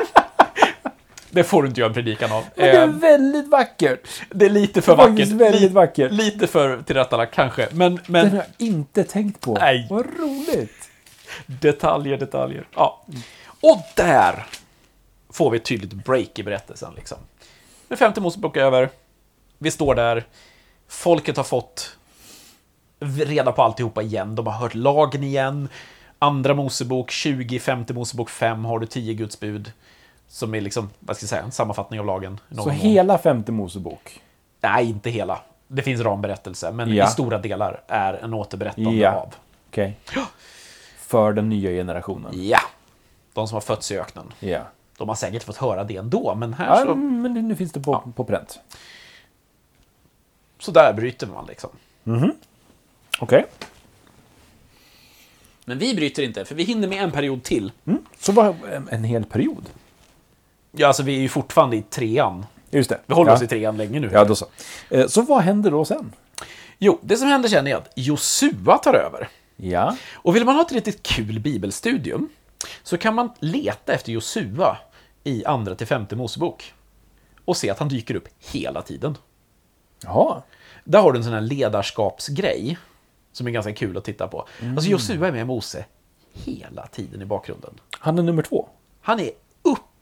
Det 1.34 1.44
får 1.44 1.62
du 1.62 1.68
inte 1.68 1.80
göra 1.80 1.88
en 1.88 1.94
predikan 1.94 2.32
av. 2.32 2.44
Men 2.56 2.64
det 2.66 2.70
är 2.72 2.82
Eh, 2.82 2.94
väldigt 2.94 3.48
vackert. 3.48 4.08
Det 4.30 4.46
är 4.46 4.50
lite 4.50 4.82
för 4.82 4.96
Det 4.96 5.02
är 5.02 5.06
faktiskt 5.06 5.32
vackert. 5.32 5.54
väldigt 5.54 5.72
vackert. 5.72 6.12
Lite 6.12 6.46
för 6.46 6.82
tillrättalagt 6.82 7.34
kanske. 7.34 7.68
Men, 7.72 7.94
Den 7.94 8.02
men 8.06 8.30
har 8.30 8.36
jag 8.36 8.46
inte 8.58 9.04
tänkt 9.04 9.40
på. 9.40 9.54
Nej. 9.54 9.86
Vad 9.90 10.06
roligt. 10.18 10.88
detaljer, 11.46 12.16
detaljer. 12.16 12.66
Ja. 12.74 13.04
Och 13.60 13.82
där 13.96 14.46
får 15.30 15.50
vi 15.50 15.56
ett 15.58 15.64
tydligt 15.64 15.92
break 15.92 16.38
i 16.38 16.42
berättelsen. 16.42 16.92
Liksom. 16.96 17.18
Nu 17.88 17.94
är 17.94 17.98
femte 17.98 18.20
Mosebok 18.20 18.56
över. 18.56 18.88
Vi 19.58 19.70
står 19.70 19.94
där. 19.94 20.24
Folket 20.88 21.36
har 21.36 21.44
fått 21.44 21.96
reda 23.00 23.52
på 23.52 23.62
alltihopa 23.62 24.02
igen. 24.02 24.34
De 24.34 24.46
har 24.46 24.52
hört 24.54 24.74
lagen 24.74 25.22
igen. 25.24 25.68
Andra 26.18 26.54
Mosebok 26.54 27.10
20, 27.10 27.58
femte 27.58 27.94
Mosebok 27.94 28.30
5 28.30 28.64
har 28.64 28.78
du 28.78 28.86
10 28.86 29.14
Guds 29.14 29.40
bud. 29.40 29.72
Som 30.32 30.54
är 30.54 30.60
liksom, 30.60 30.90
vad 30.98 31.16
ska 31.16 31.24
jag 31.24 31.28
säga, 31.28 31.42
en 31.42 31.52
sammanfattning 31.52 32.00
av 32.00 32.06
lagen. 32.06 32.40
Så 32.50 32.56
mån. 32.56 32.70
hela 32.70 33.18
femte 33.18 33.52
Mosebok. 33.52 34.20
Nej, 34.60 34.88
inte 34.88 35.10
hela. 35.10 35.40
Det 35.68 35.82
finns 35.82 36.00
ramberättelse, 36.00 36.72
men 36.72 36.94
Ja. 36.94 37.04
i 37.04 37.08
stora 37.10 37.38
delar 37.38 37.82
är 37.88 38.14
en 38.14 38.34
återberättande 38.34 38.90
Ja. 38.94 39.10
av. 39.12 39.34
Okej. 39.68 39.98
För 40.98 41.32
den 41.32 41.48
nya 41.48 41.70
generationen. 41.70 42.32
Ja. 42.34 42.58
De 43.32 43.48
som 43.48 43.54
har 43.56 43.60
fötts 43.60 43.90
i 43.90 43.98
öknen. 43.98 44.32
Ja. 44.40 44.60
De 44.98 45.08
har 45.08 45.16
säkert 45.16 45.42
fått 45.42 45.56
höra 45.56 45.84
det 45.84 45.96
ändå, 45.96 46.34
men 46.34 46.54
här 46.54 46.66
ja 46.80 46.86
så, 46.86 46.94
men 46.94 47.48
nu- 47.48 47.56
finns 47.56 47.72
det 47.72 47.80
på, 47.80 48.12
på 48.16 48.24
pränt. 48.24 48.60
så 50.58 50.70
där 50.70 50.92
bryter 50.92 51.26
man 51.26 51.46
liksom. 51.46 51.70
Okej. 53.20 53.44
Men 55.64 55.78
vi 55.78 55.94
bryter 55.94 56.22
inte, 56.22 56.44
för 56.44 56.54
vi 56.54 56.62
hinner 56.64 56.88
med 56.88 57.02
en 57.02 57.10
period 57.12 57.42
till. 57.42 57.72
Mm. 57.86 58.04
Så 58.18 58.32
var 58.32 58.54
en, 58.72 58.88
en 58.88 59.04
hel 59.04 59.24
period. 59.24 59.70
Ja, 60.72 60.86
alltså 60.86 61.02
vi 61.02 61.16
är 61.16 61.20
ju 61.20 61.28
fortfarande 61.28 61.76
i 61.76 61.82
trean. 61.82 62.46
Just 62.70 62.90
det. 62.90 63.00
Vi 63.06 63.14
håller 63.14 63.30
ja. 63.30 63.36
oss 63.36 63.42
i 63.42 63.46
trean 63.46 63.76
länge 63.76 64.00
nu. 64.00 64.10
Ja, 64.12 64.24
då 64.24 64.34
så. 64.34 64.46
Eh, 64.90 65.06
Så 65.06 65.22
vad 65.22 65.42
händer 65.42 65.70
då 65.70 65.84
sen? 65.84 66.12
Jo, 66.78 66.98
det 67.02 67.16
som 67.16 67.28
händer 67.28 67.48
sen 67.48 67.66
är 67.66 67.76
att 67.76 67.92
Josua 67.94 68.78
tar 68.78 68.94
över. 68.94 69.28
Ja. 69.56 69.96
Och 70.12 70.36
vill 70.36 70.44
man 70.44 70.54
ha 70.54 70.62
ett 70.62 70.72
riktigt 70.72 71.02
kul 71.02 71.40
bibelstudium 71.40 72.28
så 72.82 72.98
kan 72.98 73.14
man 73.14 73.30
leta 73.38 73.92
efter 73.92 74.12
Josua 74.12 74.76
i 75.24 75.44
andra 75.44 75.74
till 75.74 75.86
femte 75.86 76.16
Mosebok. 76.16 76.74
Och 77.44 77.56
se 77.56 77.70
att 77.70 77.78
han 77.78 77.88
dyker 77.88 78.14
upp 78.14 78.28
hela 78.52 78.82
tiden. 78.82 79.18
Jaha. 80.04 80.42
Där 80.84 81.00
har 81.02 81.12
du 81.12 81.18
en 81.18 81.24
sån 81.24 81.32
här 81.32 81.40
ledarskapsgrej 81.40 82.78
som 83.32 83.46
är 83.46 83.50
ganska 83.50 83.74
kul 83.74 83.96
att 83.96 84.04
titta 84.04 84.28
på. 84.28 84.46
Alltså 84.76 84.90
Josua 84.90 85.28
är 85.28 85.32
med 85.32 85.46
Mose 85.46 85.84
hela 86.32 86.86
tiden 86.86 87.22
i 87.22 87.24
bakgrunden. 87.24 87.74
Han 87.98 88.18
är 88.18 88.22
nummer 88.22 88.42
två. 88.42 88.68
Han 89.00 89.20
är 89.20 89.30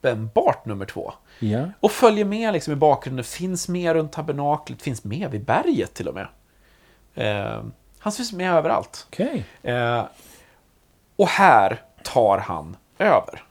uppenbart 0.00 0.66
nummer 0.66 0.86
två. 0.86 1.12
Ja. 1.38 1.68
Och 1.80 1.92
följer 1.92 2.24
med 2.24 2.52
liksom 2.52 2.72
i 2.72 2.76
bakgrunden, 2.76 3.24
finns 3.24 3.68
med 3.68 3.92
runt 3.92 4.12
tabernaklet, 4.12 4.82
finns 4.82 5.04
med 5.04 5.30
vid 5.30 5.44
berget 5.44 5.94
till 5.94 6.08
och 6.08 6.14
med. 6.14 6.26
Eh, 7.14 7.62
han 7.98 8.12
finns 8.12 8.32
med 8.32 8.54
överallt. 8.54 9.06
Okej. 9.08 9.44
Eh, 9.62 10.04
och 11.16 11.28
här 11.28 11.82
tar 12.04 12.38
han 12.38 12.76
över. 12.98 13.44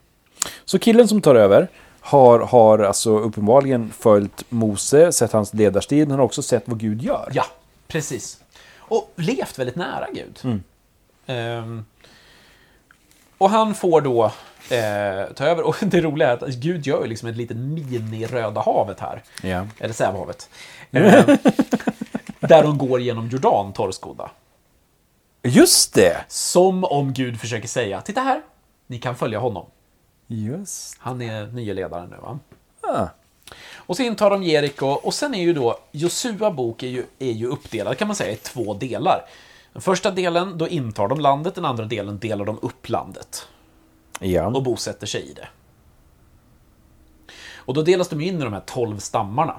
Så 0.65 0.79
killen 0.79 1.07
som 1.07 1.21
tar 1.21 1.35
över 1.35 1.67
har, 1.99 2.39
har 2.39 2.79
alltså 2.79 3.19
uppenbarligen 3.19 3.91
följt 3.91 4.43
Mose, 4.49 5.11
sett 5.11 5.31
hans 5.31 5.53
ledarstil, 5.53 6.07
men 6.07 6.17
har 6.17 6.25
också 6.25 6.41
sett 6.41 6.63
vad 6.65 6.79
Gud 6.79 7.01
gör. 7.01 7.29
Ja, 7.33 7.45
precis. 7.87 8.43
Och 8.77 9.13
levt 9.15 9.59
väldigt 9.59 9.75
nära 9.75 10.07
Gud. 10.13 10.61
Ehm, 11.25 11.85
och 13.37 13.49
han 13.49 13.75
får 13.75 14.01
då 14.01 14.31
eh, 14.69 15.33
ta 15.35 15.45
över. 15.45 15.63
Och 15.63 15.75
det 15.81 16.01
roliga 16.01 16.29
är 16.29 16.33
att 16.33 16.49
Gud 16.49 16.87
gör 16.87 17.01
ju 17.01 17.07
liksom 17.07 17.29
ett 17.29 17.37
litet 17.37 17.57
mini-Röda 17.57 18.61
havet 18.61 18.99
här. 18.99 19.23
Ja. 19.43 19.67
Eller 19.79 19.93
Sävehavet. 19.93 20.49
Eh, 20.91 21.29
där 22.39 22.63
de 22.63 22.77
går 22.77 23.01
genom 23.01 23.29
Jordan 23.29 23.73
torrskodda. 23.73 24.31
Just 25.43 25.93
det! 25.93 26.25
Som 26.27 26.83
om 26.83 27.13
Gud 27.13 27.39
försöker 27.39 27.67
säga, 27.67 28.01
titta 28.01 28.21
här, 28.21 28.41
ni 28.87 28.99
kan 28.99 29.15
följa 29.15 29.39
honom. 29.39 29.65
Just 30.27 30.97
Han 30.99 31.21
är 31.21 31.47
nya 31.47 31.73
ledaren 31.73 32.09
nu 32.09 32.17
va? 32.21 32.39
ah. 32.81 33.07
Och 33.75 33.95
så 33.95 34.03
intar 34.03 34.29
de 34.29 34.43
Jeriko 34.43 34.85
och 34.87 35.13
sen 35.13 35.35
är 35.35 35.41
ju 35.41 35.53
då 35.53 35.79
Josua 35.91 36.51
bok 36.51 36.83
är 36.83 36.87
ju, 36.87 37.05
är 37.19 37.31
ju 37.31 37.47
uppdelad 37.47 37.97
kan 37.97 38.07
man 38.07 38.15
säga 38.15 38.31
i 38.31 38.35
två 38.35 38.73
delar. 38.73 39.25
Den 39.73 39.81
första 39.81 40.11
delen, 40.11 40.57
då 40.57 40.67
intar 40.67 41.07
de 41.07 41.19
landet, 41.19 41.55
den 41.55 41.65
andra 41.65 41.85
delen 41.85 42.19
delar 42.19 42.45
de 42.45 42.59
upp 42.61 42.89
landet 42.89 43.47
Ja. 44.19 44.45
och 44.45 44.63
bosätter 44.63 45.07
sig 45.07 45.29
i 45.29 45.33
det. 45.33 45.47
Och 47.55 47.73
då 47.73 47.81
delas 47.81 48.09
de 48.09 48.21
in 48.21 48.41
i 48.41 48.43
de 48.43 48.53
här 48.53 48.63
tolv 48.65 48.99
stammarna. 48.99 49.55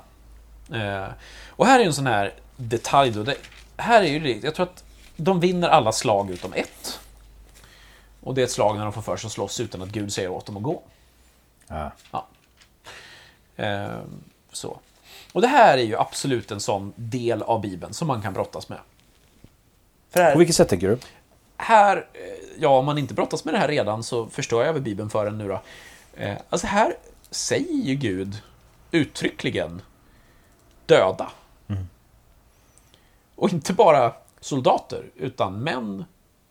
Eh, 0.73 1.09
och 1.49 1.67
här 1.67 1.81
är 1.81 1.85
en 1.85 1.95
sån 1.95 2.07
här 2.07 2.35
detalj 2.57 3.11
då. 3.11 3.23
Det, 3.23 3.37
här 3.77 4.03
är 4.03 4.09
ju 4.09 4.19
det, 4.19 4.45
jag 4.45 4.55
tror 4.55 4.67
att 4.67 4.85
de 5.17 5.41
vinner 5.41 5.69
alla 5.69 5.93
slag 5.93 6.31
utom 6.31 6.53
ett. 6.53 7.01
Och 8.21 8.35
det 8.35 8.41
är 8.41 8.45
ett 8.45 8.51
slag 8.51 8.77
när 8.77 8.85
de 8.85 8.93
får 8.93 9.03
för 9.03 9.17
sig 9.17 9.29
att 9.29 9.33
slåss 9.33 9.61
utan 9.61 9.83
att 9.83 9.89
Gud 9.89 10.13
säger 10.13 10.29
åt 10.29 10.47
dem 10.47 10.57
att 10.57 10.63
gå. 10.63 10.83
Ja. 11.69 11.93
Ja. 12.11 12.27
Eh, 13.57 13.99
så. 14.53 14.79
Och 15.33 15.41
det 15.41 15.49
här 15.49 15.79
är 15.79 15.83
ju 15.83 15.97
absolut 15.97 16.51
en 16.51 16.61
sån 16.61 16.93
del 16.97 17.43
av 17.43 17.61
Bibeln 17.61 17.95
som 17.95 18.09
man 18.09 18.23
kan 18.23 18.33
brottas 18.33 18.69
med. 18.69 18.79
För 20.11 20.21
här, 20.21 20.33
På 20.33 20.39
vilket 20.39 20.57
sätt 20.57 20.69
tänker 20.69 20.89
du? 20.89 20.99
Här, 21.61 21.97
eh, 21.97 22.21
ja, 22.59 22.69
om 22.69 22.85
man 22.87 22.99
inte 22.99 23.15
brottas 23.15 23.45
med 23.45 23.55
det 23.55 23.59
här 23.59 23.69
redan 23.69 24.03
så 24.03 24.27
förstår 24.27 24.65
jag 24.65 24.73
väl 24.73 24.83
Bibeln 24.83 25.11
för 25.11 25.27
en 25.27 25.39
nu 25.39 25.49
då. 25.49 25.61
Eh, 26.17 26.37
Alltså 26.51 26.67
här 26.67 26.95
säger 27.31 27.75
ju 27.75 27.95
Gud 27.95 28.43
uttryckligen 28.91 29.83
döda. 30.87 31.31
Och 33.35 33.53
inte 33.53 33.73
bara 33.73 34.13
soldater, 34.41 35.05
utan 35.17 35.61
män, 35.63 36.05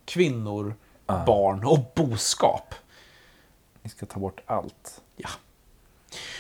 kvinnor, 0.06 0.76
barn 1.26 1.64
och 1.66 1.80
boskap. 1.96 2.76
Vi 3.82 3.90
ska 3.90 4.06
ta 4.06 4.20
bort 4.20 4.40
allt. 4.46 5.02
Ja. 5.16 5.30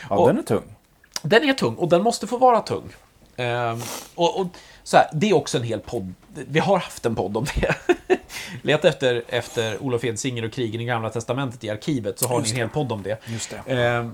Ja, 0.09 0.17
Och- 0.17 0.27
den 0.27 0.37
är 0.37 0.43
tung. 0.43 0.75
Den 1.21 1.49
är 1.49 1.53
tung 1.53 1.75
och 1.75 1.89
den 1.89 2.03
måste 2.03 2.27
få 2.27 2.37
vara 2.37 2.61
tung. 2.61 2.93
Ehm, 3.35 3.81
och, 4.15 4.39
och 4.39 4.47
så 4.83 4.97
här, 4.97 5.09
det 5.13 5.29
är 5.29 5.33
också 5.35 5.57
en 5.57 5.63
hel 5.63 5.79
podd. 5.79 6.13
Vi 6.35 6.59
har 6.59 6.77
haft 6.79 7.05
en 7.05 7.15
podd 7.15 7.37
om 7.37 7.45
det. 7.55 7.75
Leta 8.61 8.87
efter, 8.87 9.23
efter 9.27 9.83
Olof 9.83 10.03
Edsinger 10.03 10.45
och 10.45 10.51
krigen 10.51 10.81
i 10.81 10.85
Gamla 10.85 11.09
Testamentet 11.09 11.63
i 11.63 11.69
arkivet 11.69 12.19
så 12.19 12.27
har 12.27 12.41
ni 12.41 12.49
en 12.49 12.55
hel 12.55 12.69
podd 12.69 12.91
om 12.91 13.03
det. 13.03 13.19
Just 13.25 13.49
det. 13.65 13.73
Ehm, 13.73 14.13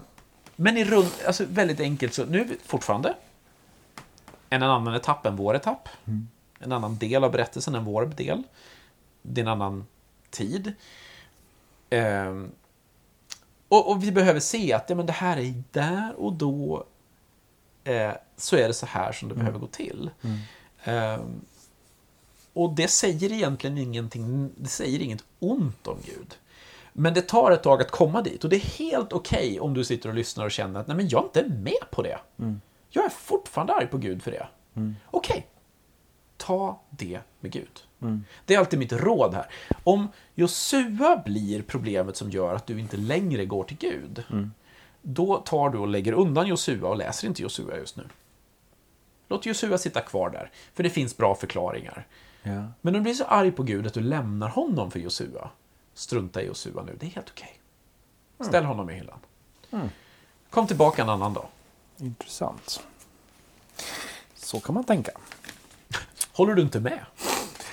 men 0.55 0.77
i 0.77 0.86
rund, 0.86 1.09
alltså 1.27 1.45
väldigt 1.49 1.79
enkelt 1.79 2.13
så 2.13 2.25
nu 2.25 2.57
fortfarande 2.65 3.13
en 4.49 4.63
annan 4.63 4.95
etapp 4.95 5.25
än 5.25 5.36
vår 5.36 5.55
etapp. 5.55 5.89
En 6.59 6.71
annan 6.71 6.97
del 6.97 7.23
av 7.23 7.31
berättelsen 7.31 7.75
än 7.75 7.86
vår 7.86 8.05
del. 8.05 8.43
Det 9.21 9.41
är 9.41 9.45
en 9.45 9.51
annan 9.51 9.86
tid. 10.29 10.73
Ehm, 11.89 12.51
och, 13.67 13.91
och 13.91 14.03
vi 14.03 14.11
behöver 14.11 14.39
se 14.39 14.73
att 14.73 14.89
ja, 14.89 14.95
men 14.95 15.05
det 15.05 15.13
här 15.13 15.38
är 15.38 15.63
där 15.71 16.13
och 16.17 16.33
då 16.33 16.86
eh, 17.83 18.11
så 18.38 18.55
är 18.55 18.67
det 18.67 18.73
så 18.73 18.86
här 18.86 19.11
som 19.11 19.29
det 19.29 19.36
behöver 19.36 19.59
gå 19.59 19.67
till. 19.67 20.09
Ehm, 20.83 21.41
och 22.55 22.75
det 22.75 22.87
säger 22.87 23.31
egentligen 23.31 23.77
ingenting, 23.77 24.51
det 24.57 24.69
säger 24.69 24.99
inget 24.99 25.23
ont 25.39 25.87
om 25.87 25.97
Gud. 26.05 26.35
Men 26.93 27.13
det 27.13 27.21
tar 27.21 27.51
ett 27.51 27.63
tag 27.63 27.81
att 27.81 27.91
komma 27.91 28.21
dit 28.21 28.43
och 28.43 28.49
det 28.49 28.55
är 28.55 28.77
helt 28.79 29.13
okej 29.13 29.59
om 29.59 29.73
du 29.73 29.83
sitter 29.83 30.09
och 30.09 30.15
lyssnar 30.15 30.45
och 30.45 30.51
känner 30.51 30.79
att 30.79 30.87
nej, 30.87 30.97
men 30.97 31.07
jag 31.09 31.21
är 31.21 31.25
inte 31.25 31.55
med 31.55 31.91
på 31.91 32.01
det. 32.01 32.17
Jag 32.89 33.05
är 33.05 33.09
fortfarande 33.09 33.73
arg 33.73 33.87
på 33.87 33.97
Gud 33.97 34.23
för 34.23 34.31
det. 34.31 34.47
Okej, 35.11 35.47
ta 36.37 36.81
det 36.89 37.19
med 37.39 37.51
Gud. 37.51 37.83
Det 38.45 38.55
är 38.55 38.59
alltid 38.59 38.79
mitt 38.79 38.93
råd 38.93 39.33
här. 39.33 39.45
Om 39.83 40.07
Josua 40.35 41.21
blir 41.25 41.61
problemet 41.61 42.17
som 42.17 42.29
gör 42.29 42.55
att 42.55 42.67
du 42.67 42.79
inte 42.79 42.97
längre 42.97 43.45
går 43.45 43.63
till 43.63 43.77
Gud, 43.77 44.23
då 45.01 45.37
tar 45.37 45.69
du 45.69 45.77
och 45.77 45.87
lägger 45.87 46.13
undan 46.13 46.47
Josua 46.47 46.89
och 46.89 46.97
läser 46.97 47.27
inte 47.27 47.41
Josua 47.41 47.77
just 47.77 47.97
nu. 47.97 48.03
Låt 49.27 49.45
Josua 49.45 49.77
sitta 49.77 50.01
kvar 50.01 50.29
där, 50.29 50.51
för 50.73 50.83
det 50.83 50.89
finns 50.89 51.17
bra 51.17 51.35
förklaringar. 51.35 52.07
Ja. 52.45 52.63
Men 52.81 52.95
om 52.95 52.99
du 52.99 53.01
blir 53.01 53.13
så 53.13 53.23
arg 53.25 53.51
på 53.51 53.63
Gud 53.63 53.87
att 53.87 53.93
du 53.93 54.01
lämnar 54.01 54.49
honom 54.49 54.91
för 54.91 54.99
Josua, 54.99 55.49
strunta 55.93 56.41
i 56.41 56.45
Josua 56.45 56.83
nu, 56.83 56.95
det 56.99 57.05
är 57.05 57.09
helt 57.09 57.29
okej. 57.29 57.59
Ställ 58.39 58.65
honom 58.65 58.89
i 58.89 58.93
hyllan. 58.93 59.19
Kom 60.49 60.67
tillbaka 60.67 61.01
en 61.01 61.09
annan 61.09 61.33
dag. 61.33 61.45
Intressant. 61.97 62.83
Så 64.35 64.59
kan 64.59 64.75
man 64.75 64.83
tänka. 64.83 65.11
Håller 66.33 66.53
du 66.53 66.61
inte 66.61 66.79
med? 66.79 66.99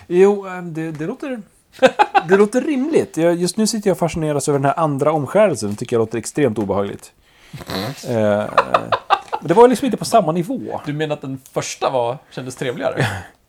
Jo, 0.07 0.47
eh, 0.47 0.63
det, 0.63 0.91
det 0.91 1.07
låter... 1.07 1.43
Det 2.29 2.37
låter 2.37 2.61
rimligt. 2.61 3.17
Jag, 3.17 3.35
just 3.35 3.57
nu 3.57 3.67
sitter 3.67 3.91
jag 3.91 3.95
och 3.95 3.99
fascineras 3.99 4.49
över 4.49 4.59
den 4.59 4.65
här 4.65 4.79
andra 4.79 5.13
omskärelsen. 5.13 5.71
Det 5.71 5.77
tycker 5.77 5.97
jag 5.97 6.01
låter 6.01 6.19
extremt 6.19 6.59
obehagligt. 6.59 7.13
Eh, 8.09 8.17
eh, 8.17 8.51
det 9.41 9.55
var 9.55 9.69
liksom 9.69 9.87
inte 9.87 9.97
på 9.97 10.05
samma 10.05 10.33
nivå. 10.33 10.81
Du 10.87 10.93
menar 10.93 11.15
att 11.15 11.21
den 11.21 11.41
första 11.53 11.91
var, 11.91 12.19
kändes 12.31 12.57
trevligare? 12.57 13.07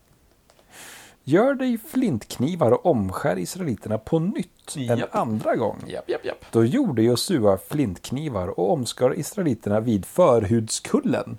Gör 1.26 1.54
dig 1.54 1.78
flintknivar 1.78 2.72
och 2.72 2.86
omskär 2.86 3.38
israeliterna 3.38 3.98
på 3.98 4.18
nytt 4.18 4.76
en 4.76 4.98
Japp. 4.98 5.14
andra 5.14 5.56
gång. 5.56 5.84
japp, 5.86 6.08
japp, 6.08 6.24
japp. 6.24 6.44
Då 6.50 6.64
gjorde 6.64 7.02
Josua 7.02 7.58
flintknivar 7.68 8.48
och 8.60 8.72
omskar 8.72 9.18
israeliterna 9.18 9.80
vid 9.80 10.06
förhudskullen. 10.06 11.38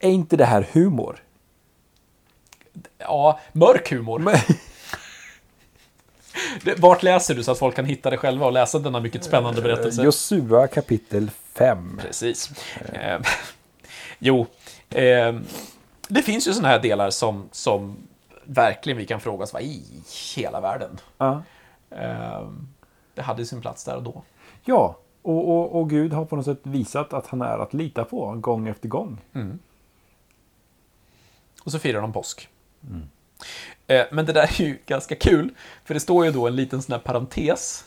Är 0.00 0.10
inte 0.10 0.36
det 0.36 0.44
här 0.44 0.66
humor? 0.72 1.22
Ja, 2.98 3.40
mörk 3.52 3.90
humor. 3.90 4.18
Men, 4.18 4.36
Vart 6.76 7.02
läser 7.02 7.34
du 7.34 7.42
så 7.42 7.52
att 7.52 7.58
folk 7.58 7.76
kan 7.76 7.84
hitta 7.84 8.10
det 8.10 8.16
själva 8.16 8.46
och 8.46 8.52
läsa 8.52 8.78
denna 8.78 9.00
mycket 9.00 9.24
spännande 9.24 9.62
berättelse? 9.62 10.02
Josua 10.02 10.66
kapitel 10.66 11.30
5. 11.52 12.00
Precis. 12.02 12.50
Eh, 12.92 13.20
jo, 14.18 14.46
eh, 14.90 15.34
det 16.08 16.22
finns 16.22 16.48
ju 16.48 16.52
sådana 16.52 16.68
här 16.68 16.78
delar 16.78 17.10
som, 17.10 17.48
som 17.52 17.96
verkligen 18.50 18.96
vi 18.98 19.06
kan 19.06 19.20
fråga 19.20 19.44
oss, 19.44 19.52
vad 19.52 19.62
i 19.62 20.02
hela 20.36 20.60
världen? 20.60 20.98
Ja. 21.18 21.42
Eh, 21.90 22.48
det 23.14 23.22
hade 23.22 23.46
sin 23.46 23.60
plats 23.60 23.84
där 23.84 23.96
och 23.96 24.02
då. 24.02 24.22
Ja, 24.64 24.96
och, 25.22 25.48
och, 25.50 25.80
och 25.80 25.90
Gud 25.90 26.12
har 26.12 26.24
på 26.24 26.36
något 26.36 26.44
sätt 26.44 26.60
visat 26.62 27.12
att 27.12 27.26
han 27.26 27.42
är 27.42 27.58
att 27.58 27.74
lita 27.74 28.04
på 28.04 28.32
gång 28.34 28.68
efter 28.68 28.88
gång. 28.88 29.18
Och 31.64 31.72
så 31.72 31.78
firar 31.78 32.00
de 32.00 32.12
påsk. 32.12 32.48
Eh, 33.86 34.04
Men 34.12 34.26
det 34.26 34.32
där 34.32 34.42
är 34.60 34.64
ju 34.64 34.78
ganska 34.86 35.14
kul, 35.14 35.50
för 35.84 35.94
det 35.94 36.00
står 36.00 36.24
ju 36.24 36.32
då 36.32 36.46
en 36.46 36.56
liten 36.56 36.82
sån 36.82 36.92
här 36.92 37.00
parentes 37.00 37.84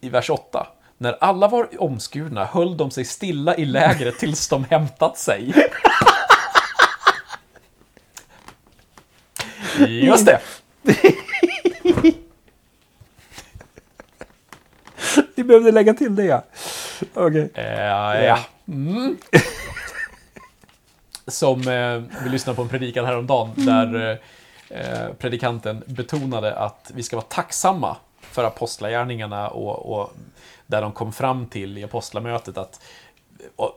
i 0.00 0.08
vers 0.08 0.30
8. 0.30 0.66
När 0.98 1.12
alla 1.20 1.48
var 1.48 1.82
omskurna 1.82 2.44
höll 2.44 2.76
de 2.76 2.90
sig 2.90 3.04
stilla 3.04 3.56
i 3.56 3.64
lägret 3.64 4.18
tills 4.18 4.48
de 4.48 4.64
hämtat 4.64 5.18
sig. 5.18 5.52
Just 9.86 10.26
det. 10.26 10.40
Vi 15.34 15.44
behövde 15.44 15.72
lägga 15.72 15.94
till 15.94 16.16
det 16.16 16.24
ja. 16.24 16.44
Okej. 17.14 17.50
Eh, 17.54 18.24
ja. 18.24 18.38
Mm. 18.68 19.16
Som 21.26 21.60
eh, 21.60 22.22
vi 22.24 22.30
lyssnade 22.30 22.56
på 22.56 22.62
en 22.62 22.68
predikan 22.68 23.04
häromdagen 23.04 23.52
där 23.56 24.18
eh, 24.68 25.14
predikanten 25.18 25.82
betonade 25.86 26.56
att 26.56 26.90
vi 26.94 27.02
ska 27.02 27.16
vara 27.16 27.26
tacksamma 27.26 27.96
för 28.20 28.44
apostlagärningarna 28.44 29.48
och, 29.48 30.00
och 30.00 30.12
där 30.66 30.82
de 30.82 30.92
kom 30.92 31.12
fram 31.12 31.46
till 31.46 31.78
i 31.78 31.84
apostlamötet 31.84 32.58
att 32.58 32.80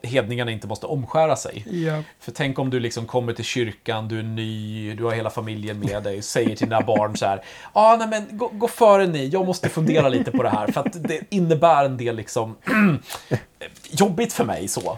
hedningarna 0.03 0.51
inte 0.51 0.67
måste 0.67 0.85
omskära 0.85 1.35
sig. 1.35 1.65
Ja. 1.85 2.03
För 2.19 2.31
tänk 2.31 2.59
om 2.59 2.69
du 2.69 2.79
liksom 2.79 3.05
kommer 3.05 3.33
till 3.33 3.45
kyrkan, 3.45 4.07
du 4.07 4.19
är 4.19 4.23
ny, 4.23 4.93
du 4.93 5.03
har 5.03 5.11
hela 5.11 5.29
familjen 5.29 5.79
med 5.79 6.03
dig, 6.03 6.21
säger 6.21 6.55
till 6.55 6.69
dina 6.69 6.81
barn 6.81 7.17
så 7.17 7.25
här, 7.25 7.43
ah, 7.73 7.95
nej 7.95 8.07
men 8.07 8.37
gå, 8.37 8.47
gå 8.47 8.67
före 8.67 9.07
ni, 9.07 9.27
jag 9.27 9.45
måste 9.45 9.69
fundera 9.69 10.09
lite 10.09 10.31
på 10.31 10.43
det 10.43 10.49
här, 10.49 10.67
för 10.67 10.81
att 10.81 11.03
det 11.03 11.21
innebär 11.29 11.85
en 11.85 11.97
del 11.97 12.15
liksom 12.15 12.55
jobbigt 13.91 14.33
för 14.33 14.45
mig 14.45 14.67
så. 14.67 14.97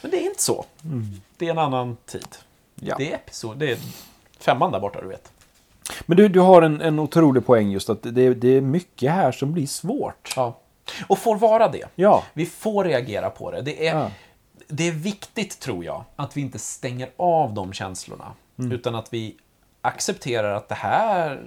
Men 0.00 0.10
det 0.10 0.16
är 0.16 0.26
inte 0.26 0.42
så. 0.42 0.64
Det 1.36 1.46
är 1.46 1.50
en 1.50 1.58
annan 1.58 1.96
tid. 2.06 2.28
Ja. 2.74 2.94
Det 2.98 3.12
är 3.12 3.14
episod, 3.14 3.58
det 3.58 3.70
är 3.70 3.78
femman 4.38 4.72
där 4.72 4.80
borta, 4.80 5.00
du 5.00 5.08
vet. 5.08 5.32
Men 6.06 6.16
du, 6.16 6.28
du 6.28 6.40
har 6.40 6.62
en, 6.62 6.80
en 6.80 6.98
otrolig 6.98 7.46
poäng 7.46 7.70
just 7.70 7.90
att 7.90 8.02
det, 8.02 8.34
det 8.34 8.56
är 8.56 8.60
mycket 8.60 9.12
här 9.12 9.32
som 9.32 9.52
blir 9.52 9.66
svårt. 9.66 10.32
Ja. 10.36 10.58
Och 11.06 11.18
får 11.18 11.36
vara 11.36 11.68
det. 11.68 11.88
Ja. 11.94 12.24
Vi 12.32 12.46
får 12.46 12.84
reagera 12.84 13.30
på 13.30 13.50
det. 13.50 13.62
Det 13.62 13.86
är, 13.88 13.96
Ja. 13.96 14.10
det 14.68 14.88
är 14.88 14.92
viktigt, 14.92 15.60
tror 15.60 15.84
jag, 15.84 16.04
att 16.16 16.36
vi 16.36 16.40
inte 16.40 16.58
stänger 16.58 17.10
av 17.16 17.54
de 17.54 17.72
känslorna. 17.72 18.32
Mm. 18.58 18.72
Utan 18.72 18.94
att 18.94 19.12
vi 19.12 19.36
accepterar 19.82 20.54
att 20.54 20.68
det 20.68 20.74
här 20.74 21.42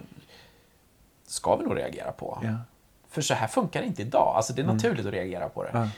ska 1.26 1.56
vi 1.56 1.64
nog 1.64 1.76
reagera 1.76 2.12
på. 2.12 2.38
Ja. 2.42 2.54
För 3.10 3.22
så 3.22 3.34
här 3.34 3.46
funkar 3.48 3.80
det 3.80 3.86
inte 3.86 4.02
idag. 4.02 4.32
Alltså 4.36 4.52
det 4.52 4.62
är 4.62 4.66
naturligt 4.66 5.06
att 5.06 5.12
reagera 5.12 5.48
på 5.48 5.62
det. 5.62 5.70
Ja. 5.72 5.88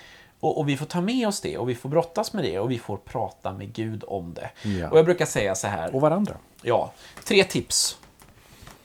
Och, 0.40 0.58
och 0.58 0.68
vi 0.68 0.76
får 0.76 0.86
ta 0.86 1.00
med 1.00 1.28
oss 1.28 1.40
det 1.40 1.58
och 1.58 1.68
vi 1.68 1.74
får 1.74 1.88
brottas 1.88 2.32
med 2.32 2.44
det 2.44 2.58
och 2.58 2.70
vi 2.70 2.78
får 2.78 2.96
prata 2.96 3.52
med 3.52 3.72
Gud 3.72 4.04
om 4.06 4.34
det. 4.34 4.50
Ja. 4.68 4.88
Och 4.90 4.98
jag 4.98 5.04
brukar 5.04 5.26
säga 5.26 5.54
så 5.54 5.66
här, 5.66 5.94
Och 5.94 6.00
varandra. 6.00 6.34
ja, 6.62 6.92
tre 7.24 7.44
tips 7.44 7.98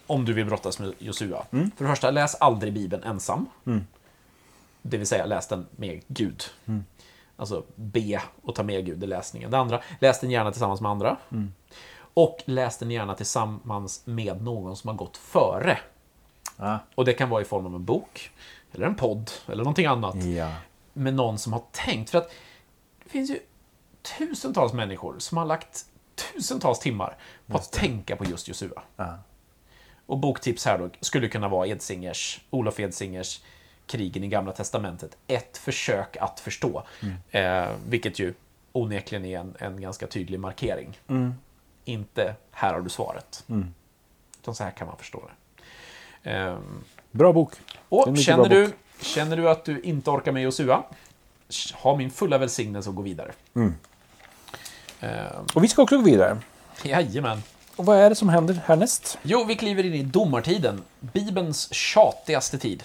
om 0.08 0.26
du 0.26 0.34
vill 0.34 0.45
brottas 0.45 0.80
med 0.80 0.93
Josua. 0.99 1.45
För 1.51 1.70
det 1.78 1.88
första, 1.89 2.12
läs 2.12 2.36
aldrig 2.36 2.74
Bibeln 2.74 3.04
ensam. 3.04 3.45
Det 4.86 4.98
vill 4.98 5.08
säga, 5.08 5.26
läs 5.26 5.48
den 5.48 5.68
med 5.76 6.02
Gud. 6.08 6.44
Alltså, 7.36 7.64
be 7.76 8.22
och 8.42 8.56
ta 8.56 8.64
med 8.64 8.86
Gud 8.86 9.04
i 9.04 9.08
läsningen. 9.08 9.52
Det 9.52 9.58
andra, 9.58 9.82
läs 10.00 10.20
den 10.20 10.32
gärna 10.32 10.52
tillsammans 10.52 10.82
med 10.82 10.92
andra. 10.92 11.18
Och 12.14 12.38
läs 12.46 12.78
den 12.78 12.92
gärna 12.92 13.16
tillsammans 13.16 14.02
med 14.06 14.42
någon 14.42 14.76
som 14.78 14.88
har 14.88 14.96
gått 14.96 15.18
före. 15.18 15.80
Ah. 16.58 16.78
Och 16.96 17.06
det 17.06 17.14
kan 17.14 17.30
vara 17.30 17.42
i 17.42 17.46
form 17.46 17.66
av 17.66 17.76
en 17.76 17.86
bok, 17.86 18.32
eller 18.72 18.86
en 18.86 18.96
podd, 18.96 19.32
eller 19.48 19.64
någonting 19.64 19.86
annat. 19.86 20.16
Ja. 20.16 20.52
Med 20.94 21.14
någon 21.14 21.38
som 21.38 21.54
har 21.54 21.64
tänkt. 21.72 22.10
För 22.10 22.18
att 22.18 22.32
det 23.04 23.10
finns 23.10 23.30
ju 23.30 23.40
tusentals 24.18 24.74
människor 24.74 25.16
som 25.20 25.38
har 25.38 25.46
lagt 25.46 25.86
tusentals 26.16 26.80
timmar 26.80 27.18
på 27.48 27.58
att 27.58 27.72
tänka 27.72 28.16
på 28.16 28.26
just 28.26 28.48
Josua. 28.48 28.82
Ja. 28.96 29.18
Och 30.06 30.18
boktips 30.18 30.66
här 30.66 30.78
då 30.78 30.90
skulle 31.00 31.28
kunna 31.28 31.48
vara 31.48 31.68
Edsingers, 31.68 32.42
Olof 32.50 32.80
Edsingers 32.80 33.42
Krigen 33.88 34.24
i 34.24 34.28
Gamla 34.28 34.52
Testamentet. 34.52 35.18
Ett 35.28 35.58
försök 35.58 36.18
att 36.18 36.40
förstå. 36.40 36.84
Eh, 37.32 37.68
vilket 37.88 38.20
ju 38.20 38.34
onekligen 38.72 39.26
är 39.26 39.40
en, 39.40 39.56
en 39.60 39.82
ganska 39.82 40.08
tydlig 40.08 40.40
markering. 40.40 41.00
Inte 41.86 42.36
här 42.52 42.74
har 42.74 42.82
du 42.82 42.90
svaret. 42.90 43.44
Utan 44.42 44.56
så 44.56 44.64
här 44.64 44.72
kan 44.72 44.88
man 44.88 44.98
förstå 44.98 45.22
det. 46.24 46.30
Ehm, 46.32 46.84
Bra 47.12 47.34
bok. 47.34 47.54
Och 47.90 48.18
känner 48.18 48.50
du, 48.50 48.66
bok. 48.68 48.76
känner 49.02 49.38
du 49.38 49.50
att 49.50 49.66
du 49.66 49.82
inte 49.82 50.10
orkar 50.10 50.32
med 50.32 50.44
Josua, 50.44 50.84
ha 51.74 51.96
min 51.96 52.12
fulla 52.12 52.38
välsignelse 52.38 52.90
och 52.90 52.96
gå 52.96 53.02
vidare. 53.02 53.32
Mm. 53.56 53.76
Ehm, 55.00 55.46
Och 55.54 55.64
vi 55.64 55.68
ska 55.68 55.82
också 55.82 55.98
gå 55.98 56.04
vidare. 56.04 56.38
jajamän. 56.84 57.44
Och 57.76 57.86
vad 57.86 57.98
är 57.98 58.10
det 58.10 58.16
som 58.16 58.30
händer 58.30 58.62
härnäst? 58.66 59.18
Jo, 59.24 59.44
vi 59.44 59.56
kliver 59.56 59.86
in 59.86 59.94
i 59.94 60.04
domartiden, 60.04 60.82
Bibelns 61.00 61.74
tjatigaste 61.74 62.60
tid. 62.60 62.84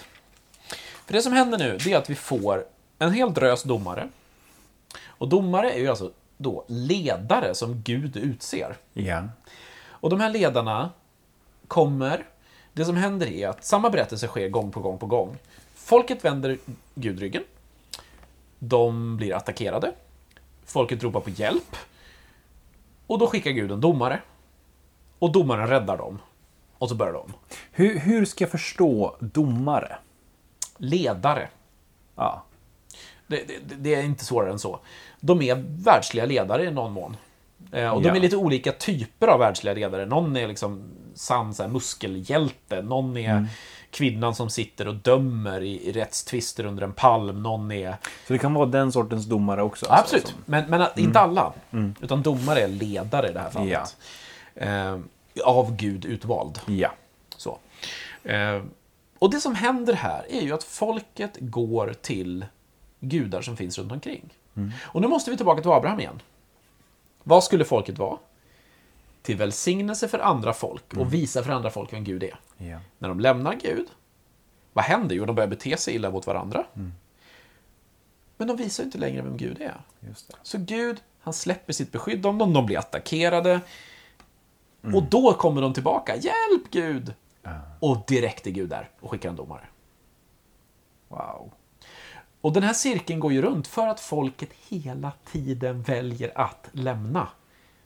För 1.09 1.13
det 1.13 1.21
som 1.21 1.33
händer 1.33 1.57
nu, 1.57 1.77
det 1.77 1.93
är 1.93 1.97
att 1.97 2.09
vi 2.09 2.15
får 2.15 2.65
en 2.99 3.13
hel 3.13 3.33
drös 3.33 3.63
domare. 3.63 4.09
Och 5.07 5.29
domare 5.29 5.71
är 5.71 5.79
ju 5.79 5.87
alltså 5.87 6.11
då 6.37 6.65
ledare 6.67 7.55
som 7.55 7.81
Gud 7.81 8.17
utser. 8.17 8.77
Ja. 8.93 9.23
Och 9.89 10.09
de 10.09 10.19
här 10.19 10.29
ledarna 10.29 10.89
kommer... 11.67 12.25
Det 12.73 12.85
som 12.85 12.95
händer 12.95 13.27
är 13.27 13.47
att 13.47 13.65
samma 13.65 13.89
berättelse 13.89 14.27
sker 14.27 14.49
gång 14.49 14.71
på 14.71 14.79
gång 14.79 14.97
på 14.97 15.05
gång. 15.05 15.37
Folket 15.75 16.25
vänder 16.25 16.57
Gud 16.95 17.19
ryggen. 17.19 17.43
De 18.59 19.17
blir 19.17 19.35
attackerade. 19.35 19.91
Folket 20.65 21.03
ropar 21.03 21.19
på 21.19 21.29
hjälp. 21.29 21.75
Och 23.07 23.19
då 23.19 23.27
skickar 23.27 23.51
Gud 23.51 23.71
en 23.71 23.81
domare. 23.81 24.21
Och 25.19 25.31
domaren 25.31 25.67
räddar 25.67 25.97
dem. 25.97 26.19
Och 26.77 26.89
så 26.89 26.95
börjar 26.95 27.13
de. 27.13 27.33
Hur, 27.71 27.99
hur 27.99 28.25
ska 28.25 28.43
jag 28.43 28.51
förstå 28.51 29.15
domare? 29.19 29.97
Ledare. 30.79 31.47
Ja. 32.15 32.43
Det, 33.27 33.43
det, 33.65 33.75
det 33.75 33.95
är 33.95 34.03
inte 34.03 34.25
svårare 34.25 34.51
än 34.51 34.59
så. 34.59 34.79
De 35.19 35.41
är 35.41 35.55
världsliga 35.83 36.25
ledare 36.25 36.63
i 36.65 36.71
någon 36.71 36.91
mån. 36.91 37.17
Eh, 37.71 37.89
och 37.89 38.01
de 38.01 38.07
Ja. 38.09 38.15
är 38.15 38.19
lite 38.19 38.37
olika 38.37 38.71
typer 38.71 39.27
av 39.27 39.39
världsliga 39.39 39.73
ledare. 39.73 40.05
Någon 40.05 40.37
är 40.37 40.47
liksom 40.47 40.83
sann 41.13 41.53
så 41.53 41.63
här, 41.63 41.69
muskelhjälte. 41.69 42.81
Någon 42.81 43.17
är 43.17 43.29
Mm. 43.31 43.45
kvinnan 43.91 44.35
som 44.35 44.49
sitter 44.49 44.87
och 44.87 44.95
dömer 44.95 45.61
i, 45.61 45.87
i 45.89 45.91
rättstvister 45.91 46.65
under 46.65 46.83
en 46.83 46.93
palm. 46.93 47.43
Någon 47.43 47.71
är... 47.71 47.91
Så 48.27 48.33
det 48.33 48.39
kan 48.39 48.53
vara 48.53 48.65
den 48.65 48.91
sortens 48.91 49.25
domare 49.25 49.63
också? 49.63 49.85
alltså, 49.85 50.03
Absolut, 50.15 50.27
som- 50.27 50.43
men, 50.45 50.69
men 50.69 50.81
att- 50.81 50.99
inte 50.99 51.19
alla. 51.19 51.53
Utan 52.01 52.21
domare 52.21 52.59
är 52.61 52.67
ledare 52.67 53.29
i 53.29 53.33
det 53.33 53.39
här 53.39 53.49
fallet. 53.49 53.97
Ja. 54.55 54.61
Eh, 54.61 54.97
av 55.45 55.75
Gud 55.75 56.05
utvald. 56.05 56.59
Ja. 56.67 56.91
Så. 57.37 57.57
Eh, 58.23 58.61
och 59.19 59.31
det 59.31 59.39
som 59.39 59.55
händer 59.55 59.93
här 59.93 60.25
är 60.29 60.41
ju 60.41 60.53
att 60.53 60.63
folket 60.63 61.37
går 61.39 61.93
till 62.01 62.45
gudar 62.99 63.41
som 63.41 63.57
finns 63.57 63.77
runt 63.77 63.91
omkring. 63.91 64.33
Och 64.81 65.01
nu 65.01 65.07
måste 65.07 65.31
vi 65.31 65.37
tillbaka 65.37 65.61
till 65.61 65.71
Abraham 65.71 65.99
igen. 65.99 66.21
Vad 67.23 67.43
skulle 67.43 67.65
folket 67.65 67.97
vara? 67.97 68.17
Till 69.21 69.37
välsignelse 69.37 70.07
för 70.07 70.19
andra 70.19 70.53
folk 70.53 70.93
och 70.97 71.13
visa 71.13 71.43
för 71.43 71.51
andra 71.51 71.69
folk 71.69 71.93
vem 71.93 72.03
Gud 72.03 72.23
är. 72.23 72.39
Ja. 72.57 72.79
När 72.97 73.09
de 73.09 73.19
lämnar 73.19 73.55
Gud, 73.55 73.87
vad 74.73 74.85
händer? 74.85 75.15
Jo, 75.15 75.25
de 75.25 75.35
börjar 75.35 75.47
bete 75.47 75.77
sig 75.77 75.95
illa 75.95 76.11
mot 76.11 76.27
varandra. 76.27 76.65
Men 78.37 78.47
de 78.47 78.57
visar 78.57 78.83
ju 78.83 78.85
inte 78.85 78.97
längre 78.97 79.21
vem 79.21 79.37
Gud 79.37 79.61
är. 79.61 79.81
Så 80.43 80.57
Gud, 80.57 81.01
han 81.19 81.33
släpper 81.33 81.73
sitt 81.73 81.91
beskydd 81.91 82.25
om 82.25 82.37
dem, 82.37 82.53
de 82.53 82.65
blir 82.65 82.77
attackerade. 82.79 83.59
Och 84.93 85.03
då 85.03 85.33
kommer 85.33 85.61
de 85.61 85.73
tillbaka. 85.73 86.15
Hjälp 86.15 86.71
Gud! 86.71 87.13
Och 87.79 88.03
direkt 88.07 88.47
är 88.47 88.51
Gud 88.51 88.69
där 88.69 88.89
och 88.99 89.11
skickar 89.11 89.29
en 89.29 89.35
domare. 89.35 89.67
Wow. 91.07 91.51
Och 92.41 92.53
den 92.53 92.63
här 92.63 92.73
cirkeln 92.73 93.19
går 93.19 93.33
ju 93.33 93.41
runt 93.41 93.67
för 93.67 93.87
att 93.87 93.99
folket 93.99 94.49
hela 94.67 95.11
tiden 95.31 95.81
väljer 95.81 96.31
att 96.35 96.69
lämna. 96.71 97.27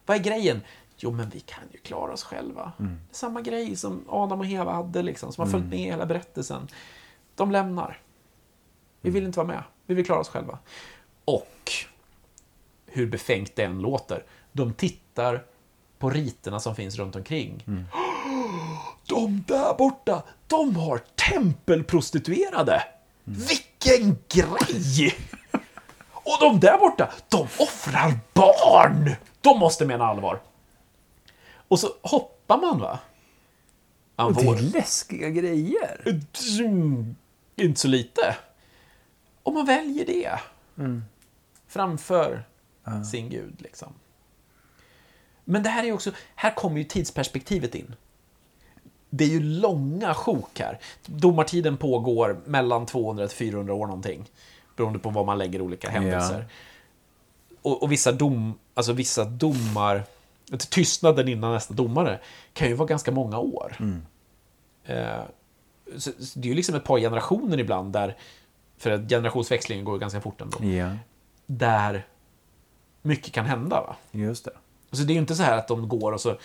Vad 0.05 0.18
är 0.18 0.22
grejen? 0.22 0.61
Jo, 0.97 1.11
men 1.11 1.30
vi 1.30 1.39
kan 1.39 1.64
ju 1.72 1.80
klara 1.80 2.14
oss 2.14 2.24
själva. 2.24 2.72
Det 2.78 2.84
är 2.84 3.16
samma 3.16 3.41
grej 3.41 3.76
som 3.76 4.05
Adam 4.09 4.39
och 4.39 4.45
Eva 4.45 4.72
hade, 4.72 5.01
liksom, 5.01 5.34
som 5.34 5.43
har 5.43 5.51
följt 5.51 5.66
med 5.66 5.80
i 5.80 5.84
hela 5.84 6.05
berättelsen. 6.05 6.68
De 7.36 7.51
lämnar. 7.51 7.99
Vi 9.01 9.09
vill 9.09 9.26
inte 9.26 9.39
vara 9.39 9.47
med. 9.47 9.64
Vi 9.86 9.93
vill 9.95 10.05
klara 10.05 10.20
oss 10.20 10.30
själva. 10.30 10.59
Och, 11.26 11.72
hur 12.86 13.07
befängt 13.07 13.55
det 13.55 13.64
än 13.64 13.80
låter, 13.80 14.24
de 14.51 14.74
tittar 14.74 15.43
på 15.99 16.09
riterna 16.09 16.59
som 16.59 16.76
finns 16.76 16.95
runt 16.95 17.16
omkring. 17.16 17.64
De 19.05 19.43
där 19.47 19.73
borta, 19.73 20.23
de 20.47 20.75
har 20.75 20.97
tempelprostituerade. 21.15 22.83
Vilken 23.23 24.17
grej! 24.29 25.15
Och 26.25 26.37
de 26.39 26.59
där 26.59 26.77
borta, 26.77 27.11
de 27.29 27.47
offrar 27.59 28.19
barn! 28.33 29.15
De 29.41 29.59
måste 29.59 29.85
mena 29.85 30.05
allvar. 30.05 30.41
Och 31.67 31.79
så 31.79 31.89
hoppar 32.01 32.57
man 32.57 32.79
va? 32.79 32.99
Och 34.15 34.33
det 34.33 34.41
är 34.41 34.61
läskiga 34.61 35.29
grejer. 35.29 36.01
Mm, 36.59 37.15
Inte 37.55 37.79
så 37.79 37.87
lite. 37.87 38.35
Om 39.43 39.53
man 39.53 39.65
väljer 39.65 40.05
det 40.05 40.39
framför 41.67 42.43
sin 43.11 43.29
gud. 43.29 43.61
Liksom. 43.61 43.93
Men 45.43 45.63
det 45.63 45.69
här 45.69 45.83
är 45.83 45.91
också, 45.91 46.11
här 46.35 46.55
kommer 46.55 46.77
ju 46.77 46.83
tidsperspektivet 46.83 47.75
in. 47.75 47.95
Det 49.16 49.24
är 49.24 49.28
ju 49.30 49.39
långa 49.39 50.14
sjok 50.14 50.59
här. 50.59 50.80
Domartiden 51.05 51.78
pågår 51.78 52.38
mellan 52.45 52.86
200 52.86 53.28
till 53.28 53.38
400 53.38 53.74
år 53.74 53.88
någonting. 53.88 54.26
Beroende 54.76 54.99
på 54.99 55.09
vad 55.09 55.26
man 55.26 55.38
lägger 55.38 55.61
olika 55.61 55.89
händelser. 55.89 56.45
Och, 57.61 57.84
och 57.84 57.91
vissa, 57.91 58.11
dom, 58.11 58.53
alltså 58.74 58.93
vissa 58.93 59.26
domar, 59.26 60.03
tystnaden 60.70 61.28
innan 61.28 61.53
nästa 61.53 61.74
domare, 61.74 62.20
kan 62.53 62.68
ju 62.68 62.74
vara 62.74 62.88
ganska 62.88 63.11
många 63.11 63.39
år. 63.39 63.76
Eh, 64.86 65.22
så, 65.97 66.11
så 66.20 66.39
det 66.39 66.47
är 66.47 66.49
ju 66.49 66.55
liksom 66.55 66.76
ett 66.76 66.84
par 66.84 66.99
generationer 66.99 67.59
ibland 67.59 67.93
där, 67.93 68.18
för 68.78 68.91
att 68.91 69.09
generationsväxlingen 69.09 69.86
går 69.86 69.95
ju 69.95 69.99
ganska 69.99 70.22
fort 70.22 70.41
ändå, 70.41 70.64
Ja. 70.64 70.89
där 71.45 72.05
mycket 73.01 73.34
kan 73.34 73.45
hända. 73.45 73.82
Va? 73.82 73.95
Just 74.11 74.45
det. 74.45 74.51
Så 74.91 75.03
det 75.03 75.11
är 75.11 75.16
ju 75.16 75.20
inte 75.22 75.36
så 75.36 75.43
här 75.43 75.57
att 75.57 75.68
de 75.68 75.88
går 75.89 76.11
och 76.11 76.22
så 76.22 76.38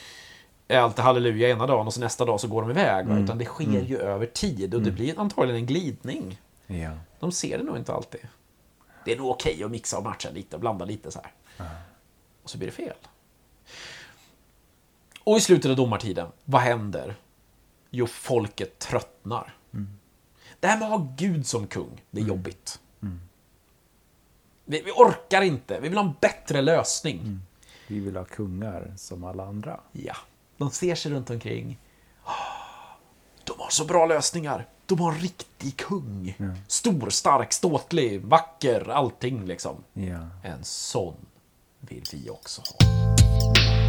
är 0.69 0.79
allt 0.79 0.99
halleluja 0.99 1.49
ena 1.49 1.67
dagen 1.67 1.87
och 1.87 1.95
så 1.95 2.01
nästa 2.01 2.25
dag 2.25 2.41
så 2.41 2.49
går 2.49 2.63
de 2.63 2.71
iväg. 2.71 3.07
Va? 3.07 3.19
Utan 3.19 3.39
det 3.39 3.45
sker 3.45 3.83
ju 3.83 3.99
över 3.99 4.27
tid 4.27 4.75
och 4.75 4.83
det 4.83 4.91
blir 4.91 5.21
antagligen 5.21 5.61
en 5.61 5.67
glidning. 5.67 6.41
Ja. 6.67 6.91
De 7.21 7.33
ser 7.33 7.59
det 7.59 7.65
nog 7.65 7.77
inte 7.77 7.93
alltid. 7.93 8.21
Det 9.05 9.13
är 9.13 9.17
nog 9.17 9.31
okej 9.31 9.65
att 9.65 9.71
mixa 9.71 9.99
och 9.99 10.05
matcha 10.05 10.31
lite 10.31 10.57
och 10.57 10.61
blanda 10.61 10.85
lite 10.85 11.11
så 11.11 11.21
här. 11.21 11.33
Och 12.43 12.51
så 12.51 12.59
blir 12.59 12.69
det 12.69 12.75
fel. 12.75 12.97
Och 15.25 15.37
i 15.37 15.41
slutet 15.41 15.71
av 15.71 15.77
domartiden, 15.77 16.29
vad 16.45 16.61
händer? 16.61 17.17
Jo, 17.91 18.07
folket 18.07 18.79
tröttnar. 18.79 19.55
Det 20.61 20.67
här 20.67 20.79
med 20.79 20.93
att 20.93 21.01
ha 21.01 21.15
Gud 21.17 21.47
som 21.47 21.67
kung, 21.67 22.03
det 22.11 22.21
är 22.21 22.25
jobbigt. 22.25 22.81
Vi, 24.65 24.83
vi 24.83 24.91
orkar 24.91 25.43
inte, 25.43 25.81
vi 25.81 25.89
vill 25.89 25.99
ha 25.99 26.05
en 26.05 26.15
bättre 26.21 26.61
lösning. 26.61 27.41
Vi 27.87 28.01
vill 28.01 28.17
ha 28.17 28.25
kungar 28.25 28.95
som 28.97 29.25
alla 29.25 29.45
andra. 29.45 29.81
Ja, 29.93 30.17
de 30.59 30.71
ser 30.71 30.95
sig 30.95 31.13
runt 31.13 31.31
omkring. 31.31 31.79
De 33.45 33.55
har 33.59 33.71
så 33.71 33.85
bra 33.85 34.07
lösningar. 34.07 34.67
De 34.87 35.01
har 35.01 35.13
en 35.13 35.19
riktig 35.19 35.77
kung. 35.77 36.37
Stor, 36.69 37.11
stark, 37.11 37.53
ståtlig, 37.53 38.21
vacker, 38.25 38.91
allting 38.91 39.47
liksom. 39.47 39.85
Ja. 39.93 40.29
En 40.43 40.65
sån 40.65 41.27
vill 41.81 42.05
vi 42.13 42.31
också 42.31 42.63
ha. 42.63 43.88